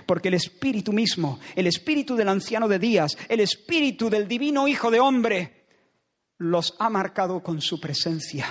Porque 0.06 0.28
el 0.30 0.36
espíritu 0.36 0.94
mismo, 0.94 1.40
el 1.56 1.68
espíritu 1.68 2.16
del 2.16 2.30
anciano 2.30 2.68
de 2.68 2.80
días, 2.80 3.18
el 3.28 3.40
espíritu 3.40 4.10
del 4.10 4.28
divino 4.28 4.68
Hijo 4.68 4.92
de 4.92 5.00
Hombre, 5.00 5.66
los 6.38 6.76
ha 6.80 6.90
marcado 6.90 7.42
con 7.42 7.62
su 7.62 7.80
presencia. 7.80 8.48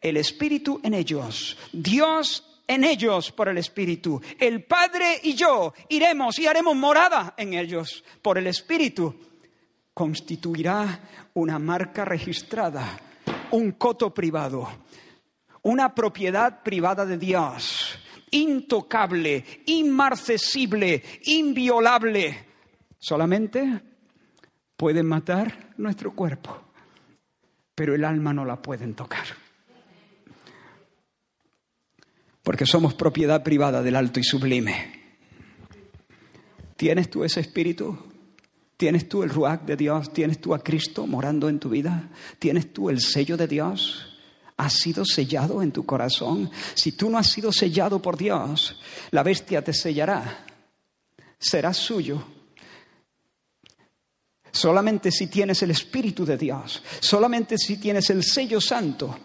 El 0.00 0.16
espíritu 0.16 0.80
en 0.82 0.94
ellos, 0.94 1.58
Dios 1.72 2.48
en 2.68 2.84
ellos 2.84 3.32
por 3.32 3.48
el 3.48 3.58
Espíritu. 3.58 4.20
El 4.38 4.62
Padre 4.64 5.18
y 5.22 5.34
yo 5.34 5.72
iremos 5.88 6.38
y 6.38 6.46
haremos 6.46 6.76
morada 6.76 7.34
en 7.36 7.54
ellos 7.54 8.04
por 8.22 8.38
el 8.38 8.46
Espíritu. 8.46 9.18
Constituirá 9.94 11.30
una 11.34 11.58
marca 11.58 12.04
registrada, 12.04 13.00
un 13.52 13.72
coto 13.72 14.12
privado, 14.12 14.68
una 15.62 15.94
propiedad 15.94 16.62
privada 16.62 17.04
de 17.06 17.18
Dios, 17.18 17.98
intocable, 18.30 19.44
inmarcesible, 19.66 21.02
inviolable. 21.24 22.46
Solamente 22.98 23.82
pueden 24.76 25.06
matar 25.06 25.72
nuestro 25.76 26.14
cuerpo, 26.14 26.62
pero 27.74 27.94
el 27.94 28.04
alma 28.04 28.32
no 28.32 28.44
la 28.44 28.60
pueden 28.60 28.94
tocar 28.94 29.26
porque 32.48 32.64
somos 32.64 32.94
propiedad 32.94 33.42
privada 33.42 33.82
del 33.82 33.94
alto 33.94 34.20
y 34.20 34.24
sublime. 34.24 34.90
¿Tienes 36.78 37.10
tú 37.10 37.22
ese 37.22 37.40
espíritu? 37.40 38.07
¿Tienes 38.78 39.08
tú 39.08 39.24
el 39.24 39.30
ruach 39.30 39.62
de 39.62 39.76
Dios? 39.76 40.12
¿Tienes 40.12 40.40
tú 40.40 40.54
a 40.54 40.62
Cristo 40.62 41.04
morando 41.04 41.48
en 41.48 41.58
tu 41.58 41.68
vida? 41.68 42.10
¿Tienes 42.38 42.72
tú 42.72 42.88
el 42.88 43.00
sello 43.00 43.36
de 43.36 43.48
Dios? 43.48 44.06
¿Has 44.56 44.74
sido 44.74 45.04
sellado 45.04 45.64
en 45.64 45.72
tu 45.72 45.84
corazón? 45.84 46.48
Si 46.74 46.92
tú 46.92 47.10
no 47.10 47.18
has 47.18 47.26
sido 47.26 47.50
sellado 47.50 48.00
por 48.00 48.16
Dios, 48.16 48.80
la 49.10 49.24
bestia 49.24 49.62
te 49.62 49.72
sellará. 49.72 50.46
Serás 51.40 51.76
suyo. 51.76 52.24
Solamente 54.52 55.10
si 55.10 55.26
tienes 55.26 55.60
el 55.64 55.72
Espíritu 55.72 56.24
de 56.24 56.38
Dios, 56.38 56.80
solamente 57.00 57.58
si 57.58 57.78
tienes 57.78 58.08
el 58.10 58.22
sello 58.22 58.60
santo, 58.60 59.18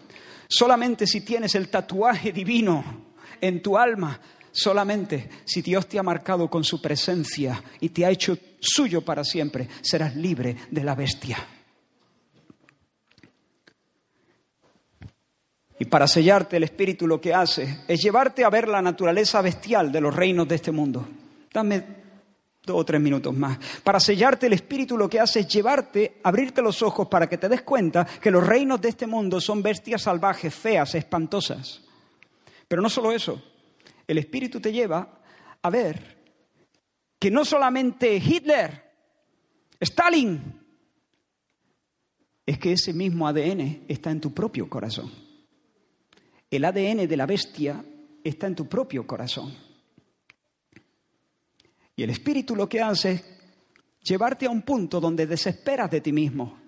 solamente 0.48 1.06
si 1.06 1.20
tienes 1.20 1.54
el 1.54 1.68
tatuaje 1.68 2.32
divino, 2.32 3.14
en 3.40 3.62
tu 3.62 3.78
alma 3.78 4.20
solamente 4.54 5.28
si 5.44 5.62
Dios 5.62 5.88
te 5.88 5.98
ha 5.98 6.02
marcado 6.02 6.48
con 6.48 6.62
su 6.62 6.80
presencia 6.80 7.62
y 7.80 7.88
te 7.88 8.06
ha 8.06 8.10
hecho 8.10 8.38
suyo 8.64 9.02
para 9.02 9.24
siempre, 9.24 9.68
serás 9.82 10.16
libre 10.16 10.56
de 10.70 10.84
la 10.84 10.94
bestia. 10.94 11.36
Y 15.78 15.86
para 15.86 16.06
sellarte 16.06 16.56
el 16.56 16.64
Espíritu 16.64 17.06
lo 17.06 17.20
que 17.20 17.34
hace 17.34 17.80
es 17.88 18.00
llevarte 18.00 18.44
a 18.44 18.50
ver 18.50 18.68
la 18.68 18.80
naturaleza 18.80 19.42
bestial 19.42 19.90
de 19.90 20.00
los 20.00 20.14
reinos 20.14 20.46
de 20.46 20.54
este 20.54 20.70
mundo. 20.70 21.06
Dame 21.52 21.84
dos 22.64 22.80
o 22.80 22.84
tres 22.84 23.00
minutos 23.00 23.34
más. 23.34 23.58
Para 23.82 24.00
sellarte 24.00 24.46
el 24.46 24.52
Espíritu 24.52 24.96
lo 24.96 25.08
que 25.08 25.20
hace 25.20 25.40
es 25.40 25.48
llevarte, 25.48 26.20
abrirte 26.22 26.62
los 26.62 26.80
ojos 26.82 27.08
para 27.08 27.28
que 27.28 27.38
te 27.38 27.48
des 27.48 27.62
cuenta 27.62 28.06
que 28.06 28.30
los 28.30 28.46
reinos 28.46 28.80
de 28.80 28.88
este 28.88 29.06
mundo 29.06 29.40
son 29.40 29.62
bestias 29.62 30.02
salvajes, 30.02 30.54
feas, 30.54 30.94
espantosas. 30.94 31.82
Pero 32.68 32.80
no 32.80 32.88
solo 32.88 33.12
eso, 33.12 33.42
el 34.06 34.18
Espíritu 34.18 34.60
te 34.60 34.72
lleva 34.72 35.20
a 35.60 35.70
ver 35.70 36.23
que 37.24 37.30
no 37.30 37.46
solamente 37.46 38.16
Hitler, 38.16 38.82
Stalin, 39.80 40.60
es 42.44 42.58
que 42.58 42.72
ese 42.72 42.92
mismo 42.92 43.26
ADN 43.26 43.86
está 43.88 44.10
en 44.10 44.20
tu 44.20 44.34
propio 44.34 44.68
corazón. 44.68 45.10
El 46.50 46.66
ADN 46.66 47.08
de 47.08 47.16
la 47.16 47.24
bestia 47.24 47.82
está 48.22 48.46
en 48.46 48.54
tu 48.54 48.68
propio 48.68 49.06
corazón. 49.06 49.56
Y 51.96 52.02
el 52.02 52.10
Espíritu 52.10 52.54
lo 52.54 52.68
que 52.68 52.82
hace 52.82 53.12
es 53.12 53.24
llevarte 54.02 54.44
a 54.44 54.50
un 54.50 54.60
punto 54.60 55.00
donde 55.00 55.26
desesperas 55.26 55.90
de 55.90 56.02
ti 56.02 56.12
mismo. 56.12 56.58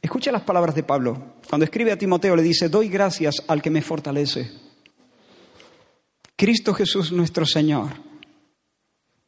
Escucha 0.00 0.30
las 0.30 0.42
palabras 0.42 0.76
de 0.76 0.84
Pablo. 0.84 1.34
Cuando 1.48 1.64
escribe 1.64 1.90
a 1.90 1.98
Timoteo 1.98 2.36
le 2.36 2.42
dice, 2.42 2.68
doy 2.68 2.88
gracias 2.88 3.42
al 3.48 3.60
que 3.60 3.70
me 3.70 3.82
fortalece. 3.82 4.71
Cristo 6.42 6.74
Jesús 6.74 7.12
nuestro 7.12 7.46
Señor, 7.46 7.92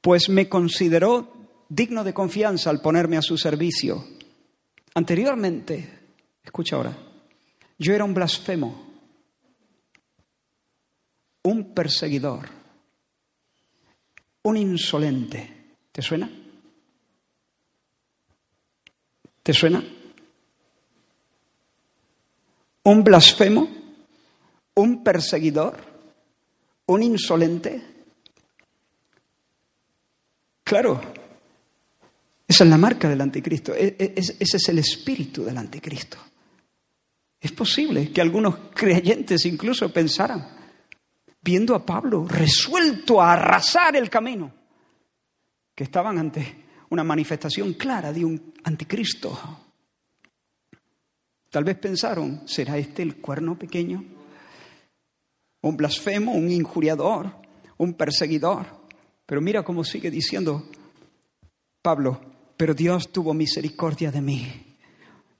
pues 0.00 0.28
me 0.28 0.48
consideró 0.48 1.32
digno 1.68 2.02
de 2.02 2.12
confianza 2.12 2.70
al 2.70 2.80
ponerme 2.80 3.16
a 3.16 3.22
su 3.22 3.38
servicio. 3.38 4.04
Anteriormente, 4.94 6.00
escucha 6.42 6.74
ahora, 6.74 6.98
yo 7.78 7.94
era 7.94 8.02
un 8.02 8.14
blasfemo, 8.14 8.84
un 11.44 11.72
perseguidor, 11.72 12.48
un 14.42 14.56
insolente. 14.56 15.76
¿Te 15.92 16.02
suena? 16.02 16.28
¿Te 19.40 19.52
suena? 19.52 19.84
un 22.82 23.04
blasfemo, 23.04 23.68
un 24.74 25.04
perseguidor, 25.04 25.93
un 26.87 27.03
insolente. 27.03 27.82
Claro, 30.62 31.01
esa 32.47 32.64
es 32.64 32.70
la 32.70 32.78
marca 32.78 33.09
del 33.09 33.20
anticristo, 33.20 33.74
e, 33.74 33.97
e, 33.99 34.14
ese 34.16 34.57
es 34.57 34.68
el 34.68 34.78
espíritu 34.78 35.45
del 35.45 35.57
anticristo. 35.57 36.18
Es 37.41 37.53
posible 37.53 38.11
que 38.11 38.20
algunos 38.20 38.57
creyentes 38.74 39.45
incluso 39.45 39.93
pensaran, 39.93 40.49
viendo 41.43 41.74
a 41.74 41.85
Pablo 41.85 42.26
resuelto 42.26 43.20
a 43.20 43.35
arrasar 43.35 43.97
el 43.97 44.09
camino, 44.09 44.53
que 45.74 45.85
estaban 45.85 46.18
ante 46.18 46.64
una 46.91 47.05
manifestación 47.05 47.74
clara 47.74 48.12
de 48.12 48.24
un 48.24 48.55
anticristo. 48.64 49.61
Tal 51.51 51.64
vez 51.64 51.76
pensaron, 51.78 52.49
¿será 52.49 52.78
este 52.78 53.03
el 53.03 53.16
cuerno 53.16 53.59
pequeño? 53.59 54.13
Un 55.64 55.76
blasfemo, 55.76 56.32
un 56.32 56.50
injuriador, 56.50 57.32
un 57.78 57.94
perseguidor. 57.94 58.66
Pero 59.24 59.40
mira 59.40 59.62
cómo 59.62 59.82
sigue 59.82 60.10
diciendo 60.10 60.62
Pablo, 61.80 62.20
pero 62.56 62.74
Dios 62.74 63.10
tuvo 63.10 63.32
misericordia 63.32 64.10
de 64.10 64.20
mí 64.20 64.64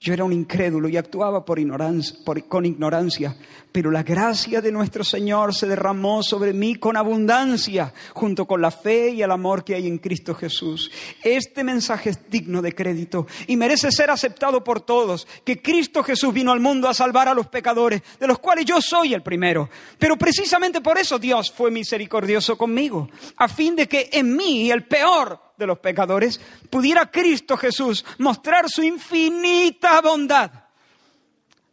yo 0.05 0.13
era 0.13 0.23
un 0.23 0.33
incrédulo 0.33 0.87
y 0.87 0.97
actuaba 0.97 1.43
por 1.43 1.57
ignorancia, 1.57 2.15
con 2.47 2.63
ignorancia, 2.63 3.35
pero 3.71 3.89
la 3.89 4.03
gracia 4.03 4.61
de 4.61 4.71
nuestro 4.71 5.03
Señor 5.03 5.55
se 5.55 5.65
derramó 5.65 6.21
sobre 6.21 6.53
mí 6.53 6.75
con 6.75 6.95
abundancia, 6.95 7.91
junto 8.13 8.45
con 8.45 8.61
la 8.61 8.69
fe 8.69 9.09
y 9.09 9.23
el 9.23 9.31
amor 9.31 9.63
que 9.63 9.73
hay 9.73 9.87
en 9.87 9.97
Cristo 9.97 10.35
Jesús. 10.35 10.91
Este 11.23 11.63
mensaje 11.63 12.11
es 12.11 12.29
digno 12.29 12.61
de 12.61 12.75
crédito 12.75 13.25
y 13.47 13.57
merece 13.57 13.91
ser 13.91 14.11
aceptado 14.11 14.63
por 14.63 14.79
todos, 14.79 15.27
que 15.43 15.59
Cristo 15.59 16.03
Jesús 16.03 16.31
vino 16.31 16.51
al 16.51 16.59
mundo 16.59 16.87
a 16.87 16.93
salvar 16.93 17.27
a 17.27 17.33
los 17.33 17.47
pecadores, 17.47 18.03
de 18.19 18.27
los 18.27 18.37
cuales 18.37 18.65
yo 18.65 18.79
soy 18.83 19.15
el 19.15 19.23
primero. 19.23 19.71
Pero 19.97 20.17
precisamente 20.17 20.81
por 20.81 20.99
eso 20.99 21.17
Dios 21.17 21.51
fue 21.51 21.71
misericordioso 21.71 22.55
conmigo, 22.59 23.09
a 23.37 23.47
fin 23.47 23.75
de 23.75 23.87
que 23.87 24.07
en 24.13 24.35
mí, 24.35 24.69
el 24.69 24.85
peor, 24.85 25.39
de 25.57 25.67
los 25.67 25.79
pecadores, 25.79 26.39
pudiera 26.69 27.09
Cristo 27.09 27.57
Jesús 27.57 28.05
mostrar 28.17 28.69
su 28.69 28.83
infinita 28.83 30.01
bondad. 30.01 30.51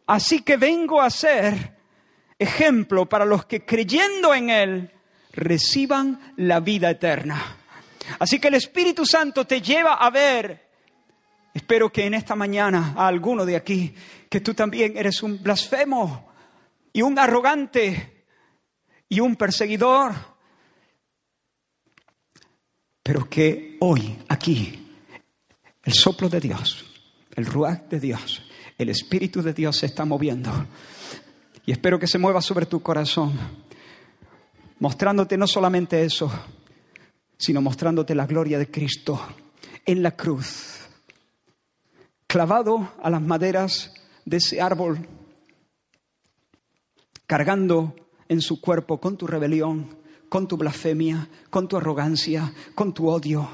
Así 0.07 0.41
que 0.41 0.57
vengo 0.57 1.01
a 1.01 1.09
ser 1.09 1.77
ejemplo 2.37 3.07
para 3.07 3.25
los 3.25 3.45
que 3.45 3.65
creyendo 3.65 4.33
en 4.33 4.49
Él 4.49 4.91
reciban 5.31 6.33
la 6.37 6.59
vida 6.59 6.89
eterna. 6.89 7.57
Así 8.19 8.39
que 8.39 8.49
el 8.49 8.55
Espíritu 8.55 9.05
Santo 9.05 9.45
te 9.45 9.61
lleva 9.61 9.93
a 9.93 10.09
ver, 10.09 10.69
espero 11.53 11.91
que 11.91 12.05
en 12.05 12.13
esta 12.13 12.35
mañana 12.35 12.93
a 12.97 13.07
alguno 13.07 13.45
de 13.45 13.55
aquí, 13.55 13.95
que 14.29 14.41
tú 14.41 14.53
también 14.53 14.97
eres 14.97 15.23
un 15.23 15.41
blasfemo 15.41 16.31
y 16.91 17.01
un 17.01 17.17
arrogante 17.17 18.25
y 19.07 19.19
un 19.19 19.35
perseguidor 19.35 20.32
pero 23.03 23.29
que 23.29 23.77
hoy, 23.81 24.17
aquí, 24.29 24.79
el 25.83 25.93
soplo 25.93 26.29
de 26.29 26.39
Dios, 26.39 26.85
el 27.35 27.45
ruach 27.45 27.89
de 27.89 27.99
Dios, 27.99 28.41
el 28.77 28.89
Espíritu 28.89 29.41
de 29.41 29.53
Dios 29.53 29.77
se 29.77 29.87
está 29.87 30.05
moviendo. 30.05 30.49
Y 31.65 31.73
espero 31.73 31.99
que 31.99 32.07
se 32.07 32.17
mueva 32.17 32.41
sobre 32.41 32.65
tu 32.65 32.81
corazón, 32.81 33.33
mostrándote 34.79 35.37
no 35.37 35.47
solamente 35.47 36.03
eso, 36.03 36.31
sino 37.37 37.61
mostrándote 37.61 38.15
la 38.15 38.25
gloria 38.25 38.57
de 38.57 38.71
Cristo 38.71 39.19
en 39.85 40.01
la 40.01 40.11
cruz, 40.11 40.79
clavado 42.25 42.93
a 43.01 43.09
las 43.09 43.21
maderas 43.21 43.93
de 44.25 44.37
ese 44.37 44.61
árbol, 44.61 45.07
cargando 47.27 47.95
en 48.29 48.39
su 48.41 48.61
cuerpo 48.61 48.99
con 48.99 49.17
tu 49.17 49.27
rebelión, 49.27 50.02
con 50.33 50.47
tu 50.47 50.57
blasfemia, 50.57 51.29
con 51.51 51.67
tu 51.67 51.77
arrogancia, 51.77 52.51
con 52.73 52.91
tu 52.91 53.07
odio. 53.07 53.47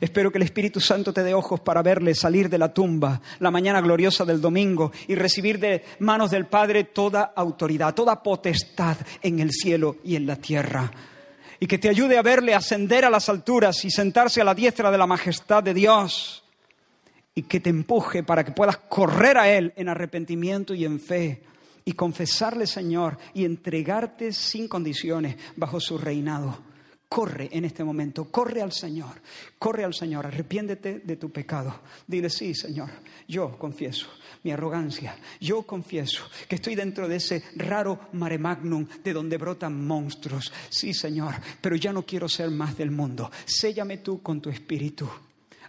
Espero 0.00 0.30
que 0.30 0.38
el 0.38 0.44
Espíritu 0.44 0.78
Santo 0.78 1.12
te 1.12 1.24
dé 1.24 1.34
ojos 1.34 1.58
para 1.58 1.82
verle 1.82 2.14
salir 2.14 2.48
de 2.48 2.56
la 2.56 2.72
tumba 2.72 3.20
la 3.40 3.50
mañana 3.50 3.80
gloriosa 3.80 4.24
del 4.24 4.40
domingo 4.40 4.92
y 5.08 5.16
recibir 5.16 5.58
de 5.58 5.84
manos 5.98 6.30
del 6.30 6.46
Padre 6.46 6.84
toda 6.84 7.32
autoridad, 7.34 7.96
toda 7.96 8.22
potestad 8.22 8.96
en 9.20 9.40
el 9.40 9.50
cielo 9.50 9.96
y 10.04 10.14
en 10.14 10.24
la 10.24 10.36
tierra. 10.36 10.92
Y 11.58 11.66
que 11.66 11.78
te 11.78 11.88
ayude 11.88 12.16
a 12.16 12.22
verle 12.22 12.54
ascender 12.54 13.04
a 13.04 13.10
las 13.10 13.28
alturas 13.28 13.84
y 13.84 13.90
sentarse 13.90 14.40
a 14.40 14.44
la 14.44 14.54
diestra 14.54 14.92
de 14.92 14.98
la 14.98 15.08
majestad 15.08 15.64
de 15.64 15.74
Dios. 15.74 16.44
Y 17.34 17.42
que 17.42 17.58
te 17.58 17.70
empuje 17.70 18.22
para 18.22 18.44
que 18.44 18.52
puedas 18.52 18.76
correr 18.76 19.36
a 19.36 19.50
Él 19.50 19.72
en 19.74 19.88
arrepentimiento 19.88 20.74
y 20.74 20.84
en 20.84 21.00
fe 21.00 21.42
y 21.84 21.92
confesarle, 21.92 22.66
Señor, 22.66 23.18
y 23.34 23.44
entregarte 23.44 24.32
sin 24.32 24.68
condiciones 24.68 25.36
bajo 25.56 25.80
su 25.80 25.98
reinado. 25.98 26.70
Corre 27.08 27.48
en 27.50 27.64
este 27.64 27.82
momento, 27.82 28.30
corre 28.30 28.62
al 28.62 28.70
Señor, 28.70 29.20
corre 29.58 29.82
al 29.82 29.92
Señor, 29.92 30.26
arrepiéndete 30.26 31.00
de 31.00 31.16
tu 31.16 31.30
pecado. 31.30 31.80
Dile, 32.06 32.30
sí, 32.30 32.54
Señor, 32.54 32.88
yo 33.26 33.58
confieso 33.58 34.06
mi 34.44 34.52
arrogancia, 34.52 35.16
yo 35.40 35.64
confieso 35.64 36.22
que 36.48 36.54
estoy 36.54 36.76
dentro 36.76 37.08
de 37.08 37.16
ese 37.16 37.42
raro 37.56 37.98
mare 38.12 38.38
magnum 38.38 38.86
de 39.02 39.12
donde 39.12 39.38
brotan 39.38 39.84
monstruos. 39.84 40.52
Sí, 40.68 40.94
Señor, 40.94 41.34
pero 41.60 41.74
ya 41.74 41.92
no 41.92 42.06
quiero 42.06 42.28
ser 42.28 42.48
más 42.50 42.78
del 42.78 42.92
mundo. 42.92 43.28
Séllame 43.44 43.98
tú 43.98 44.22
con 44.22 44.40
tu 44.40 44.48
espíritu. 44.48 45.10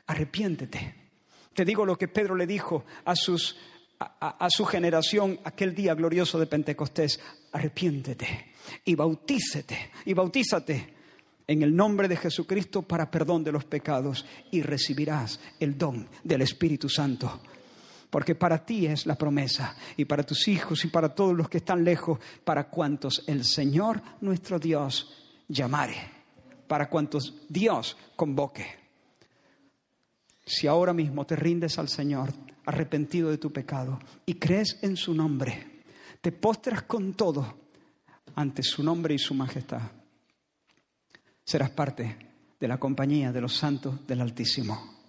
Arrepiéntete. 0.06 1.02
Te 1.54 1.66
digo 1.66 1.86
lo 1.86 1.98
que 1.98 2.08
Pedro 2.08 2.36
le 2.36 2.46
dijo 2.46 2.86
a 3.04 3.16
sus 3.16 3.58
a, 4.02 4.48
su 4.50 4.66
generación 4.66 5.40
aquel 5.44 5.76
día 5.76 5.94
glorioso 5.94 6.40
de 6.40 6.48
Pentecostés, 6.48 7.20
arrepiéntete 7.52 8.54
y 8.86 8.96
bautícete 8.96 9.92
y 10.06 10.14
bautízate 10.14 10.94
en 11.48 11.62
el 11.62 11.76
nombre 11.76 12.08
de 12.08 12.18
Jesucristo 12.18 12.82
para 12.82 13.12
perdón 13.12 13.44
de 13.44 13.52
los 13.52 13.66
pecados 13.66 14.26
y 14.52 14.62
recibirás 14.62 15.40
el 15.60 15.78
don 15.78 16.08
del 16.24 16.42
Espíritu 16.42 16.90
Santo. 16.90 17.42
Porque 18.10 18.36
para 18.36 18.66
ti 18.66 18.88
es 18.88 19.06
la 19.06 19.16
promesa 19.16 19.76
y 19.96 20.06
para 20.06 20.24
tus 20.24 20.48
hijos 20.48 20.84
y 20.84 20.88
para 20.88 21.10
todos 21.14 21.36
los 21.36 21.48
que 21.48 21.60
están 21.60 21.84
lejos, 21.84 22.20
para 22.44 22.70
cuantos 22.70 23.24
el 23.28 23.46
Señor 23.46 24.02
nuestro 24.22 24.60
Dios 24.60 25.32
llamare, 25.48 25.96
para 26.68 26.90
cuantos 26.90 27.36
Dios 27.48 27.98
convoque. 28.16 28.66
Si 30.46 30.68
ahora 30.68 30.92
mismo 30.92 31.26
te 31.26 31.36
rindes 31.36 31.78
al 31.78 31.88
Señor, 31.88 32.34
arrepentido 32.66 33.30
de 33.30 33.38
tu 33.38 33.52
pecado, 33.52 34.00
y 34.26 34.36
crees 34.36 34.80
en 34.82 34.96
su 34.96 35.14
nombre, 35.14 35.84
te 36.22 36.32
postras 36.32 36.84
con 36.84 37.14
todo 37.14 37.58
ante 38.36 38.64
su 38.64 38.84
nombre 38.84 39.14
y 39.14 39.20
su 39.20 39.34
majestad 39.34 39.82
serás 41.52 41.72
parte 41.72 42.16
de 42.60 42.68
la 42.68 42.78
compañía 42.78 43.34
de 43.34 43.42
los 43.42 43.56
santos 43.56 44.08
del 44.08 44.22
Altísimo. 44.22 45.00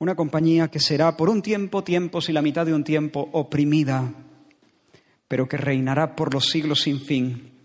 Una 0.00 0.16
compañía 0.16 0.68
que 0.68 0.80
será 0.80 1.16
por 1.16 1.28
un 1.28 1.40
tiempo, 1.40 1.84
tiempos 1.84 2.28
y 2.28 2.32
la 2.32 2.42
mitad 2.42 2.66
de 2.66 2.74
un 2.74 2.82
tiempo 2.82 3.28
oprimida, 3.32 4.12
pero 5.28 5.48
que 5.48 5.56
reinará 5.56 6.16
por 6.16 6.34
los 6.34 6.46
siglos 6.46 6.80
sin 6.82 7.00
fin. 7.00 7.62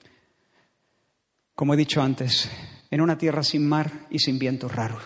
Como 1.56 1.74
he 1.74 1.78
dicho 1.78 2.04
antes, 2.04 2.50
en 2.92 3.02
una 3.02 3.18
tierra 3.18 3.44
sin 3.44 3.68
mar 3.68 4.08
y 4.12 4.20
sin 4.20 4.38
vientos 4.38 4.76
raros. 4.76 5.02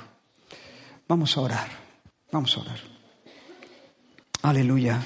Vamos 1.07 1.37
a 1.37 1.41
orar, 1.41 1.69
vamos 2.31 2.57
a 2.57 2.61
orar. 2.61 2.79
Aleluya, 4.43 5.01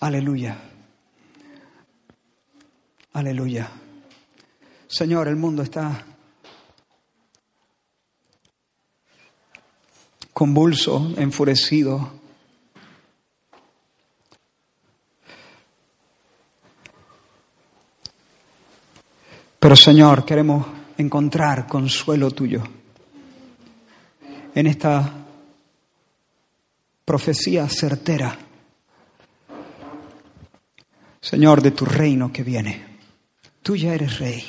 aleluya, 0.00 0.58
aleluya. 3.12 3.70
Señor, 4.86 5.28
el 5.28 5.36
mundo 5.36 5.62
está 5.62 6.04
convulso, 10.32 11.14
enfurecido. 11.16 12.12
Pero 19.58 19.74
Señor, 19.74 20.24
queremos 20.24 20.64
encontrar 20.96 21.66
consuelo 21.66 22.30
tuyo 22.30 22.62
en 24.54 24.66
esta 24.66 25.27
profecía 27.08 27.66
certera, 27.70 28.36
Señor, 31.22 31.62
de 31.62 31.70
tu 31.70 31.86
reino 31.86 32.30
que 32.30 32.42
viene. 32.42 32.98
Tú 33.62 33.76
ya 33.76 33.94
eres 33.94 34.18
rey. 34.18 34.44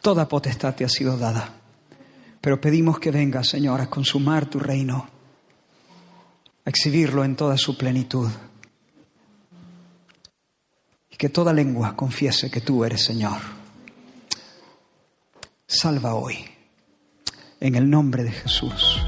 Toda 0.00 0.26
potestad 0.26 0.74
te 0.74 0.86
ha 0.86 0.88
sido 0.88 1.18
dada. 1.18 1.54
Pero 2.40 2.58
pedimos 2.58 2.98
que 2.98 3.10
vengas, 3.10 3.50
Señor, 3.50 3.82
a 3.82 3.90
consumar 3.90 4.46
tu 4.46 4.58
reino, 4.58 5.06
a 6.64 6.70
exhibirlo 6.70 7.22
en 7.24 7.36
toda 7.36 7.58
su 7.58 7.76
plenitud. 7.76 8.30
Y 11.10 11.16
que 11.16 11.28
toda 11.28 11.52
lengua 11.52 11.94
confiese 11.94 12.50
que 12.50 12.62
tú 12.62 12.86
eres 12.86 13.04
Señor. 13.04 13.38
Salva 15.66 16.14
hoy, 16.14 16.38
en 17.60 17.74
el 17.74 17.90
nombre 17.90 18.24
de 18.24 18.32
Jesús. 18.32 18.98